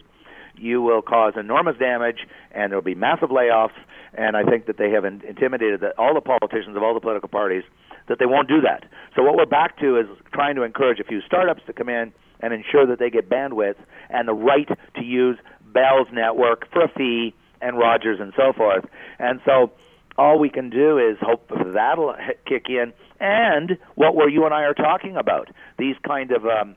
you 0.57 0.83
will 0.83 1.03
cause 1.03 1.35
enormous 1.37 1.77
damage 1.79 2.27
and 2.53 2.71
there 2.71 2.79
will 2.79 2.85
be 2.85 2.95
massive 2.95 3.31
layoffs 3.31 3.75
and 4.17 4.37
I 4.37 4.45
think 4.45 4.67
that 4.67 4.77
they 4.79 4.91
have 4.91 5.05
in- 5.05 5.23
intimidated 5.27 5.81
the, 5.81 5.91
all 5.99 6.15
the 6.15 6.21
politicians 6.21 6.77
of 6.77 6.83
all 6.83 6.95
the 6.95 7.01
political 7.01 7.29
parties 7.29 7.65
that 8.09 8.19
they 8.19 8.27
won't 8.27 8.49
do 8.49 8.61
that. 8.61 8.85
So 9.17 9.23
what 9.23 9.37
we're 9.37 9.47
back 9.47 9.79
to 9.81 9.99
is 9.99 10.07
trying 10.33 10.55
to 10.57 10.63
encourage 10.63 11.01
a 11.01 11.05
few 11.05 11.21
startups 11.23 11.63
to 11.67 11.73
come 11.73 11.89
in 11.89 12.13
and 12.45 12.53
ensure 12.53 12.87
that 12.87 12.99
they 12.99 13.09
get 13.09 13.31
bandwidth 13.31 13.77
and 14.11 14.29
the 14.29 14.35
right 14.35 14.69
to 14.97 15.03
use 15.03 15.39
Bell's 15.73 16.09
network 16.13 16.71
for 16.71 16.83
a 16.85 16.89
fee 16.89 17.35
and 17.63 17.79
Rogers 17.79 18.21
and 18.21 18.35
so 18.37 18.53
forth. 18.53 18.85
And 19.19 19.41
so 19.47 19.73
all 20.19 20.39
we 20.39 20.51
can 20.51 20.69
do 20.69 20.99
is 20.99 21.17
hope 21.23 21.51
that'll 21.73 22.15
kick 22.47 22.67
in. 22.69 22.93
And 23.19 23.79
what 23.95 24.15
were 24.15 24.29
you 24.29 24.45
and 24.45 24.53
I 24.53 24.65
are 24.65 24.75
talking 24.75 25.17
about? 25.17 25.49
These 25.79 25.97
kind 26.07 26.33
of 26.33 26.45
um, 26.45 26.77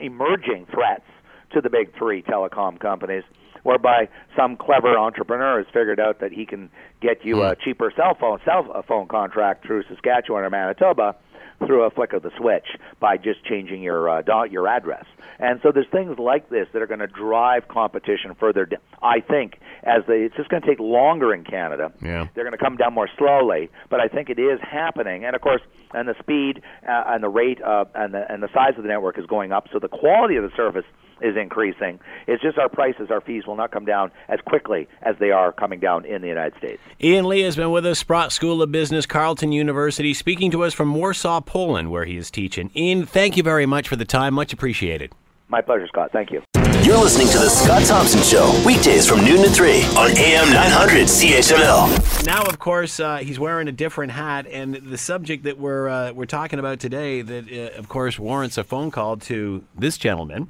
emerging 0.00 0.66
threats 0.66 1.06
to 1.52 1.60
the 1.60 1.70
big 1.70 1.96
three 1.96 2.22
telecom 2.22 2.80
companies 2.80 3.22
whereby 3.62 4.08
some 4.36 4.56
clever 4.56 4.98
entrepreneur 4.98 5.58
has 5.58 5.66
figured 5.72 6.00
out 6.00 6.20
that 6.20 6.32
he 6.32 6.44
can 6.44 6.70
get 7.00 7.24
you 7.24 7.42
a 7.42 7.56
cheaper 7.56 7.92
cell 7.94 8.16
phone 8.18 8.38
cell 8.44 8.84
phone 8.86 9.06
contract 9.06 9.64
through 9.64 9.84
Saskatchewan 9.84 10.44
or 10.44 10.50
Manitoba 10.50 11.14
through 11.58 11.82
a 11.82 11.90
flick 11.90 12.12
of 12.12 12.22
the 12.22 12.30
switch 12.38 12.66
by 13.00 13.16
just 13.16 13.44
changing 13.44 13.82
your 13.82 14.08
uh, 14.08 14.22
dot, 14.22 14.50
your 14.50 14.68
address. 14.68 15.04
And 15.38 15.60
so 15.62 15.70
there's 15.72 15.88
things 15.90 16.18
like 16.18 16.50
this 16.50 16.66
that 16.72 16.82
are 16.82 16.86
going 16.86 17.00
to 17.00 17.06
drive 17.06 17.68
competition 17.68 18.34
further. 18.38 18.66
Down. 18.66 18.80
I 19.02 19.20
think 19.20 19.58
as 19.84 20.02
they, 20.08 20.22
it's 20.22 20.36
just 20.36 20.48
going 20.48 20.62
to 20.62 20.68
take 20.68 20.80
longer 20.80 21.32
in 21.32 21.44
Canada. 21.44 21.92
Yeah. 22.02 22.26
They're 22.34 22.44
going 22.44 22.56
to 22.56 22.62
come 22.62 22.76
down 22.76 22.94
more 22.94 23.08
slowly, 23.16 23.70
but 23.88 24.00
I 24.00 24.08
think 24.08 24.30
it 24.30 24.38
is 24.38 24.58
happening. 24.60 25.24
And 25.24 25.36
of 25.36 25.42
course, 25.42 25.62
and 25.94 26.08
the 26.08 26.16
speed 26.18 26.62
uh, 26.86 27.04
and 27.06 27.22
the 27.22 27.28
rate 27.28 27.62
uh, 27.62 27.84
and 27.94 28.14
the 28.14 28.30
and 28.30 28.42
the 28.42 28.48
size 28.52 28.74
of 28.76 28.82
the 28.82 28.88
network 28.88 29.18
is 29.18 29.26
going 29.26 29.52
up, 29.52 29.68
so 29.72 29.78
the 29.78 29.88
quality 29.88 30.36
of 30.36 30.42
the 30.42 30.54
service 30.56 30.84
is 31.20 31.36
increasing. 31.36 32.00
It's 32.26 32.42
just 32.42 32.58
our 32.58 32.68
prices, 32.68 33.10
our 33.10 33.20
fees 33.20 33.46
will 33.46 33.56
not 33.56 33.70
come 33.70 33.84
down 33.84 34.10
as 34.28 34.40
quickly 34.40 34.88
as 35.02 35.16
they 35.18 35.30
are 35.30 35.52
coming 35.52 35.80
down 35.80 36.04
in 36.04 36.22
the 36.22 36.28
United 36.28 36.56
States. 36.58 36.80
Ian 37.02 37.26
Lee 37.26 37.42
has 37.42 37.56
been 37.56 37.70
with 37.70 37.86
us, 37.86 37.98
Sprott 37.98 38.32
School 38.32 38.62
of 38.62 38.72
Business, 38.72 39.06
Carleton 39.06 39.52
University, 39.52 40.14
speaking 40.14 40.50
to 40.50 40.64
us 40.64 40.74
from 40.74 40.94
Warsaw, 40.94 41.40
Poland, 41.40 41.90
where 41.90 42.04
he 42.04 42.16
is 42.16 42.30
teaching. 42.30 42.70
Ian, 42.76 43.06
thank 43.06 43.36
you 43.36 43.42
very 43.42 43.66
much 43.66 43.88
for 43.88 43.96
the 43.96 44.04
time. 44.04 44.34
Much 44.34 44.52
appreciated. 44.52 45.12
My 45.50 45.62
pleasure, 45.62 45.86
Scott. 45.86 46.10
Thank 46.12 46.30
you. 46.30 46.42
You're 46.82 46.98
listening 46.98 47.28
to 47.28 47.38
The 47.38 47.48
Scott 47.48 47.82
Thompson 47.84 48.22
Show, 48.22 48.62
weekdays 48.66 49.08
from 49.08 49.24
noon 49.24 49.42
to 49.42 49.50
3 49.50 49.82
on 49.96 50.10
AM 50.18 50.52
900 50.52 51.06
CHML. 51.06 52.26
Now, 52.26 52.42
of 52.42 52.58
course, 52.58 53.00
uh, 53.00 53.16
he's 53.18 53.38
wearing 53.38 53.66
a 53.66 53.72
different 53.72 54.12
hat, 54.12 54.46
and 54.46 54.74
the 54.74 54.98
subject 54.98 55.44
that 55.44 55.58
we're, 55.58 55.88
uh, 55.88 56.12
we're 56.12 56.26
talking 56.26 56.58
about 56.58 56.80
today, 56.80 57.22
that 57.22 57.50
uh, 57.50 57.78
of 57.78 57.88
course 57.88 58.18
warrants 58.18 58.58
a 58.58 58.64
phone 58.64 58.90
call 58.90 59.16
to 59.16 59.64
this 59.74 59.96
gentleman, 59.96 60.48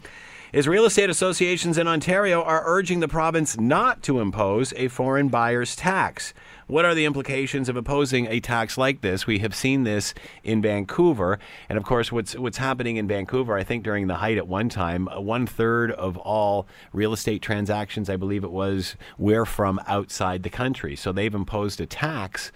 is 0.52 0.66
real 0.66 0.86
estate 0.86 1.10
associations 1.10 1.76
in 1.76 1.86
Ontario 1.86 2.42
are 2.42 2.62
urging 2.64 3.00
the 3.00 3.08
province 3.08 3.58
not 3.58 4.02
to 4.02 4.20
impose 4.20 4.72
a 4.76 4.88
foreign 4.88 5.28
buyer's 5.28 5.76
tax. 5.76 6.32
What 6.66 6.84
are 6.84 6.94
the 6.94 7.04
implications 7.04 7.68
of 7.68 7.76
opposing 7.76 8.26
a 8.26 8.40
tax 8.40 8.78
like 8.78 9.00
this? 9.00 9.26
We 9.26 9.40
have 9.40 9.54
seen 9.54 9.84
this 9.84 10.14
in 10.42 10.62
Vancouver, 10.62 11.38
and 11.68 11.76
of 11.76 11.84
course, 11.84 12.10
what's 12.10 12.34
what's 12.34 12.58
happening 12.58 12.96
in 12.96 13.06
Vancouver. 13.06 13.56
I 13.56 13.64
think 13.64 13.84
during 13.84 14.06
the 14.06 14.16
height 14.16 14.38
at 14.38 14.48
one 14.48 14.68
time, 14.68 15.08
uh, 15.08 15.20
one 15.20 15.46
third 15.46 15.90
of 15.92 16.16
all 16.18 16.66
real 16.92 17.12
estate 17.12 17.42
transactions, 17.42 18.08
I 18.08 18.16
believe 18.16 18.44
it 18.44 18.50
was, 18.50 18.96
were 19.18 19.44
from 19.44 19.80
outside 19.86 20.42
the 20.42 20.50
country. 20.50 20.96
So 20.96 21.12
they've 21.12 21.34
imposed 21.34 21.80
a 21.80 21.86
tax 21.86 22.52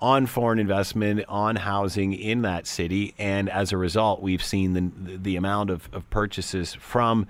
on 0.00 0.26
foreign 0.26 0.58
investment, 0.58 1.24
on 1.28 1.56
housing 1.56 2.12
in 2.14 2.42
that 2.42 2.66
city, 2.66 3.14
and 3.18 3.48
as 3.48 3.70
a 3.70 3.76
result, 3.76 4.22
we've 4.22 4.42
seen 4.42 4.72
the 4.72 5.18
the 5.18 5.36
amount 5.36 5.70
of, 5.70 5.88
of 5.92 6.08
purchases 6.10 6.74
from 6.74 7.26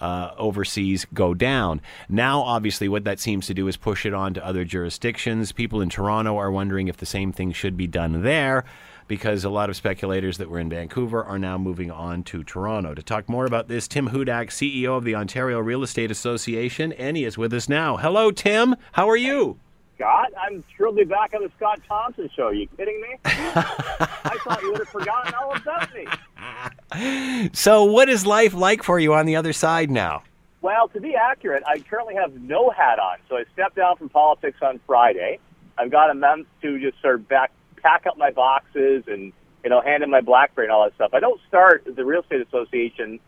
uh, 0.00 0.30
overseas 0.38 1.06
go 1.12 1.34
down. 1.34 1.80
Now, 2.08 2.40
obviously, 2.40 2.88
what 2.88 3.04
that 3.04 3.20
seems 3.20 3.46
to 3.46 3.54
do 3.54 3.68
is 3.68 3.76
push 3.76 4.06
it 4.06 4.14
on 4.14 4.34
to 4.34 4.44
other 4.44 4.64
jurisdictions. 4.64 5.52
People 5.52 5.80
in 5.80 5.88
Toronto 5.88 6.36
are 6.36 6.50
wondering 6.50 6.88
if 6.88 6.96
the 6.96 7.06
same 7.06 7.32
thing 7.32 7.52
should 7.52 7.76
be 7.76 7.86
done 7.86 8.22
there. 8.22 8.64
Because 9.08 9.42
a 9.42 9.50
lot 9.50 9.68
of 9.68 9.74
speculators 9.74 10.38
that 10.38 10.48
were 10.48 10.60
in 10.60 10.70
Vancouver 10.70 11.24
are 11.24 11.38
now 11.38 11.58
moving 11.58 11.90
on 11.90 12.22
to 12.22 12.44
Toronto. 12.44 12.94
To 12.94 13.02
talk 13.02 13.28
more 13.28 13.44
about 13.44 13.66
this, 13.66 13.88
Tim 13.88 14.10
Hudak, 14.10 14.50
CEO 14.50 14.96
of 14.96 15.02
the 15.02 15.16
Ontario 15.16 15.58
Real 15.58 15.82
Estate 15.82 16.12
Association, 16.12 16.92
and 16.92 17.16
he 17.16 17.24
is 17.24 17.36
with 17.36 17.52
us 17.52 17.68
now. 17.68 17.96
Hello, 17.96 18.30
Tim. 18.30 18.76
How 18.92 19.10
are 19.10 19.16
you? 19.16 19.58
Scott. 20.00 20.32
I'm 20.40 20.64
thrilled 20.74 20.96
to 20.96 21.04
be 21.04 21.08
back 21.08 21.34
on 21.34 21.42
the 21.42 21.50
Scott 21.56 21.80
Thompson 21.86 22.30
show. 22.34 22.44
Are 22.44 22.54
you 22.54 22.66
kidding 22.76 23.00
me? 23.02 23.16
I 23.24 24.38
thought 24.42 24.62
you 24.62 24.72
would 24.72 24.78
have 24.78 24.88
forgotten 24.88 25.34
all 25.34 25.54
about 25.54 25.94
me. 25.94 26.06
So, 27.52 27.84
what 27.84 28.08
is 28.08 28.26
life 28.26 28.52
like 28.52 28.82
for 28.82 28.98
you 28.98 29.14
on 29.14 29.24
the 29.24 29.36
other 29.36 29.52
side 29.52 29.88
now? 29.88 30.24
Well, 30.60 30.88
to 30.88 31.00
be 31.00 31.14
accurate, 31.14 31.62
I 31.64 31.78
currently 31.78 32.16
have 32.16 32.34
no 32.34 32.70
hat 32.70 32.98
on. 32.98 33.18
So 33.28 33.36
I 33.36 33.44
stepped 33.52 33.76
down 33.76 33.96
from 33.96 34.08
politics 34.08 34.58
on 34.60 34.80
Friday. 34.88 35.38
I've 35.78 35.92
got 35.92 36.10
a 36.10 36.14
month 36.14 36.48
to 36.62 36.80
just 36.80 37.00
sort 37.00 37.14
of 37.14 37.28
back, 37.28 37.52
pack 37.76 38.06
up 38.06 38.18
my 38.18 38.32
boxes 38.32 39.04
and 39.06 39.32
you 39.62 39.70
know 39.70 39.80
hand 39.80 40.02
in 40.02 40.10
my 40.10 40.20
BlackBerry 40.20 40.66
and 40.66 40.72
all 40.72 40.82
that 40.82 40.94
stuff. 40.96 41.14
I 41.14 41.20
don't 41.20 41.40
start 41.46 41.84
the 41.86 42.04
real 42.04 42.22
estate 42.22 42.40
association 42.40 43.20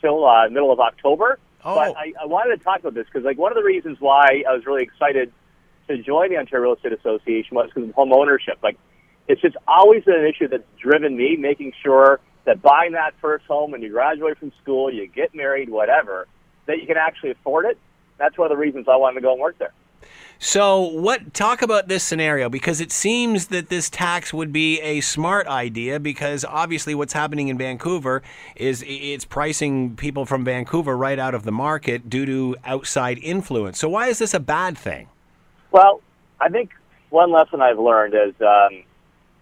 till 0.00 0.24
uh, 0.24 0.48
middle 0.48 0.70
of 0.70 0.78
October. 0.78 1.40
Oh. 1.64 1.74
But 1.74 1.96
I, 1.96 2.12
I 2.22 2.26
wanted 2.26 2.56
to 2.56 2.62
talk 2.62 2.78
about 2.78 2.94
this 2.94 3.06
because 3.06 3.24
like 3.24 3.36
one 3.36 3.50
of 3.50 3.56
the 3.56 3.64
reasons 3.64 4.00
why 4.00 4.44
I 4.48 4.52
was 4.54 4.64
really 4.64 4.84
excited 4.84 5.32
to 5.88 6.02
join 6.02 6.30
the 6.30 6.36
Ontario 6.36 6.64
Real 6.64 6.74
Estate 6.74 6.92
Association 6.92 7.56
was 7.56 7.70
because 7.74 7.88
of 7.88 7.94
home 7.94 8.12
ownership. 8.12 8.58
Like, 8.62 8.78
it's 9.26 9.40
just 9.40 9.56
always 9.66 10.02
an 10.06 10.24
issue 10.24 10.48
that's 10.48 10.64
driven 10.80 11.16
me, 11.16 11.36
making 11.36 11.72
sure 11.82 12.20
that 12.44 12.62
buying 12.62 12.92
that 12.92 13.14
first 13.20 13.44
home 13.46 13.72
when 13.72 13.82
you 13.82 13.90
graduate 13.90 14.38
from 14.38 14.52
school, 14.62 14.92
you 14.92 15.06
get 15.06 15.34
married, 15.34 15.68
whatever, 15.68 16.26
that 16.66 16.80
you 16.80 16.86
can 16.86 16.96
actually 16.96 17.30
afford 17.32 17.66
it. 17.66 17.78
That's 18.16 18.36
one 18.38 18.50
of 18.50 18.56
the 18.56 18.60
reasons 18.60 18.86
I 18.88 18.96
wanted 18.96 19.16
to 19.16 19.20
go 19.20 19.32
and 19.32 19.40
work 19.40 19.58
there. 19.58 19.72
So, 20.40 20.82
what 20.82 21.34
talk 21.34 21.62
about 21.62 21.88
this 21.88 22.04
scenario 22.04 22.48
because 22.48 22.80
it 22.80 22.92
seems 22.92 23.48
that 23.48 23.70
this 23.70 23.90
tax 23.90 24.32
would 24.32 24.52
be 24.52 24.80
a 24.80 25.00
smart 25.00 25.48
idea 25.48 25.98
because 25.98 26.44
obviously 26.44 26.94
what's 26.94 27.12
happening 27.12 27.48
in 27.48 27.58
Vancouver 27.58 28.22
is 28.54 28.84
it's 28.86 29.24
pricing 29.24 29.96
people 29.96 30.24
from 30.26 30.44
Vancouver 30.44 30.96
right 30.96 31.18
out 31.18 31.34
of 31.34 31.42
the 31.42 31.50
market 31.50 32.08
due 32.08 32.24
to 32.24 32.56
outside 32.64 33.18
influence. 33.18 33.80
So, 33.80 33.88
why 33.88 34.06
is 34.06 34.20
this 34.20 34.32
a 34.32 34.40
bad 34.40 34.78
thing? 34.78 35.08
Well, 35.70 36.00
I 36.40 36.48
think 36.48 36.70
one 37.10 37.32
lesson 37.32 37.60
I've 37.60 37.78
learned 37.78 38.14
is 38.14 38.34
um, 38.40 38.84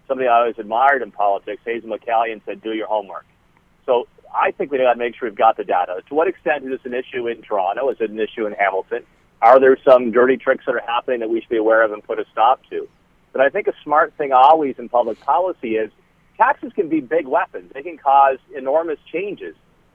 somebody 0.09 0.29
I 0.29 0.41
always 0.41 0.59
admired 0.59 1.03
in 1.03 1.11
politics, 1.11 1.63
Hazel 1.65 1.91
McCallion 1.91 2.41
said, 2.45 2.63
do 2.63 2.73
your 2.73 2.87
homework. 2.87 3.27
So 3.85 4.09
I 4.35 4.51
think 4.51 4.73
we 4.73 4.79
got 4.79 4.93
to 4.93 4.99
make 4.99 5.17
sure 5.17 5.29
we've 5.29 5.39
got 5.39 5.57
the 5.57 5.65
data. 5.65 6.03
To 6.09 6.15
what 6.15 6.29
extent 6.29 6.65
is 6.65 6.71
this 6.71 6.81
an 6.85 6.95
issue 6.95 7.29
in 7.29 7.43
Toronto? 7.43 7.89
Is 7.91 7.99
it 8.01 8.11
an 8.11 8.19
issue 8.19 8.47
in 8.47 8.53
Hamilton? 8.53 9.05
Are 9.43 9.61
there 9.61 9.77
some 9.85 10.11
dirty 10.11 10.37
tricks 10.37 10.65
that 10.67 10.75
are 10.75 10.83
happening 10.87 11.21
that 11.21 11.31
we 11.31 11.41
should 11.41 11.51
be 11.51 11.59
aware 11.59 11.83
of 11.83 11.93
and 11.93 12.03
put 12.03 12.19
a 12.19 12.25
stop 12.33 12.61
to? 12.71 12.89
But 13.33 13.43
I 13.43 13.49
think 13.51 13.69
a 13.69 13.75
smart 13.85 14.15
thing 14.17 14.33
always 14.33 14.77
in 14.79 14.89
public 14.89 15.21
policy 15.21 15.77
is 15.77 15.91
taxes 16.39 16.73
can 16.75 16.89
be 16.89 17.01
big 17.01 17.27
weapons. 17.27 17.71
They 17.75 17.83
can 17.83 17.99
cause 17.99 18.39
enormous 18.57 18.99
changes. 19.13 19.55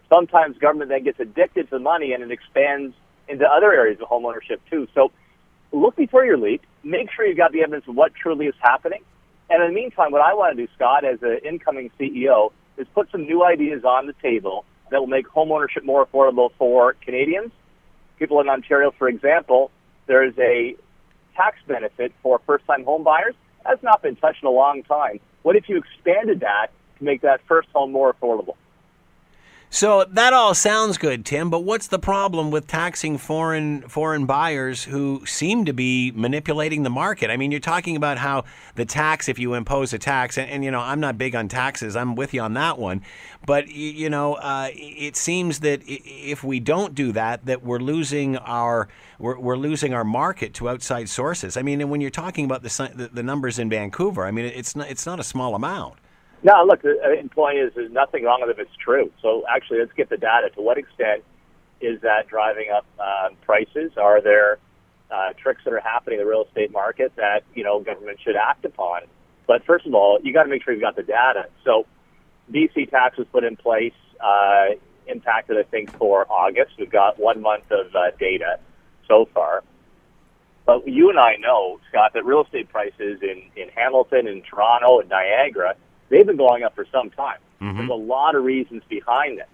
Sometimes 0.09 0.57
government 0.57 0.89
then 0.89 1.03
gets 1.03 1.19
addicted 1.19 1.63
to 1.69 1.77
the 1.77 1.79
money 1.79 2.13
and 2.13 2.23
it 2.23 2.31
expands 2.31 2.95
into 3.27 3.45
other 3.45 3.73
areas 3.73 3.99
of 4.01 4.09
homeownership 4.09 4.59
too. 4.69 4.87
So 4.93 5.11
look 5.71 5.95
before 5.95 6.25
you 6.25 6.37
leap. 6.37 6.63
Make 6.83 7.11
sure 7.11 7.25
you've 7.25 7.37
got 7.37 7.51
the 7.51 7.61
evidence 7.61 7.85
of 7.87 7.95
what 7.95 8.13
truly 8.13 8.47
is 8.47 8.55
happening. 8.59 9.03
And 9.49 9.61
in 9.63 9.69
the 9.69 9.75
meantime, 9.75 10.11
what 10.11 10.21
I 10.21 10.33
want 10.33 10.55
to 10.55 10.65
do, 10.65 10.71
Scott, 10.75 11.03
as 11.03 11.21
an 11.21 11.39
incoming 11.43 11.91
CEO, 11.99 12.51
is 12.77 12.87
put 12.93 13.11
some 13.11 13.23
new 13.23 13.43
ideas 13.43 13.83
on 13.83 14.07
the 14.07 14.13
table 14.21 14.65
that 14.89 14.99
will 14.99 15.07
make 15.07 15.27
homeownership 15.27 15.83
more 15.83 16.05
affordable 16.05 16.49
for 16.57 16.93
Canadians. 16.93 17.51
People 18.17 18.39
in 18.39 18.49
Ontario, 18.49 18.91
for 18.97 19.07
example, 19.09 19.71
there 20.07 20.23
is 20.23 20.33
a 20.37 20.75
tax 21.35 21.57
benefit 21.67 22.13
for 22.21 22.39
first-time 22.45 22.83
home 22.83 23.03
buyers. 23.03 23.35
That's 23.65 23.83
not 23.83 24.01
been 24.01 24.15
touched 24.15 24.43
in 24.43 24.47
a 24.47 24.51
long 24.51 24.83
time. 24.83 25.19
What 25.43 25.55
if 25.55 25.69
you 25.69 25.77
expanded 25.77 26.41
that 26.41 26.67
to 26.99 27.03
make 27.03 27.21
that 27.21 27.41
first 27.47 27.69
home 27.73 27.91
more 27.91 28.13
affordable? 28.13 28.55
So 29.73 30.03
that 30.03 30.33
all 30.33 30.53
sounds 30.53 30.97
good, 30.97 31.25
Tim, 31.25 31.49
but 31.49 31.61
what's 31.61 31.87
the 31.87 31.97
problem 31.97 32.51
with 32.51 32.67
taxing 32.67 33.17
foreign 33.17 33.83
foreign 33.83 34.25
buyers 34.25 34.83
who 34.83 35.25
seem 35.25 35.63
to 35.63 35.71
be 35.71 36.11
manipulating 36.13 36.83
the 36.83 36.89
market? 36.89 37.31
I 37.31 37.37
mean, 37.37 37.51
you're 37.51 37.61
talking 37.61 37.95
about 37.95 38.17
how 38.17 38.43
the 38.75 38.83
tax, 38.83 39.29
if 39.29 39.39
you 39.39 39.53
impose 39.53 39.93
a 39.93 39.97
tax, 39.97 40.37
and, 40.37 40.51
and 40.51 40.65
you 40.65 40.71
know, 40.71 40.81
I'm 40.81 40.99
not 40.99 41.17
big 41.17 41.35
on 41.35 41.47
taxes. 41.47 41.95
I'm 41.95 42.15
with 42.15 42.33
you 42.33 42.41
on 42.41 42.53
that 42.55 42.79
one, 42.79 43.01
but 43.45 43.69
you, 43.69 44.09
know, 44.09 44.33
uh, 44.33 44.71
it 44.73 45.15
seems 45.15 45.61
that 45.61 45.79
if 45.85 46.43
we 46.43 46.59
don't 46.59 46.93
do 46.93 47.13
that, 47.13 47.45
that 47.45 47.63
we're 47.63 47.79
losing 47.79 48.35
our 48.39 48.89
we're, 49.19 49.39
we're 49.39 49.55
losing 49.55 49.93
our 49.93 50.03
market 50.03 50.53
to 50.55 50.67
outside 50.67 51.07
sources. 51.07 51.55
I 51.55 51.61
mean, 51.61 51.79
and 51.79 51.89
when 51.89 52.01
you're 52.01 52.09
talking 52.09 52.43
about 52.43 52.61
the, 52.61 53.09
the 53.13 53.23
numbers 53.23 53.57
in 53.57 53.69
Vancouver, 53.69 54.25
I 54.25 54.31
mean, 54.31 54.43
it's 54.43 54.75
not 54.75 54.89
it's 54.89 55.05
not 55.05 55.21
a 55.21 55.23
small 55.23 55.55
amount. 55.55 56.00
No, 56.43 56.63
look, 56.65 56.81
the 56.81 57.29
point 57.33 57.59
is 57.59 57.71
there's 57.75 57.91
nothing 57.91 58.23
wrong 58.23 58.41
with 58.41 58.49
it 58.49 58.59
if 58.59 58.67
it's 58.67 58.77
true. 58.77 59.11
So 59.21 59.43
actually, 59.47 59.79
let's 59.79 59.93
get 59.93 60.09
the 60.09 60.17
data. 60.17 60.49
To 60.55 60.61
what 60.61 60.77
extent 60.77 61.23
is 61.79 62.01
that 62.01 62.27
driving 62.27 62.69
up 62.75 62.85
uh, 62.99 63.29
prices? 63.41 63.91
Are 63.97 64.21
there 64.21 64.57
uh, 65.11 65.33
tricks 65.41 65.61
that 65.65 65.73
are 65.73 65.79
happening 65.79 66.19
in 66.19 66.25
the 66.25 66.29
real 66.29 66.45
estate 66.45 66.71
market 66.71 67.13
that 67.17 67.43
you 67.53 67.63
know 67.63 67.79
government 67.79 68.19
should 68.23 68.35
act 68.35 68.65
upon? 68.65 69.03
But 69.47 69.65
first 69.65 69.85
of 69.85 69.93
all, 69.93 70.19
you 70.23 70.33
got 70.33 70.43
to 70.43 70.49
make 70.49 70.63
sure 70.63 70.73
you've 70.73 70.81
got 70.81 70.95
the 70.95 71.03
data. 71.03 71.47
So 71.63 71.85
BC 72.51 72.89
tax 72.89 73.17
was 73.17 73.27
put 73.31 73.43
in 73.43 73.55
place, 73.55 73.93
uh, 74.19 74.75
impacted 75.07 75.57
I 75.57 75.63
think 75.63 75.95
for 75.97 76.25
August. 76.31 76.71
We've 76.79 76.91
got 76.91 77.19
one 77.19 77.41
month 77.41 77.69
of 77.71 77.93
uh, 77.95 78.11
data 78.19 78.59
so 79.07 79.27
far. 79.33 79.63
But 80.65 80.87
you 80.87 81.09
and 81.09 81.19
I 81.19 81.35
know, 81.37 81.79
Scott, 81.89 82.13
that 82.13 82.25
real 82.25 82.43
estate 82.43 82.69
prices 82.69 83.19
in, 83.21 83.43
in 83.55 83.69
Hamilton 83.75 84.27
and 84.27 84.43
Toronto 84.43 84.99
and 84.99 85.09
Niagara, 85.09 85.75
they've 86.11 86.25
been 86.25 86.37
going 86.37 86.63
up 86.63 86.75
for 86.75 86.85
some 86.91 87.09
time. 87.09 87.39
Mm-hmm. 87.61 87.77
There's 87.77 87.89
a 87.89 87.93
lot 87.93 88.35
of 88.35 88.43
reasons 88.43 88.83
behind 88.87 89.39
this. 89.39 89.47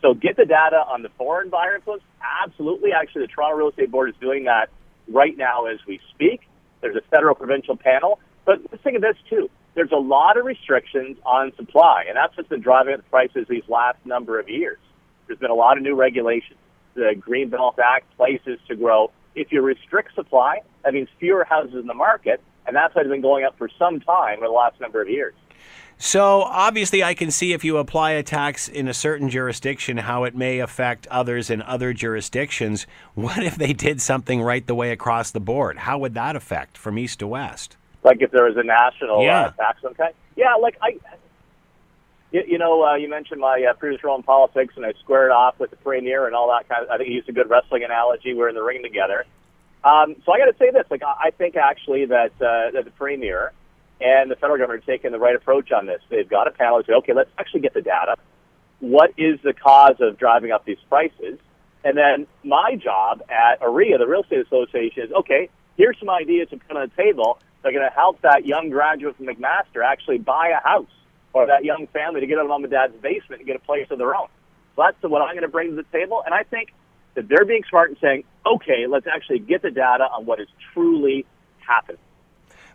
So 0.00 0.14
get 0.14 0.36
the 0.36 0.44
data 0.44 0.84
on 0.88 1.02
the 1.02 1.08
foreign 1.16 1.48
buyer 1.48 1.76
influence. 1.76 2.02
Absolutely. 2.44 2.90
Actually, 2.92 3.22
the 3.22 3.32
Toronto 3.32 3.56
Real 3.56 3.68
Estate 3.70 3.90
Board 3.90 4.10
is 4.10 4.16
doing 4.20 4.44
that 4.44 4.68
right 5.08 5.36
now 5.36 5.66
as 5.66 5.78
we 5.86 6.00
speak. 6.10 6.42
There's 6.80 6.96
a 6.96 7.00
federal 7.10 7.34
provincial 7.34 7.76
panel. 7.76 8.20
But 8.44 8.60
let's 8.70 8.82
think 8.82 8.96
of 8.96 9.02
this 9.02 9.16
too. 9.30 9.48
There's 9.74 9.92
a 9.92 10.00
lot 10.00 10.36
of 10.36 10.44
restrictions 10.44 11.16
on 11.24 11.52
supply, 11.56 12.04
and 12.06 12.16
that's 12.16 12.36
what's 12.36 12.48
been 12.48 12.60
driving 12.60 12.94
up 12.94 13.00
the 13.00 13.08
prices 13.08 13.46
these 13.48 13.62
last 13.68 13.98
number 14.04 14.38
of 14.38 14.48
years. 14.48 14.78
There's 15.26 15.38
been 15.38 15.50
a 15.50 15.54
lot 15.54 15.78
of 15.78 15.82
new 15.82 15.94
regulations. 15.94 16.58
The 16.94 17.14
Greenbelt 17.16 17.78
Act, 17.78 18.14
places 18.16 18.58
to 18.68 18.76
grow. 18.76 19.12
If 19.34 19.50
you 19.50 19.62
restrict 19.62 20.14
supply, 20.14 20.58
that 20.84 20.92
means 20.92 21.08
fewer 21.18 21.44
houses 21.44 21.76
in 21.76 21.86
the 21.86 21.94
market, 21.94 22.42
and 22.66 22.76
that's 22.76 22.94
why 22.94 23.02
it's 23.02 23.10
been 23.10 23.22
going 23.22 23.44
up 23.44 23.56
for 23.56 23.70
some 23.78 24.00
time 24.00 24.38
over 24.38 24.46
the 24.48 24.52
last 24.52 24.78
number 24.78 25.00
of 25.00 25.08
years. 25.08 25.32
So 26.04 26.42
obviously, 26.42 27.04
I 27.04 27.14
can 27.14 27.30
see 27.30 27.52
if 27.52 27.62
you 27.62 27.76
apply 27.76 28.10
a 28.10 28.24
tax 28.24 28.66
in 28.66 28.88
a 28.88 28.92
certain 28.92 29.28
jurisdiction, 29.28 29.98
how 29.98 30.24
it 30.24 30.34
may 30.34 30.58
affect 30.58 31.06
others 31.06 31.48
in 31.48 31.62
other 31.62 31.92
jurisdictions. 31.92 32.88
What 33.14 33.44
if 33.44 33.54
they 33.54 33.72
did 33.72 34.02
something 34.02 34.42
right 34.42 34.66
the 34.66 34.74
way 34.74 34.90
across 34.90 35.30
the 35.30 35.38
board? 35.38 35.78
How 35.78 35.98
would 35.98 36.14
that 36.14 36.34
affect 36.34 36.76
from 36.76 36.98
east 36.98 37.20
to 37.20 37.28
west? 37.28 37.76
Like 38.02 38.20
if 38.20 38.32
there 38.32 38.46
was 38.46 38.56
a 38.56 38.64
national 38.64 39.20
uh, 39.20 39.22
Yeah. 39.22 39.40
uh, 39.42 39.50
tax, 39.52 39.84
okay? 39.84 40.08
Yeah, 40.34 40.56
like 40.56 40.76
I, 40.82 40.98
you, 42.32 42.42
you 42.48 42.58
know, 42.58 42.84
uh, 42.84 42.96
you 42.96 43.08
mentioned 43.08 43.40
my 43.40 43.64
uh, 43.70 43.74
previous 43.74 44.02
role 44.02 44.16
in 44.16 44.24
politics, 44.24 44.74
and 44.76 44.84
I 44.84 44.94
squared 45.04 45.30
off 45.30 45.60
with 45.60 45.70
the 45.70 45.76
premier 45.76 46.26
and 46.26 46.34
all 46.34 46.48
that 46.48 46.68
kind 46.68 46.82
of. 46.82 46.90
I 46.90 46.96
think 46.96 47.10
he 47.10 47.14
used 47.14 47.28
a 47.28 47.32
good 47.32 47.48
wrestling 47.48 47.84
analogy. 47.84 48.34
We're 48.34 48.48
in 48.48 48.56
the 48.56 48.62
ring 48.64 48.82
together. 48.82 49.24
Um, 49.84 50.16
so 50.26 50.32
I 50.32 50.38
got 50.38 50.46
to 50.46 50.56
say 50.58 50.72
this: 50.72 50.86
like 50.90 51.04
I 51.04 51.28
I 51.28 51.30
think 51.30 51.54
actually 51.54 52.06
that 52.06 52.32
uh, 52.40 52.72
that 52.72 52.86
the 52.86 52.90
premier 52.90 53.52
and 54.02 54.30
the 54.30 54.36
federal 54.36 54.58
government 54.58 54.82
are 54.82 54.86
taking 54.86 55.12
the 55.12 55.18
right 55.18 55.36
approach 55.36 55.72
on 55.72 55.86
this. 55.86 56.00
They've 56.08 56.28
got 56.28 56.48
a 56.48 56.50
panel 56.50 56.80
to 56.80 56.86
say, 56.86 56.92
okay, 56.94 57.12
let's 57.14 57.30
actually 57.38 57.60
get 57.60 57.74
the 57.74 57.82
data. 57.82 58.16
What 58.80 59.12
is 59.16 59.38
the 59.42 59.52
cause 59.52 59.96
of 60.00 60.18
driving 60.18 60.50
up 60.50 60.64
these 60.64 60.78
prices? 60.88 61.38
And 61.84 61.96
then 61.96 62.26
my 62.44 62.76
job 62.76 63.22
at 63.30 63.60
OREA, 63.60 63.98
the 63.98 64.06
Real 64.06 64.22
Estate 64.22 64.46
Association, 64.46 65.04
is 65.04 65.12
okay. 65.12 65.48
Here's 65.76 65.98
some 65.98 66.10
ideas 66.10 66.48
to 66.50 66.56
put 66.56 66.76
on 66.76 66.88
the 66.88 67.02
table. 67.02 67.38
that 67.62 67.68
are 67.68 67.72
going 67.72 67.88
to 67.88 67.94
help 67.94 68.20
that 68.22 68.46
young 68.46 68.70
graduate 68.70 69.16
from 69.16 69.26
McMaster 69.26 69.84
actually 69.84 70.18
buy 70.18 70.48
a 70.48 70.62
house, 70.62 70.90
or 71.32 71.46
that 71.46 71.64
young 71.64 71.86
family 71.92 72.20
to 72.20 72.26
get 72.26 72.38
out 72.38 72.44
of 72.44 72.48
mom 72.48 72.64
and 72.64 72.70
dad's 72.70 72.94
basement 73.00 73.40
and 73.40 73.46
get 73.46 73.56
a 73.56 73.60
place 73.60 73.86
of 73.90 73.98
their 73.98 74.14
own. 74.14 74.28
So 74.76 74.82
that's 74.84 74.96
what 75.02 75.22
I'm 75.22 75.34
going 75.34 75.42
to 75.42 75.48
bring 75.48 75.70
to 75.70 75.76
the 75.76 75.86
table. 75.92 76.22
And 76.24 76.34
I 76.34 76.42
think 76.42 76.72
that 77.14 77.28
they're 77.28 77.44
being 77.44 77.62
smart 77.68 77.90
and 77.90 77.98
saying, 78.00 78.24
okay, 78.44 78.86
let's 78.88 79.06
actually 79.06 79.38
get 79.38 79.62
the 79.62 79.70
data 79.70 80.04
on 80.04 80.26
what 80.26 80.40
is 80.40 80.48
truly 80.72 81.24
happening. 81.58 81.98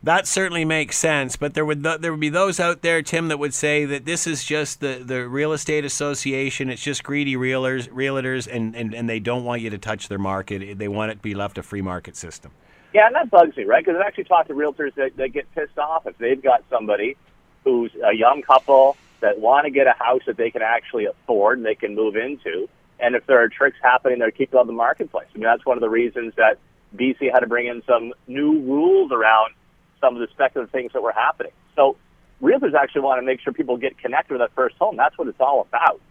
That 0.04 0.28
certainly 0.28 0.64
makes 0.64 0.98
sense, 0.98 1.36
but 1.36 1.54
there 1.54 1.66
would 1.66 1.84
there 1.84 2.12
would 2.12 2.20
be 2.20 2.30
those 2.30 2.60
out 2.60 2.82
there, 2.82 3.02
Tim, 3.02 3.30
that 3.30 3.40
would 3.40 3.54
say 3.54 3.86
that 3.86 4.06
this 4.06 4.28
is 4.28 4.44
just 4.44 4.80
the, 4.80 5.02
the 5.04 5.28
real 5.28 5.54
estate 5.54 5.86
association. 5.86 6.70
It's 6.70 6.84
just 6.84 7.04
greedy 7.04 7.36
realtors, 7.36 7.90
realtors, 7.90 8.48
and, 8.52 8.76
and, 8.76 8.94
and 8.94 9.10
they 9.10 9.20
don't 9.20 9.44
want 9.44 9.62
you 9.62 9.70
to 9.72 9.78
touch 9.78 10.08
their 10.08 10.20
market. 10.20 10.78
They 10.78 10.88
want 10.88 11.12
it 11.12 11.16
to 11.16 11.22
be 11.22 11.34
left 11.34 11.58
a 11.58 11.64
free 11.64 11.82
market 11.82 12.16
system. 12.16 12.52
Yeah, 12.94 13.08
and 13.08 13.16
that 13.16 13.30
bugs 13.30 13.58
me, 13.58 13.66
right? 13.66 13.84
Because 13.84 14.00
I've 14.00 14.08
actually 14.08 14.26
talked 14.26 14.48
to 14.48 14.54
realtors 14.54 14.94
that, 14.96 15.18
that 15.18 15.30
get 15.30 15.54
pissed 15.54 15.78
off 15.78 16.08
if 16.08 16.18
they've 16.18 16.42
got 16.42 16.64
somebody 16.70 17.18
who's 17.64 17.92
a 17.96 18.16
young 18.16 18.42
couple 18.42 18.96
that 19.20 19.40
want 19.40 19.66
to 19.66 19.72
get 19.72 19.88
a 19.88 19.94
house 19.94 20.22
that 20.28 20.38
they 20.38 20.52
can 20.52 20.62
actually 20.62 21.06
afford 21.06 21.58
and 21.58 21.66
they 21.66 21.76
can 21.76 21.96
move 21.96 22.16
into. 22.16 22.70
And 23.00 23.16
if 23.16 23.26
there 23.26 23.44
are 23.44 23.50
tricks 23.50 23.78
happening, 23.82 24.20
they're 24.20 24.32
keeping 24.32 24.60
on 24.60 24.68
the 24.68 24.74
marketplace. 24.74 25.28
I 25.34 25.38
mean, 25.38 25.44
that's 25.44 25.66
one 25.66 25.78
of 25.78 25.82
the 25.82 25.90
reasons 25.90 26.34
that 26.38 26.60
BC 26.96 27.32
had 27.32 27.42
to 27.42 27.48
bring 27.48 27.68
in 27.68 27.84
some 27.86 28.14
new 28.28 28.62
rules 28.62 29.12
around 29.12 29.54
some 30.02 30.16
of 30.16 30.22
the 30.22 30.28
speculative 30.34 30.72
things 30.72 30.94
that 30.94 31.02
were 31.02 31.12
happening. 31.12 31.52
So 31.76 31.98
realtors 32.42 32.74
actually 32.74 33.02
want 33.02 33.20
to 33.22 33.26
make 33.26 33.42
sure 33.42 33.54
people 33.54 33.78
get 33.78 33.98
connected 33.98 34.34
with 34.34 34.42
that 34.42 34.54
first 34.54 34.76
home. 34.78 34.96
That's 34.96 35.18
what 35.18 35.28
it's 35.28 35.40
all 35.40 35.62
about. 35.62 36.02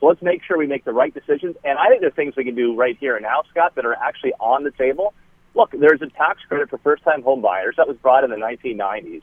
So 0.00 0.06
let's 0.06 0.22
make 0.22 0.42
sure 0.42 0.58
we 0.58 0.66
make 0.66 0.84
the 0.84 0.92
right 0.92 1.12
decisions. 1.12 1.56
And 1.64 1.78
I 1.78 1.88
think 1.88 2.00
there's 2.00 2.14
things 2.14 2.34
we 2.36 2.44
can 2.44 2.54
do 2.54 2.74
right 2.74 2.96
here 2.98 3.16
and 3.16 3.22
now, 3.22 3.42
Scott, 3.50 3.74
that 3.76 3.84
are 3.84 3.94
actually 3.94 4.32
on 4.40 4.64
the 4.64 4.70
table. 4.72 5.14
Look, 5.54 5.70
there's 5.70 6.02
a 6.02 6.08
tax 6.08 6.40
credit 6.48 6.70
for 6.70 6.78
first-time 6.78 7.22
home 7.22 7.40
buyers 7.40 7.76
that 7.76 7.86
was 7.86 7.96
brought 7.96 8.24
in 8.24 8.30
the 8.30 8.36
1990s. 8.36 9.22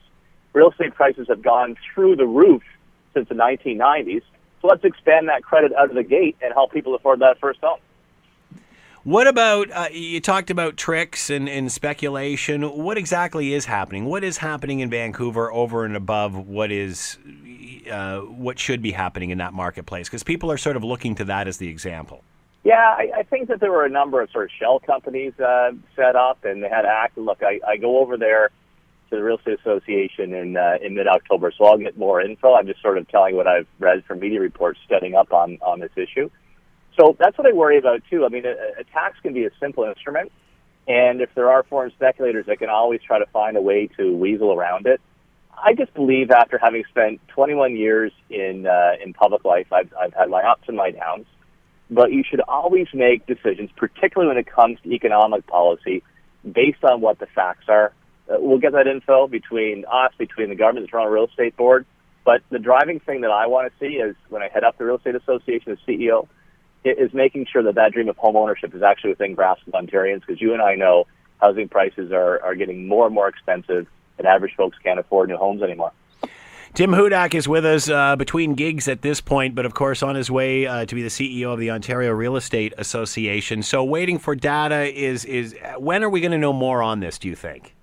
Real 0.54 0.72
estate 0.72 0.94
prices 0.96 1.28
have 1.28 1.42
gone 1.42 1.76
through 1.94 2.16
the 2.16 2.26
roof 2.26 2.64
since 3.14 3.28
the 3.30 3.36
1990s. 3.36 4.24
So 4.62 4.68
let's 4.68 4.84
expand 4.84 5.28
that 5.30 5.44
credit 5.44 5.74
out 5.74 5.90
of 5.90 5.96
the 5.96 6.04
gate 6.04 6.38
and 6.42 6.54
help 6.54 6.72
people 6.72 6.96
afford 6.96 7.20
that 7.20 7.40
first 7.40 7.60
home. 7.62 7.80
What 9.04 9.26
about 9.26 9.72
uh, 9.72 9.88
you 9.92 10.22
talked 10.22 10.52
about 10.52 10.78
tricks 10.78 11.32
and, 11.32 11.50
and 11.50 11.72
speculation? 11.72 12.62
What 12.62 13.00
exactly 13.00 13.52
is 13.52 13.66
happening? 13.66 14.06
What 14.06 14.24
is 14.24 14.38
happening 14.38 14.80
in 14.80 14.92
Vancouver 14.92 15.52
over 15.52 15.86
and 15.86 15.96
above 15.96 16.36
what 16.36 16.72
is 16.72 17.18
uh, 17.92 18.20
what 18.20 18.60
should 18.60 18.80
be 18.84 18.92
happening 18.92 19.32
in 19.32 19.40
that 19.40 19.54
marketplace? 19.54 20.08
Because 20.08 20.22
people 20.22 20.52
are 20.52 20.58
sort 20.58 20.76
of 20.76 20.84
looking 20.84 21.16
to 21.16 21.24
that 21.26 21.48
as 21.48 21.58
the 21.58 21.68
example. 21.68 22.24
Yeah, 22.64 22.76
I, 22.76 23.12
I 23.18 23.24
think 23.24 23.48
that 23.48 23.60
there 23.60 23.72
were 23.72 23.86
a 23.86 23.90
number 23.90 24.22
of 24.22 24.30
sort 24.30 24.46
of 24.46 24.52
shell 24.52 24.80
companies 24.80 25.34
uh, 25.40 25.72
set 25.96 26.16
up, 26.16 26.46
and 26.46 26.62
they 26.62 26.70
had 26.70 26.84
to 26.84 26.90
act. 26.90 27.18
Look, 27.18 27.42
I, 27.42 27.60
I 27.68 27.78
go 27.78 27.98
over 27.98 28.18
there 28.18 28.52
to 29.10 29.16
the 29.16 29.24
Real 29.24 29.40
Estate 29.40 29.60
Association 29.62 30.32
in 30.36 30.58
uh, 30.58 30.78
in 30.80 30.94
mid 30.94 31.08
October, 31.08 31.52
so 31.58 31.66
I'll 31.66 31.80
get 31.80 31.98
more 31.98 32.22
info. 32.22 32.54
I'm 32.54 32.68
just 32.68 32.84
sort 32.84 33.00
of 33.00 33.08
telling 33.08 33.36
what 33.36 33.48
I've 33.48 33.66
read 33.80 34.06
from 34.06 34.20
media 34.20 34.42
reports 34.42 34.80
studying 34.86 35.16
up 35.16 35.34
on 35.34 35.58
on 35.64 35.80
this 35.80 35.90
issue. 35.96 36.30
So 37.00 37.16
that's 37.20 37.38
what 37.38 37.48
I 37.48 37.54
worry 37.54 37.78
about 37.78 38.02
too. 38.10 38.26
I 38.26 38.30
mean, 38.30 38.46
a, 38.46 38.82
a 38.82 38.84
tax 38.86 39.18
can 39.22 39.34
be 39.34 39.46
a 39.46 39.50
simple 39.60 39.84
instrument, 39.86 40.32
and 40.88 41.22
if 41.22 41.30
there 41.36 41.50
are 41.50 41.64
foreign 41.64 41.92
speculators 41.92 42.46
that 42.48 42.60
can 42.60 42.70
always 42.70 43.02
try 43.02 43.20
to 43.20 43.26
find 43.28 43.56
a 43.58 43.62
way 43.62 43.88
to 43.98 44.16
weasel 44.16 44.54
around 44.54 44.88
it, 44.88 45.00
I 45.64 45.74
just 45.74 45.94
believe 45.94 46.32
after 46.32 46.58
having 46.58 46.84
spent 46.90 47.22
21 47.30 47.76
years 47.76 48.12
in 48.30 48.66
uh, 48.66 48.94
in 49.04 49.14
public 49.14 49.46
life, 49.46 49.68
I've, 49.72 49.94
I've 50.00 50.14
had 50.14 50.30
my 50.30 50.42
ups 50.42 50.64
and 50.68 50.76
my 50.76 50.92
downs. 50.92 51.26
But 51.90 52.12
you 52.12 52.24
should 52.28 52.40
always 52.48 52.88
make 52.94 53.28
decisions, 53.28 53.70
particularly 53.76 54.30
when 54.30 54.38
it 54.38 54.48
comes 54.50 54.80
to 54.84 54.92
economic 54.92 55.46
policy, 55.46 56.04
based 56.50 56.84
on 56.84 57.02
what 57.02 57.20
the 57.20 57.28
facts 57.28 57.66
are. 57.68 57.94
Uh, 58.30 58.38
we'll 58.40 58.60
get 58.60 58.72
that 58.72 58.88
info 58.88 59.28
between 59.28 59.84
us, 59.92 60.14
between 60.18 60.50
the 60.50 60.56
government, 60.56 60.86
the 60.88 60.90
Toronto 60.90 61.12
Real 61.12 61.28
Estate 61.28 61.58
Board. 61.58 61.86
But 62.24 62.42
the 62.50 62.60
driving 62.60 63.02
thing 63.02 63.22
that 63.22 63.32
I 63.32 63.48
want 63.48 63.72
to 63.72 63.80
see 63.80 63.96
is 63.96 64.16
when 64.30 64.42
I 64.42 64.48
head 64.48 64.64
up 64.64 64.78
the 64.78 64.86
Real 64.86 64.98
Estate 64.98 65.16
Association 65.16 65.74
as 65.74 65.80
CEO, 65.88 66.28
is 66.84 67.14
making 67.14 67.46
sure 67.52 67.64
that 67.64 67.76
that 67.76 67.94
dream 67.94 68.10
of 68.10 68.18
home 68.18 68.36
ownership 68.36 68.74
is 68.74 68.82
actually 68.82 69.12
within 69.12 69.36
grasp 69.36 69.68
of 69.68 69.74
Ontarians. 69.74 70.22
Because 70.22 70.42
you 70.42 70.54
and 70.54 70.62
I 70.62 70.76
know 70.76 71.06
housing 71.40 71.68
prices 71.68 72.12
are, 72.12 72.42
are 72.44 72.56
getting 72.56 72.88
more 72.88 73.06
and 73.06 73.16
more 73.16 73.28
expensive, 73.28 73.88
and 74.18 74.28
average 74.28 74.54
folks 74.56 74.78
can't 74.84 75.00
afford 75.00 75.30
new 75.30 75.38
homes 75.38 75.62
anymore. 75.62 75.92
Tim 76.74 76.92
Hudak 76.92 77.34
is 77.34 77.50
with 77.50 77.66
us 77.66 77.90
uh, 77.90 78.16
between 78.16 78.54
gigs 78.54 78.88
at 78.88 79.02
this 79.02 79.20
point, 79.20 79.56
but 79.56 79.66
of 79.66 79.74
course 79.74 80.02
on 80.02 80.16
his 80.16 80.32
way 80.32 80.66
uh, 80.66 80.86
to 80.86 80.96
be 80.96 81.04
the 81.04 81.10
CEO 81.10 81.52
of 81.52 81.60
the 81.60 81.70
Ontario 81.70 82.12
Real 82.12 82.38
Estate 82.38 82.74
Association. 82.78 83.62
So 83.62 83.84
waiting 83.84 84.18
for 84.18 84.36
data 84.36 84.84
is 84.84 85.26
is 85.26 85.54
when 85.78 86.02
are 86.02 86.10
we 86.10 86.22
going 86.22 86.32
to 86.32 86.38
know 86.38 86.54
more 86.54 86.82
on 86.82 87.02
this? 87.02 87.20
Do 87.20 87.28
you 87.28 87.36
think? 87.36 87.76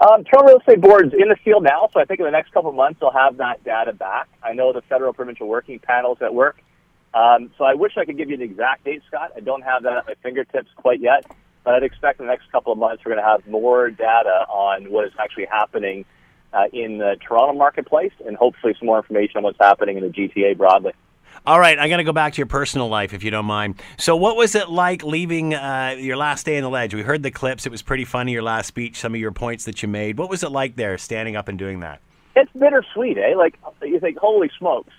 Um, 0.00 0.24
Toronto 0.24 0.48
Real 0.48 0.58
Estate 0.58 0.80
Board's 0.80 1.12
in 1.12 1.28
the 1.28 1.36
field 1.44 1.62
now, 1.62 1.88
so 1.92 2.00
I 2.00 2.04
think 2.04 2.18
in 2.18 2.26
the 2.26 2.32
next 2.32 2.52
couple 2.52 2.70
of 2.70 2.76
months 2.76 2.98
they'll 2.98 3.12
have 3.12 3.36
that 3.36 3.62
data 3.62 3.92
back. 3.92 4.28
I 4.42 4.54
know 4.54 4.72
the 4.72 4.82
federal 4.82 5.12
provincial 5.12 5.46
working 5.46 5.78
panels 5.78 6.18
at 6.20 6.34
work. 6.34 6.60
Um, 7.12 7.50
so 7.58 7.64
I 7.64 7.74
wish 7.74 7.92
I 7.96 8.04
could 8.04 8.16
give 8.16 8.28
you 8.28 8.36
an 8.36 8.42
exact 8.42 8.84
date, 8.84 9.02
Scott. 9.08 9.32
I 9.36 9.40
don't 9.40 9.62
have 9.62 9.82
that 9.82 9.96
at 9.98 10.06
my 10.06 10.14
fingertips 10.22 10.68
quite 10.76 11.00
yet, 11.00 11.24
but 11.64 11.74
I'd 11.74 11.82
expect 11.82 12.20
in 12.20 12.26
the 12.26 12.32
next 12.32 12.50
couple 12.52 12.72
of 12.72 12.78
months 12.78 13.04
we're 13.04 13.14
going 13.14 13.24
to 13.24 13.28
have 13.28 13.46
more 13.48 13.90
data 13.90 14.46
on 14.48 14.90
what 14.90 15.06
is 15.06 15.12
actually 15.18 15.46
happening 15.46 16.04
uh, 16.52 16.64
in 16.72 16.98
the 16.98 17.16
Toronto 17.26 17.58
marketplace 17.58 18.12
and 18.24 18.36
hopefully 18.36 18.74
some 18.78 18.86
more 18.86 18.98
information 18.98 19.38
on 19.38 19.42
what's 19.42 19.58
happening 19.60 19.96
in 19.96 20.04
the 20.04 20.10
GTA 20.10 20.56
broadly. 20.56 20.92
All 21.46 21.58
right, 21.58 21.78
I'm 21.78 21.88
going 21.88 21.98
to 21.98 22.04
go 22.04 22.12
back 22.12 22.34
to 22.34 22.38
your 22.38 22.46
personal 22.46 22.88
life, 22.88 23.14
if 23.14 23.24
you 23.24 23.30
don't 23.30 23.46
mind. 23.46 23.80
So, 23.98 24.14
what 24.14 24.36
was 24.36 24.54
it 24.54 24.68
like 24.68 25.02
leaving 25.02 25.54
uh, 25.54 25.96
your 25.98 26.16
last 26.16 26.44
day 26.44 26.56
in 26.56 26.64
the 26.64 26.68
ledge? 26.68 26.92
We 26.92 27.02
heard 27.02 27.22
the 27.22 27.30
clips; 27.30 27.64
it 27.64 27.70
was 27.70 27.82
pretty 27.82 28.04
funny. 28.04 28.32
Your 28.32 28.42
last 28.42 28.66
speech, 28.66 28.98
some 28.98 29.14
of 29.14 29.20
your 29.20 29.30
points 29.30 29.64
that 29.64 29.80
you 29.80 29.88
made. 29.88 30.18
What 30.18 30.28
was 30.28 30.42
it 30.42 30.50
like 30.50 30.76
there, 30.76 30.98
standing 30.98 31.36
up 31.36 31.48
and 31.48 31.58
doing 31.58 31.80
that? 31.80 32.02
it's 32.36 32.52
bittersweet, 32.52 33.18
eh? 33.18 33.34
Like 33.36 33.58
you 33.82 34.00
think, 34.00 34.18
holy 34.18 34.50
smokes, 34.58 34.92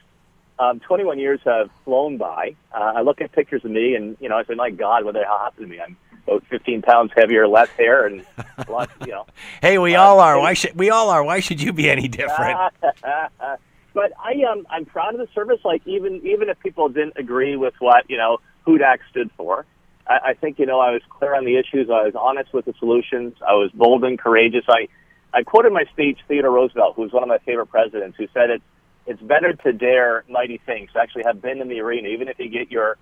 um, 0.61 0.79
21 0.79 1.17
years 1.17 1.39
have 1.43 1.69
flown 1.83 2.17
by. 2.17 2.55
Uh, 2.73 2.93
I 2.97 3.01
look 3.01 3.19
at 3.19 3.31
pictures 3.31 3.65
of 3.65 3.71
me, 3.71 3.95
and 3.95 4.15
you 4.19 4.29
know, 4.29 4.37
I 4.37 4.43
say, 4.43 4.53
my 4.53 4.69
God, 4.69 5.03
what 5.03 5.15
the 5.15 5.23
hell 5.23 5.39
happened 5.39 5.65
to 5.65 5.71
me? 5.71 5.81
I'm 5.81 5.97
about 6.27 6.45
15 6.49 6.83
pounds 6.83 7.11
heavier, 7.15 7.47
less 7.47 7.69
hair, 7.69 8.05
and 8.05 8.23
a 8.37 8.71
lot, 8.71 8.91
you 9.01 9.11
know. 9.11 9.25
Hey, 9.61 9.79
we 9.79 9.95
all 9.95 10.19
are. 10.19 10.39
Why 10.39 10.53
should 10.53 10.77
we 10.77 10.91
all 10.91 11.09
are? 11.09 11.23
Why 11.23 11.39
should 11.39 11.61
you 11.61 11.73
be 11.73 11.89
any 11.89 12.07
different? 12.07 12.59
but 12.81 14.11
I 14.19 14.43
um, 14.51 14.67
I'm 14.69 14.85
proud 14.85 15.15
of 15.15 15.19
the 15.19 15.27
service. 15.33 15.59
Like 15.65 15.81
even 15.87 16.21
even 16.25 16.49
if 16.49 16.59
people 16.59 16.89
didn't 16.89 17.13
agree 17.17 17.55
with 17.55 17.73
what 17.79 18.07
you 18.07 18.17
know 18.17 18.37
Hudak 18.67 18.99
stood 19.09 19.31
for, 19.35 19.65
I, 20.07 20.19
I 20.29 20.33
think 20.35 20.59
you 20.59 20.67
know 20.67 20.79
I 20.79 20.91
was 20.91 21.01
clear 21.09 21.35
on 21.35 21.43
the 21.43 21.57
issues. 21.57 21.89
I 21.89 22.03
was 22.03 22.13
honest 22.15 22.53
with 22.53 22.65
the 22.65 22.73
solutions. 22.77 23.33
I 23.47 23.53
was 23.53 23.71
bold 23.73 24.03
and 24.03 24.19
courageous. 24.19 24.65
I 24.69 24.87
I 25.33 25.41
quoted 25.41 25.73
my 25.73 25.85
speech 25.91 26.19
Theodore 26.27 26.51
Roosevelt, 26.51 26.95
who 26.95 27.01
was 27.01 27.11
one 27.11 27.23
of 27.23 27.29
my 27.29 27.39
favorite 27.39 27.67
presidents, 27.67 28.17
who 28.17 28.27
said 28.33 28.51
it's 28.51 28.63
it's 29.05 29.21
better 29.21 29.53
to 29.53 29.73
dare 29.73 30.23
mighty 30.29 30.59
things, 30.65 30.89
to 30.93 30.99
actually 30.99 31.23
have 31.25 31.41
been 31.41 31.61
in 31.61 31.67
the 31.67 31.79
arena, 31.79 32.09
even 32.09 32.27
if 32.27 32.39
you 32.39 32.49
get 32.49 32.71
your 32.71 32.97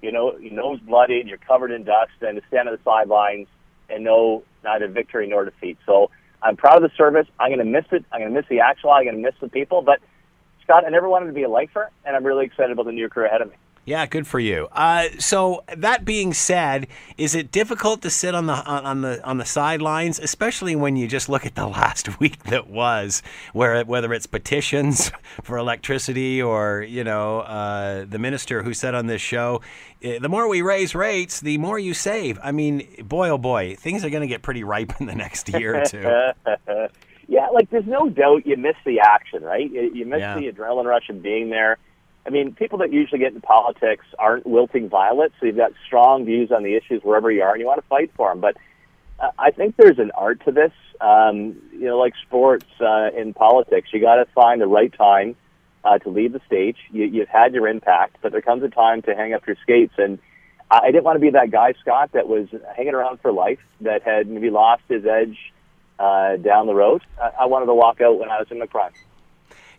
you 0.00 0.12
know 0.12 0.36
your 0.38 0.52
nose 0.52 0.80
bloodied, 0.80 1.28
you're 1.28 1.38
covered 1.38 1.70
in 1.70 1.84
dust, 1.84 2.12
and 2.20 2.40
to 2.40 2.46
stand 2.48 2.68
on 2.68 2.74
the 2.74 2.80
sidelines 2.84 3.46
and 3.88 4.04
know 4.04 4.42
neither 4.64 4.88
victory 4.88 5.28
nor 5.28 5.44
defeat. 5.44 5.78
So 5.86 6.10
I'm 6.42 6.56
proud 6.56 6.82
of 6.82 6.82
the 6.82 6.96
service. 6.96 7.26
I'm 7.38 7.50
going 7.50 7.58
to 7.58 7.64
miss 7.64 7.84
it. 7.92 8.04
I'm 8.12 8.20
going 8.20 8.32
to 8.32 8.38
miss 8.38 8.48
the 8.48 8.60
actual. 8.60 8.90
I'm 8.90 9.04
going 9.04 9.16
to 9.16 9.22
miss 9.22 9.34
the 9.40 9.48
people. 9.48 9.82
But 9.82 10.00
Scott, 10.64 10.84
I 10.86 10.90
never 10.90 11.08
wanted 11.08 11.26
to 11.26 11.32
be 11.32 11.42
a 11.44 11.48
lifer, 11.48 11.90
and 12.04 12.16
I'm 12.16 12.24
really 12.24 12.46
excited 12.46 12.72
about 12.72 12.86
the 12.86 12.92
new 12.92 13.08
career 13.08 13.26
ahead 13.26 13.42
of 13.42 13.50
me. 13.50 13.56
Yeah, 13.84 14.06
good 14.06 14.28
for 14.28 14.38
you. 14.38 14.68
Uh, 14.70 15.08
so 15.18 15.64
that 15.76 16.04
being 16.04 16.32
said, 16.34 16.86
is 17.18 17.34
it 17.34 17.50
difficult 17.50 18.00
to 18.02 18.10
sit 18.10 18.32
on 18.32 18.46
the 18.46 18.54
on 18.54 19.00
the 19.00 19.20
on 19.24 19.38
the 19.38 19.44
sidelines, 19.44 20.20
especially 20.20 20.76
when 20.76 20.94
you 20.94 21.08
just 21.08 21.28
look 21.28 21.44
at 21.44 21.56
the 21.56 21.66
last 21.80 22.20
week 22.20 22.44
that 22.44 22.68
was, 22.68 23.24
where 23.52 23.84
whether 23.84 24.12
it's 24.14 24.26
petitions 24.26 25.10
for 25.42 25.58
electricity 25.58 26.40
or 26.40 26.82
you 26.82 27.02
know 27.02 27.40
uh, 27.40 28.04
the 28.08 28.20
minister 28.20 28.62
who 28.62 28.72
said 28.72 28.94
on 28.94 29.08
this 29.08 29.20
show, 29.20 29.60
eh, 30.00 30.20
the 30.20 30.28
more 30.28 30.46
we 30.46 30.62
raise 30.62 30.94
rates, 30.94 31.40
the 31.40 31.58
more 31.58 31.76
you 31.76 31.92
save. 31.92 32.38
I 32.40 32.52
mean, 32.52 32.86
boy 33.02 33.30
oh 33.30 33.38
boy, 33.38 33.74
things 33.74 34.04
are 34.04 34.10
going 34.10 34.20
to 34.22 34.28
get 34.28 34.42
pretty 34.42 34.62
ripe 34.62 34.92
in 35.00 35.06
the 35.06 35.16
next 35.16 35.48
year 35.48 35.82
or 35.82 35.84
two. 35.84 36.02
yeah, 37.26 37.48
like 37.48 37.68
there's 37.70 37.86
no 37.86 38.08
doubt 38.08 38.46
you 38.46 38.56
miss 38.56 38.76
the 38.86 39.00
action, 39.00 39.42
right? 39.42 39.68
You, 39.68 39.90
you 39.92 40.06
miss 40.06 40.20
Yeah. 40.20 40.38
the 40.38 40.52
adrenaline 40.52 40.84
rush 40.84 41.08
of 41.08 41.20
being 41.20 41.50
there. 41.50 41.78
I 42.24 42.30
mean, 42.30 42.54
people 42.54 42.78
that 42.78 42.92
usually 42.92 43.18
get 43.18 43.28
into 43.28 43.40
politics 43.40 44.04
aren't 44.18 44.46
wilting 44.46 44.88
violets, 44.88 45.34
so 45.40 45.46
you've 45.46 45.56
got 45.56 45.72
strong 45.86 46.24
views 46.24 46.52
on 46.52 46.62
the 46.62 46.76
issues 46.76 47.02
wherever 47.02 47.30
you 47.30 47.42
are, 47.42 47.52
and 47.52 47.60
you 47.60 47.66
want 47.66 47.80
to 47.80 47.88
fight 47.88 48.12
for 48.16 48.30
them. 48.30 48.40
But 48.40 48.56
uh, 49.18 49.30
I 49.38 49.50
think 49.50 49.76
there's 49.76 49.98
an 49.98 50.12
art 50.14 50.44
to 50.44 50.52
this. 50.52 50.72
Um, 51.00 51.56
you 51.72 51.86
know, 51.86 51.98
like 51.98 52.14
sports 52.24 52.66
uh, 52.80 53.10
in 53.16 53.34
politics, 53.34 53.88
you 53.92 54.00
got 54.00 54.16
to 54.16 54.26
find 54.34 54.60
the 54.60 54.68
right 54.68 54.92
time 54.92 55.34
uh, 55.84 55.98
to 55.98 56.10
leave 56.10 56.32
the 56.32 56.40
stage. 56.46 56.76
You, 56.92 57.06
you've 57.06 57.28
had 57.28 57.54
your 57.54 57.66
impact, 57.66 58.18
but 58.22 58.30
there 58.30 58.42
comes 58.42 58.62
a 58.62 58.68
time 58.68 59.02
to 59.02 59.14
hang 59.16 59.34
up 59.34 59.44
your 59.46 59.56
skates. 59.62 59.94
And 59.98 60.20
I, 60.70 60.78
I 60.84 60.86
didn't 60.92 61.04
want 61.04 61.16
to 61.16 61.20
be 61.20 61.30
that 61.30 61.50
guy, 61.50 61.74
Scott, 61.80 62.12
that 62.12 62.28
was 62.28 62.48
hanging 62.76 62.94
around 62.94 63.20
for 63.20 63.32
life, 63.32 63.58
that 63.80 64.02
had 64.02 64.28
maybe 64.28 64.50
lost 64.50 64.82
his 64.88 65.04
edge 65.04 65.36
uh, 65.98 66.36
down 66.36 66.68
the 66.68 66.74
road. 66.74 67.02
I, 67.20 67.30
I 67.40 67.46
wanted 67.46 67.66
to 67.66 67.74
walk 67.74 68.00
out 68.00 68.18
when 68.20 68.30
I 68.30 68.38
was 68.38 68.46
in 68.50 68.60
my 68.60 68.66
prime. 68.66 68.92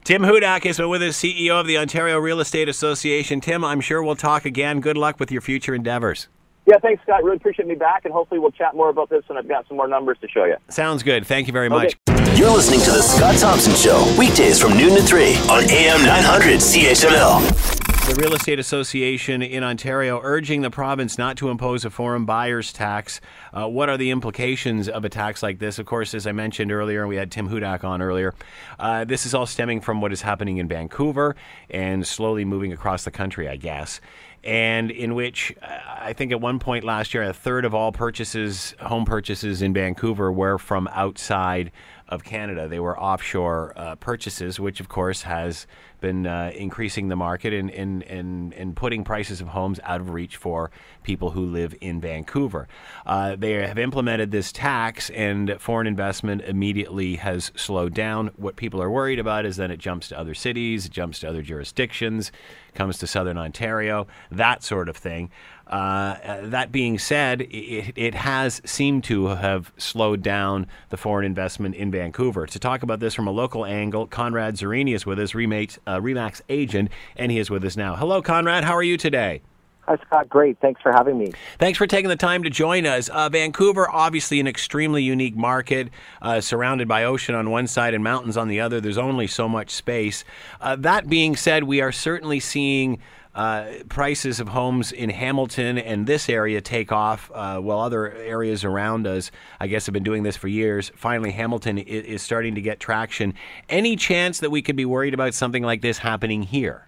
Tim 0.04 0.24
Hudak 0.24 0.66
is 0.66 0.80
with 0.80 1.02
us, 1.02 1.18
CEO 1.18 1.62
of 1.62 1.66
the 1.66 1.78
Ontario 1.78 2.20
Real 2.20 2.42
Estate 2.42 2.68
Association. 2.68 3.40
Tim, 3.40 3.64
I'm 3.64 3.80
sure 3.80 4.04
we'll 4.04 4.18
talk 4.18 4.44
again. 4.44 4.82
Good 4.82 4.98
luck 4.98 5.18
with 5.18 5.32
your 5.32 5.40
future 5.40 5.74
endeavors. 5.74 6.28
Yeah, 6.66 6.78
thanks, 6.82 7.02
Scott. 7.04 7.24
Really 7.24 7.38
appreciate 7.38 7.70
me 7.70 7.76
back, 7.76 8.04
and 8.04 8.14
hopefully 8.14 8.40
we'll 8.40 8.52
chat 8.52 8.76
more 8.76 8.90
about 8.90 9.10
this 9.10 9.24
when 9.28 9.38
I've 9.38 9.48
got 9.48 9.66
some 9.70 9.78
more 9.78 9.88
numbers 9.88 10.18
to 10.20 10.28
show 10.28 10.44
you. 10.44 10.58
Sounds 10.68 11.04
good. 11.04 11.26
Thank 11.26 11.48
you 11.48 11.54
very 11.54 11.70
much. 11.70 11.96
You're 12.36 12.52
listening 12.52 12.82
to 12.82 12.92
The 12.92 13.02
Scott 13.02 13.38
Thompson 13.38 13.76
Show, 13.76 14.16
weekdays 14.20 14.60
from 14.60 14.78
noon 14.78 14.96
to 14.96 15.02
3 15.02 15.36
on 15.50 15.64
AM 15.70 16.06
900 16.06 16.60
CHML. 16.60 17.83
The 18.06 18.16
Real 18.16 18.34
Estate 18.34 18.60
Association 18.60 19.42
in 19.42 19.64
Ontario 19.64 20.20
urging 20.22 20.62
the 20.62 20.70
province 20.70 21.18
not 21.18 21.38
to 21.38 21.50
impose 21.50 21.86
a 21.86 21.90
foreign 21.90 22.26
buyer's 22.26 22.74
tax. 22.74 23.22
Uh, 23.54 23.66
what 23.68 23.88
are 23.88 23.98
the 23.98 24.12
implications 24.12 24.90
of 24.90 25.06
a 25.06 25.10
tax 25.10 25.42
like 25.42 25.60
this? 25.60 25.80
Of 25.80 25.86
course, 25.86 26.14
as 26.14 26.28
I 26.28 26.34
mentioned 26.34 26.72
earlier, 26.72 27.08
we 27.08 27.16
had 27.16 27.32
Tim 27.32 27.48
Hudak 27.48 27.86
on 27.86 28.02
earlier. 28.02 28.34
Uh, 28.78 29.06
this 29.06 29.26
is 29.26 29.34
all 29.34 29.46
stemming 29.46 29.80
from 29.80 30.02
what 30.02 30.12
is 30.12 30.22
happening 30.22 30.58
in 30.58 30.68
Vancouver 30.68 31.38
and 31.70 32.06
slowly 32.06 32.44
moving 32.44 32.74
across 32.74 33.06
the 33.06 33.12
country, 33.12 33.48
I 33.48 33.56
guess. 33.56 34.02
And 34.44 34.92
in 34.92 35.16
which 35.16 35.56
uh, 35.62 35.80
I 35.88 36.12
think 36.12 36.34
at 36.34 36.42
one 36.42 36.60
point 36.60 36.84
last 36.84 37.14
year, 37.14 37.24
a 37.24 37.34
third 37.34 37.64
of 37.64 37.74
all 37.74 37.94
purchases, 37.94 38.76
home 38.82 39.06
purchases 39.06 39.62
in 39.62 39.74
Vancouver, 39.74 40.30
were 40.30 40.58
from 40.58 40.90
outside 40.92 41.72
of 42.10 42.26
Canada. 42.26 42.68
They 42.68 42.82
were 42.82 43.00
offshore 43.00 43.74
uh, 43.78 43.96
purchases, 43.96 44.60
which 44.60 44.82
of 44.82 44.90
course 44.90 45.22
has 45.22 45.66
been 46.04 46.28
uh, 46.28 46.52
increasing 46.54 47.08
the 47.08 47.16
market 47.16 47.54
and, 47.54 47.72
and, 47.72 48.04
and, 48.04 48.54
and 48.54 48.76
putting 48.76 49.06
prices 49.06 49.40
of 49.40 49.48
homes 49.48 49.80
out 49.84 50.02
of 50.02 50.10
reach 50.10 50.36
for 50.36 50.70
people 51.02 51.32
who 51.32 51.46
live 51.46 51.74
in 51.80 52.02
Vancouver. 52.02 52.68
Uh, 53.06 53.38
they 53.38 53.54
have 53.54 53.80
implemented 53.80 54.30
this 54.30 54.52
tax, 54.52 55.10
and 55.12 55.56
foreign 55.60 55.88
investment 55.88 56.42
immediately 56.42 57.16
has 57.16 57.54
slowed 57.56 57.94
down. 57.94 58.32
What 58.36 58.58
people 58.58 58.82
are 58.84 58.92
worried 58.92 59.18
about 59.18 59.46
is 59.46 59.56
then 59.56 59.72
it 59.72 59.78
jumps 59.78 60.10
to 60.10 60.20
other 60.20 60.34
cities, 60.34 60.86
it 60.86 60.92
jumps 60.92 61.20
to 61.20 61.30
other 61.30 61.42
jurisdictions, 61.42 62.34
comes 62.74 62.98
to 62.98 63.08
southern 63.08 63.38
Ontario, 63.38 64.06
that 64.30 64.62
sort 64.62 64.90
of 64.90 64.98
thing. 64.98 65.32
Uh, 65.68 66.42
that 66.42 66.72
being 66.72 67.00
said, 67.00 67.42
it, 67.42 67.94
it 67.96 68.14
has 68.14 68.62
seemed 68.66 69.04
to 69.06 69.28
have 69.28 69.72
slowed 69.78 70.22
down 70.22 70.68
the 70.90 70.98
foreign 70.98 71.26
investment 71.26 71.74
in 71.76 71.90
Vancouver. 71.90 72.46
To 72.46 72.60
talk 72.60 72.84
about 72.84 73.00
this 73.00 73.14
from 73.14 73.28
a 73.28 73.32
local 73.32 73.66
angle, 73.66 74.06
Conrad 74.06 74.56
Zurini 74.56 74.94
is 74.94 75.06
with 75.06 75.20
us, 75.20 75.32
Remax, 75.32 75.80
uh, 75.94 76.00
Remax 76.00 76.42
agent, 76.50 76.90
and 77.16 77.32
he 77.32 77.40
is 77.40 77.50
with 77.50 77.64
us 77.64 77.78
now. 77.78 77.96
Hello, 77.96 78.22
Conrad. 78.22 78.64
How 78.64 78.74
are 78.74 78.84
you 78.84 78.98
today? 78.98 79.42
Hi, 79.86 79.98
Scott. 80.08 80.30
Great. 80.30 80.58
Thanks 80.62 80.82
for 80.82 80.94
having 80.94 81.18
me. 81.18 81.34
Thanks 81.60 81.78
for 81.78 81.86
taking 81.86 82.08
the 82.08 82.16
time 82.16 82.44
to 82.44 82.50
join 82.50 82.86
us. 82.86 83.10
Uh, 83.10 83.28
Vancouver, 83.28 83.90
obviously 83.92 84.40
an 84.40 84.48
extremely 84.48 85.04
unique 85.04 85.36
market, 85.36 85.90
uh, 86.22 86.40
surrounded 86.40 86.88
by 86.88 87.04
ocean 87.04 87.36
on 87.36 87.50
one 87.50 87.68
side 87.68 87.94
and 87.94 88.02
mountains 88.02 88.38
on 88.38 88.48
the 88.48 88.62
other. 88.62 88.80
There's 88.80 88.98
only 88.98 89.28
so 89.28 89.50
much 89.50 89.72
space. 89.72 90.24
Uh, 90.62 90.78
that 90.78 91.10
being 91.10 91.36
said, 91.36 91.66
we 91.66 91.82
are 91.82 91.92
certainly 91.92 92.40
seeing 92.40 93.00
uh, 93.36 93.66
prices 93.90 94.40
of 94.40 94.50
homes 94.50 94.92
in 94.92 95.10
Hamilton 95.10 95.78
and 95.78 96.06
this 96.06 96.30
area 96.30 96.62
take 96.62 96.92
off, 96.92 97.32
uh, 97.34 97.60
while 97.60 97.80
other 97.80 98.12
areas 98.14 98.64
around 98.64 99.08
us, 99.08 99.32
I 99.60 99.68
guess, 99.68 99.86
have 99.88 99.94
been 99.94 100.04
doing 100.04 100.24
this 100.24 100.38
for 100.38 100.48
years. 100.48 100.92
Finally, 100.96 101.32
Hamilton 101.32 101.78
is, 101.80 102.06
is 102.06 102.22
starting 102.22 102.56
to 102.56 102.62
get 102.62 102.80
traction. 102.80 103.34
Any 103.70 103.96
chance 103.96 104.40
that 104.40 104.52
we 104.52 104.62
could 104.62 104.76
be 104.76 104.86
worried 104.86 105.14
about 105.14 105.34
something 105.34 105.64
like 105.64 105.82
this 105.82 105.98
happening 105.98 106.44
here? 106.44 106.88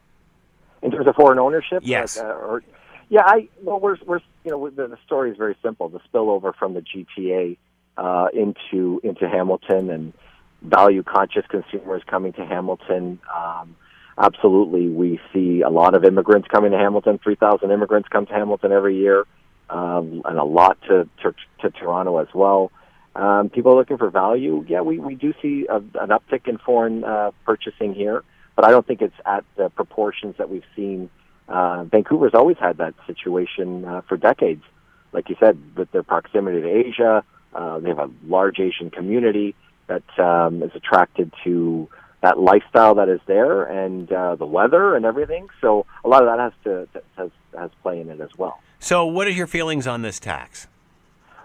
In 0.82 0.92
terms 0.92 1.08
of 1.08 1.16
foreign 1.16 1.40
ownership, 1.40 1.82
Yes. 1.84 2.18
like, 2.18 2.26
uh, 2.28 2.30
or 2.30 2.64
yeah, 3.10 3.24
I 3.26 3.48
well, 3.62 3.80
we're 3.80 3.98
we're 4.06 4.20
you 4.44 4.52
know 4.52 4.70
the, 4.70 4.88
the 4.88 4.98
story 5.06 5.32
is 5.32 5.38
very 5.38 5.56
simple. 5.64 5.90
The 5.90 6.00
spillover 6.12 6.54
from 6.56 6.74
the 6.74 6.82
GTA 6.82 7.58
uh, 7.98 8.28
into 8.34 9.00
into 9.04 9.28
Hamilton 9.28 9.90
and 9.90 10.14
value 10.62 11.04
conscious 11.04 11.46
consumers 11.48 12.02
coming 12.08 12.34
to 12.34 12.46
Hamilton. 12.46 13.20
Um, 13.36 13.76
absolutely, 14.18 14.88
we 14.88 15.20
see 15.34 15.62
a 15.62 15.70
lot 15.70 15.96
of 15.96 16.04
immigrants 16.04 16.48
coming 16.48 16.72
to 16.72 16.78
Hamilton. 16.78 17.20
Three 17.24 17.36
thousand 17.36 17.72
immigrants 17.72 18.10
come 18.10 18.26
to 18.26 18.34
Hamilton 18.34 18.72
every 18.72 18.98
year, 18.98 19.26
um, 19.70 20.22
and 20.26 20.38
a 20.38 20.44
lot 20.44 20.78
to, 20.88 21.08
to 21.24 21.34
to 21.62 21.70
Toronto 21.72 22.18
as 22.18 22.28
well. 22.34 22.72
Um, 23.16 23.50
people 23.50 23.72
are 23.72 23.76
looking 23.76 23.98
for 23.98 24.10
value. 24.10 24.66
Yeah, 24.68 24.82
we, 24.82 25.00
we 25.00 25.16
do 25.16 25.34
see 25.42 25.68
a, 25.70 25.78
an 25.78 26.10
uptick 26.10 26.48
in 26.48 26.58
foreign 26.58 27.06
uh, 27.06 27.32
purchasing 27.46 27.94
here, 27.94 28.24
but 28.56 28.66
I 28.66 28.72
don't 28.72 28.86
think 28.86 29.02
it's 29.02 29.16
at 29.26 29.46
the 29.56 29.70
proportions 29.70 30.36
that 30.38 30.50
we've 30.50 30.66
seen. 30.76 31.10
Uh, 31.48 31.86
Vancouver's 31.86 32.34
always 32.34 32.58
had 32.58 32.78
that 32.80 32.94
situation 33.08 33.86
uh, 33.86 34.02
for 34.02 34.18
decades. 34.18 34.64
Like 35.14 35.30
you 35.30 35.38
said, 35.40 35.58
with 35.78 35.90
their 35.92 36.04
proximity 36.04 36.62
to 36.62 36.68
Asia, 36.68 37.24
uh, 37.54 37.80
they 37.80 37.88
have 37.88 38.00
a 38.00 38.10
large 38.28 38.60
Asian 38.60 38.90
community 38.90 39.56
that 39.88 40.04
um, 40.20 40.62
is 40.62 40.72
attracted 40.76 41.32
to 41.46 41.88
that 42.26 42.40
lifestyle 42.40 42.96
that 42.96 43.08
is 43.08 43.20
there 43.28 43.64
and 43.64 44.12
uh, 44.12 44.36
the 44.36 44.48
weather 44.48 44.96
and 44.96 45.06
everything. 45.06 45.48
So 45.62 45.86
a 46.04 46.10
lot 46.10 46.24
of 46.24 46.30
that 46.30 46.40
has 46.40 46.54
to 46.64 46.88
has 47.18 47.30
has 47.58 47.70
play 47.84 48.00
in 48.02 48.10
it 48.10 48.20
as 48.20 48.36
well. 48.38 48.60
So, 48.80 49.06
what 49.06 49.28
are 49.28 49.32
your 49.32 49.48
feelings 49.48 49.88
on 49.88 50.02
this 50.02 50.20
tax? 50.20 50.68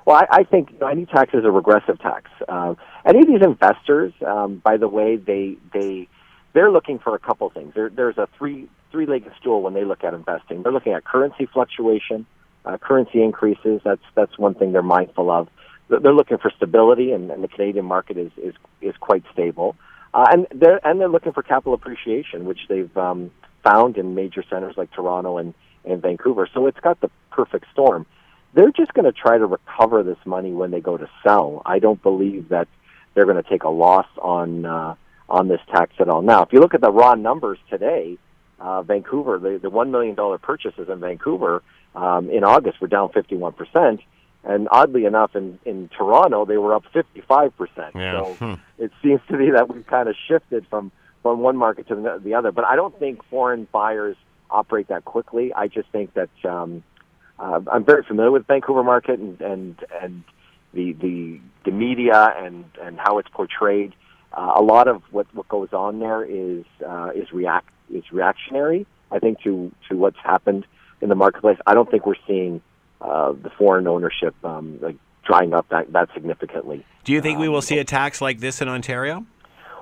Well, 0.07 0.17
I, 0.17 0.41
I 0.41 0.43
think 0.45 0.73
you 0.73 0.79
know, 0.79 0.87
any 0.87 1.07
tax 1.07 1.35
is 1.35 1.45
a 1.45 1.51
regressive 1.51 1.99
tax. 2.01 2.31
Uh, 2.49 2.75
any 3.05 3.21
of 3.21 3.27
these 3.27 3.43
investors, 3.43 4.13
um, 4.27 4.57
by 4.65 4.79
the 4.79 4.89
way, 4.89 5.17
they 5.17 5.57
they 5.73 6.09
they're 6.55 6.71
looking 6.71 6.99
for 6.99 7.15
a 7.15 7.19
couple 7.19 7.49
things. 7.51 7.75
There, 7.75 7.91
there's 7.91 8.17
a 8.17 8.27
three 8.39 8.69
three 8.91 9.07
legged 9.07 9.33
stool 9.39 9.63
when 9.63 9.75
they 9.75 9.85
look 9.85 10.03
at 10.03 10.15
investing. 10.15 10.63
They're 10.63 10.73
looking 10.73 10.95
at 10.95 11.05
currency 11.05 11.47
fluctuation, 11.47 12.27
uh, 12.65 12.79
currency 12.79 13.23
increases. 13.23 13.83
That's 13.85 14.03
that's 14.15 14.39
one 14.39 14.55
thing 14.55 14.73
they're 14.73 14.83
mindful 14.83 15.31
of. 15.31 15.49
They're 15.89 16.01
they're 16.01 16.15
looking 16.15 16.39
for 16.39 16.51
stability, 16.57 17.13
and, 17.13 17.31
and 17.31 17.45
the 17.45 17.49
Canadian 17.49 17.85
market 17.85 18.17
is 18.17 18.33
is 18.39 18.55
is 18.81 18.97
quite 18.99 19.25
stable. 19.33 19.77
Uh, 19.79 19.90
and 20.15 20.47
they're 20.53 20.85
and 20.87 21.01
they're 21.01 21.09
looking 21.09 21.33
for 21.33 21.43
capital 21.43 21.75
appreciation, 21.75 22.45
which 22.45 22.61
they've 22.69 22.95
um, 22.97 23.31
found 23.63 23.97
in 23.97 24.15
major 24.15 24.43
centers 24.51 24.77
like 24.77 24.91
Toronto 24.93 25.39
and, 25.39 25.55
and 25.85 26.03
Vancouver. 26.03 26.49
So 26.53 26.67
it's 26.67 26.81
got 26.81 27.01
the 27.01 27.11
perfect 27.31 27.67
storm. 27.73 28.07
They're 28.55 28.73
just 28.73 28.93
going 28.95 29.05
to 29.05 29.13
try 29.13 29.39
to 29.39 29.47
recover 29.47 30.03
this 30.03 30.19
money 30.25 30.51
when 30.53 30.73
they 30.73 30.81
go 30.81 30.97
to 30.97 31.09
sell. 31.23 31.63
I 31.65 31.79
don't 31.79 32.03
believe 32.03 32.49
that 32.49 32.67
they're 33.15 33.27
going 33.27 33.43
to 33.43 33.49
take 33.49 33.63
a 33.63 33.69
loss 33.69 34.07
on 34.21 34.67
uh, 34.67 34.95
on 35.29 35.47
this 35.47 35.61
tax 35.71 35.93
at 36.01 36.09
all. 36.09 36.23
Now, 36.23 36.43
if 36.43 36.53
you 36.53 36.59
look 36.59 36.75
at 36.75 36.81
the 36.81 36.91
raw 36.91 37.15
numbers 37.15 37.59
today, 37.69 38.19
uh, 38.59 38.83
Vancouver, 38.83 39.39
the, 39.39 39.59
the 39.63 39.71
one 39.71 39.93
million 39.93 40.17
dollar 40.17 40.39
purchases 40.39 40.89
in 40.89 40.99
Vancouver 40.99 41.63
um, 41.95 42.31
in 42.31 42.43
August 42.43 42.81
were 42.81 42.89
down 42.89 43.11
fifty 43.11 43.37
one 43.37 43.53
percent, 43.53 44.01
and 44.45 44.69
oddly 44.71 45.05
enough, 45.05 45.37
in 45.37 45.59
in 45.65 45.89
Toronto 45.97 46.45
they 46.45 46.57
were 46.57 46.75
up 46.75 46.85
fifty 46.93 47.21
five 47.21 47.57
percent. 47.57 47.95
Yeah. 47.95 48.13
So 48.13 48.35
Hmm. 48.39 48.55
it 48.79 48.91
seems 49.03 49.21
to 49.29 49.37
be 49.37 49.51
that 49.51 49.73
we've 49.73 49.87
kind 49.87 50.09
of 50.09 50.17
shifted 50.29 50.67
from 50.69 50.93
from 51.23 51.41
one 51.41 51.57
market 51.57 51.89
to 51.89 51.95
the, 51.95 52.21
the 52.23 52.35
other. 52.35 52.51
But 52.51 52.65
I 52.65 52.77
don't 52.77 52.99
think 52.99 53.25
foreign 53.27 53.69
buyers 53.71 54.17
operate 54.51 54.89
that 54.89 55.05
quickly. 55.05 55.53
I 55.55 55.69
just 55.69 55.89
think 55.91 56.15
that 56.15 56.31
um, 56.45 56.83
uh, 57.39 57.61
I'm 57.71 57.85
very 57.85 58.03
familiar 58.03 58.31
with 58.31 58.47
Vancouver 58.47 58.83
market 58.83 59.19
and 59.21 59.41
and 59.41 59.85
and 60.01 60.25
the 60.73 60.93
the 60.93 61.41
the 61.65 61.71
media 61.71 62.35
and 62.37 62.65
and 62.81 62.99
how 62.99 63.19
it's 63.19 63.29
portrayed. 63.29 63.95
Uh, 64.33 64.53
a 64.57 64.63
lot 64.63 64.89
of 64.89 65.03
what 65.11 65.27
what 65.35 65.49
goes 65.49 65.73
on 65.73 65.99
there 65.99 66.25
is 66.25 66.65
uh, 66.87 67.11
is 67.15 67.31
react 67.33 67.69
is 67.93 68.05
reactionary. 68.13 68.87
I 69.11 69.19
think 69.19 69.41
to 69.43 69.73
to 69.89 69.97
what's 69.97 70.19
happened 70.23 70.67
in 71.01 71.09
the 71.09 71.15
marketplace. 71.15 71.59
I 71.67 71.75
don't 71.75 71.91
think 71.91 72.07
we're 72.07 72.15
seeing 72.27 72.63
uh, 73.01 73.33
the 73.33 73.51
foreign 73.59 73.87
ownership 73.87 74.35
um, 74.45 74.79
like 74.81 74.97
drying 75.25 75.55
up 75.55 75.69
that, 75.71 75.93
that 75.93 76.09
significantly. 76.15 76.85
Do 77.05 77.13
you 77.13 77.21
think 77.21 77.39
we 77.39 77.49
will 77.49 77.63
see 77.63 77.79
a 77.79 77.85
tax 77.85 78.21
like 78.21 78.41
this 78.41 78.61
in 78.61 78.69
Ontario? 78.69 79.27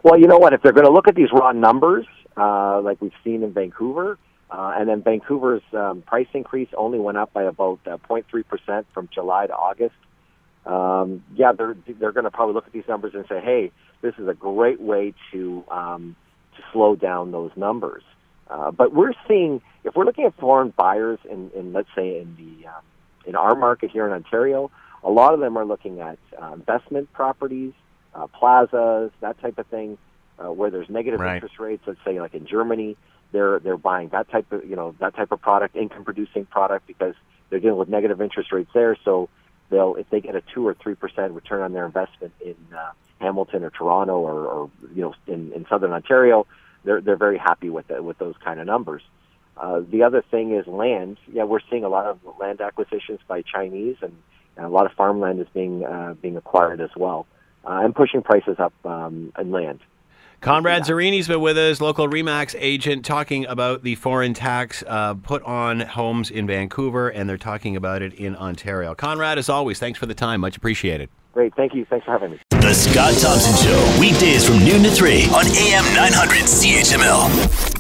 Well, 0.03 0.19
you 0.19 0.27
know 0.27 0.39
what? 0.39 0.53
If 0.53 0.63
they're 0.63 0.73
going 0.73 0.87
to 0.87 0.93
look 0.93 1.09
at 1.09 1.15
these 1.15 1.33
raw 1.33 1.53
numbers, 1.53 2.07
uh, 2.37 2.81
like 2.81 3.01
we've 3.01 3.13
seen 3.25 3.43
in 3.43 3.53
Vancouver, 3.53 4.19
uh, 4.51 4.75
and 4.77 4.89
then 4.89 5.03
Vancouver's 5.03 5.63
um, 5.73 6.03
price 6.03 6.29
increase 6.33 6.69
only 6.77 6.99
went 6.99 7.19
up 7.19 7.33
by 7.33 7.43
about 7.43 7.81
uh, 7.87 7.99
0.3 8.09 8.47
percent 8.47 8.87
from 8.95 9.09
July 9.13 9.47
to 9.47 9.53
August. 9.55 9.97
Um, 10.65 11.25
yeah, 11.35 11.53
they're 11.53 11.77
they're 11.99 12.13
going 12.13 12.25
to 12.25 12.31
probably 12.31 12.55
look 12.55 12.67
at 12.67 12.73
these 12.73 12.89
numbers 12.89 13.15
and 13.15 13.25
say, 13.29 13.41
"Hey, 13.41 13.73
this 14.01 14.15
is 14.19 14.29
a 14.29 14.35
great 14.35 14.81
way 14.81 15.15
to 15.33 15.65
um, 15.71 16.17
to 16.57 16.63
slow 16.73 16.95
down 16.95 17.33
those 17.33 17.51
numbers." 17.57 18.03
Uh, 18.49 18.71
but 18.71 18.95
we're 18.95 19.13
seeing 19.27 19.61
if 19.85 19.95
we're 19.95 20.05
looking 20.05 20.25
at 20.25 20.37
foreign 20.39 20.73
buyers 20.77 21.19
in, 21.31 21.51
in 21.55 21.73
let's 21.73 21.89
say 21.95 22.21
in 22.21 22.37
the 22.37 22.69
uh, 22.69 22.81
in 23.29 23.37
our 23.37 23.55
market 23.55 23.91
here 23.91 24.07
in 24.07 24.13
Ontario, 24.13 24.71
a 25.05 25.11
lot 25.11 25.35
of 25.35 25.41
them 25.41 25.57
are 25.57 25.65
looking 25.65 26.01
at 26.01 26.19
uh, 26.41 26.53
investment 26.55 27.13
properties, 27.13 27.73
uh, 28.15 28.27
plazas, 28.27 29.13
that 29.21 29.39
type 29.41 29.59
of 29.59 29.67
thing, 29.67 29.99
uh, 30.39 30.51
where 30.51 30.71
there's 30.71 30.89
negative 30.89 31.21
Right. 31.21 31.35
interest 31.35 31.59
rates. 31.61 31.83
Let's 31.87 32.01
say 32.05 32.21
like 32.21 32.35
in 32.35 32.47
Germany, 32.47 32.97
they're 33.33 33.59
they're 33.59 33.77
buying 33.77 34.09
that 34.09 34.31
type 34.31 34.51
of 34.51 34.65
you 34.65 34.75
know 34.75 34.95
that 34.99 35.15
type 35.15 35.31
of 35.31 35.41
product, 35.41 35.77
income 35.77 36.05
producing 36.05 36.47
product, 36.47 36.87
because 36.87 37.15
they're 37.51 37.61
dealing 37.61 37.79
with 37.79 37.89
negative 37.89 38.21
interest 38.21 38.51
rates 38.51 38.71
there. 38.73 38.97
So 39.05 39.29
they'll 39.71 39.95
if 39.97 40.09
they 40.11 40.21
get 40.21 40.35
a 40.35 40.43
two 40.55 40.67
or 40.67 40.75
three 40.75 40.95
percent 40.95 41.33
return 41.35 41.63
on 41.63 41.73
their 41.75 41.85
investment 41.85 42.33
in 42.41 42.57
uh, 42.75 42.93
Hamilton 43.21 43.65
or 43.65 43.71
Toronto 43.71 44.19
or, 44.19 44.47
or 44.47 44.71
you 44.95 45.03
know 45.03 45.15
in, 45.27 45.53
in 45.53 45.67
Southern 45.69 45.93
Ontario, 45.93 46.47
they're 46.85 47.01
they're 47.01 47.17
very 47.17 47.39
happy 47.39 47.69
with 47.69 47.91
it, 47.91 48.03
with 48.03 48.19
those 48.19 48.35
kind 48.43 48.59
of 48.59 48.67
numbers. 48.67 49.03
Uh, 49.59 49.81
the 49.91 50.03
other 50.03 50.23
thing 50.31 50.55
is 50.55 50.67
land. 50.67 51.19
Yeah, 51.33 51.45
we're 51.45 51.61
seeing 51.69 51.85
a 51.85 51.89
lot 51.89 52.07
of 52.07 52.21
land 52.39 52.61
acquisitions 52.61 53.21
by 53.27 53.43
Chinese, 53.43 53.97
and, 54.03 54.17
and 54.57 54.67
a 54.67 54.69
lot 54.69 54.87
of 54.87 54.93
farmland 54.93 55.41
is 55.41 55.49
being 55.53 55.85
uh, 55.85 56.15
being 56.21 56.37
acquired 56.37 56.81
as 56.81 56.91
well, 56.97 57.27
uh, 57.65 57.81
and 57.83 57.95
pushing 57.95 58.23
prices 58.23 58.57
up 58.59 58.73
um, 58.85 59.33
in 59.39 59.51
land. 59.51 59.81
Conrad 60.41 60.85
Zurini's 60.85 61.27
been 61.27 61.41
with 61.41 61.59
us, 61.59 61.81
local 61.81 62.07
Remax 62.07 62.55
agent, 62.57 63.05
talking 63.05 63.45
about 63.47 63.83
the 63.83 63.97
foreign 63.97 64.35
tax 64.35 64.85
uh, 64.87 65.15
put 65.15 65.43
on 65.43 65.81
homes 65.81 66.31
in 66.31 66.47
Vancouver, 66.47 67.09
and 67.09 67.29
they're 67.29 67.37
talking 67.37 67.75
about 67.75 68.03
it 68.03 68.15
in 68.15 68.37
Ontario. 68.37 68.95
Conrad, 68.95 69.39
as 69.39 69.49
always, 69.49 69.81
thanks 69.81 69.99
for 69.99 70.07
the 70.07 70.15
time. 70.15 70.41
Much 70.41 70.57
appreciated. 70.57 71.09
Great, 71.33 71.55
thank 71.57 71.75
you. 71.75 71.85
Thanks 71.85 72.05
for 72.05 72.13
having 72.13 72.31
me. 72.31 72.39
The 72.51 72.73
Scott 72.73 73.15
Thompson 73.21 73.67
Show, 73.67 74.01
weekdays 74.01 74.47
from 74.47 74.61
noon 74.61 74.85
to 74.85 74.91
3 74.91 75.25
on 75.25 75.47
AM 75.47 75.85
900 75.95 76.45
CHML. 76.45 77.78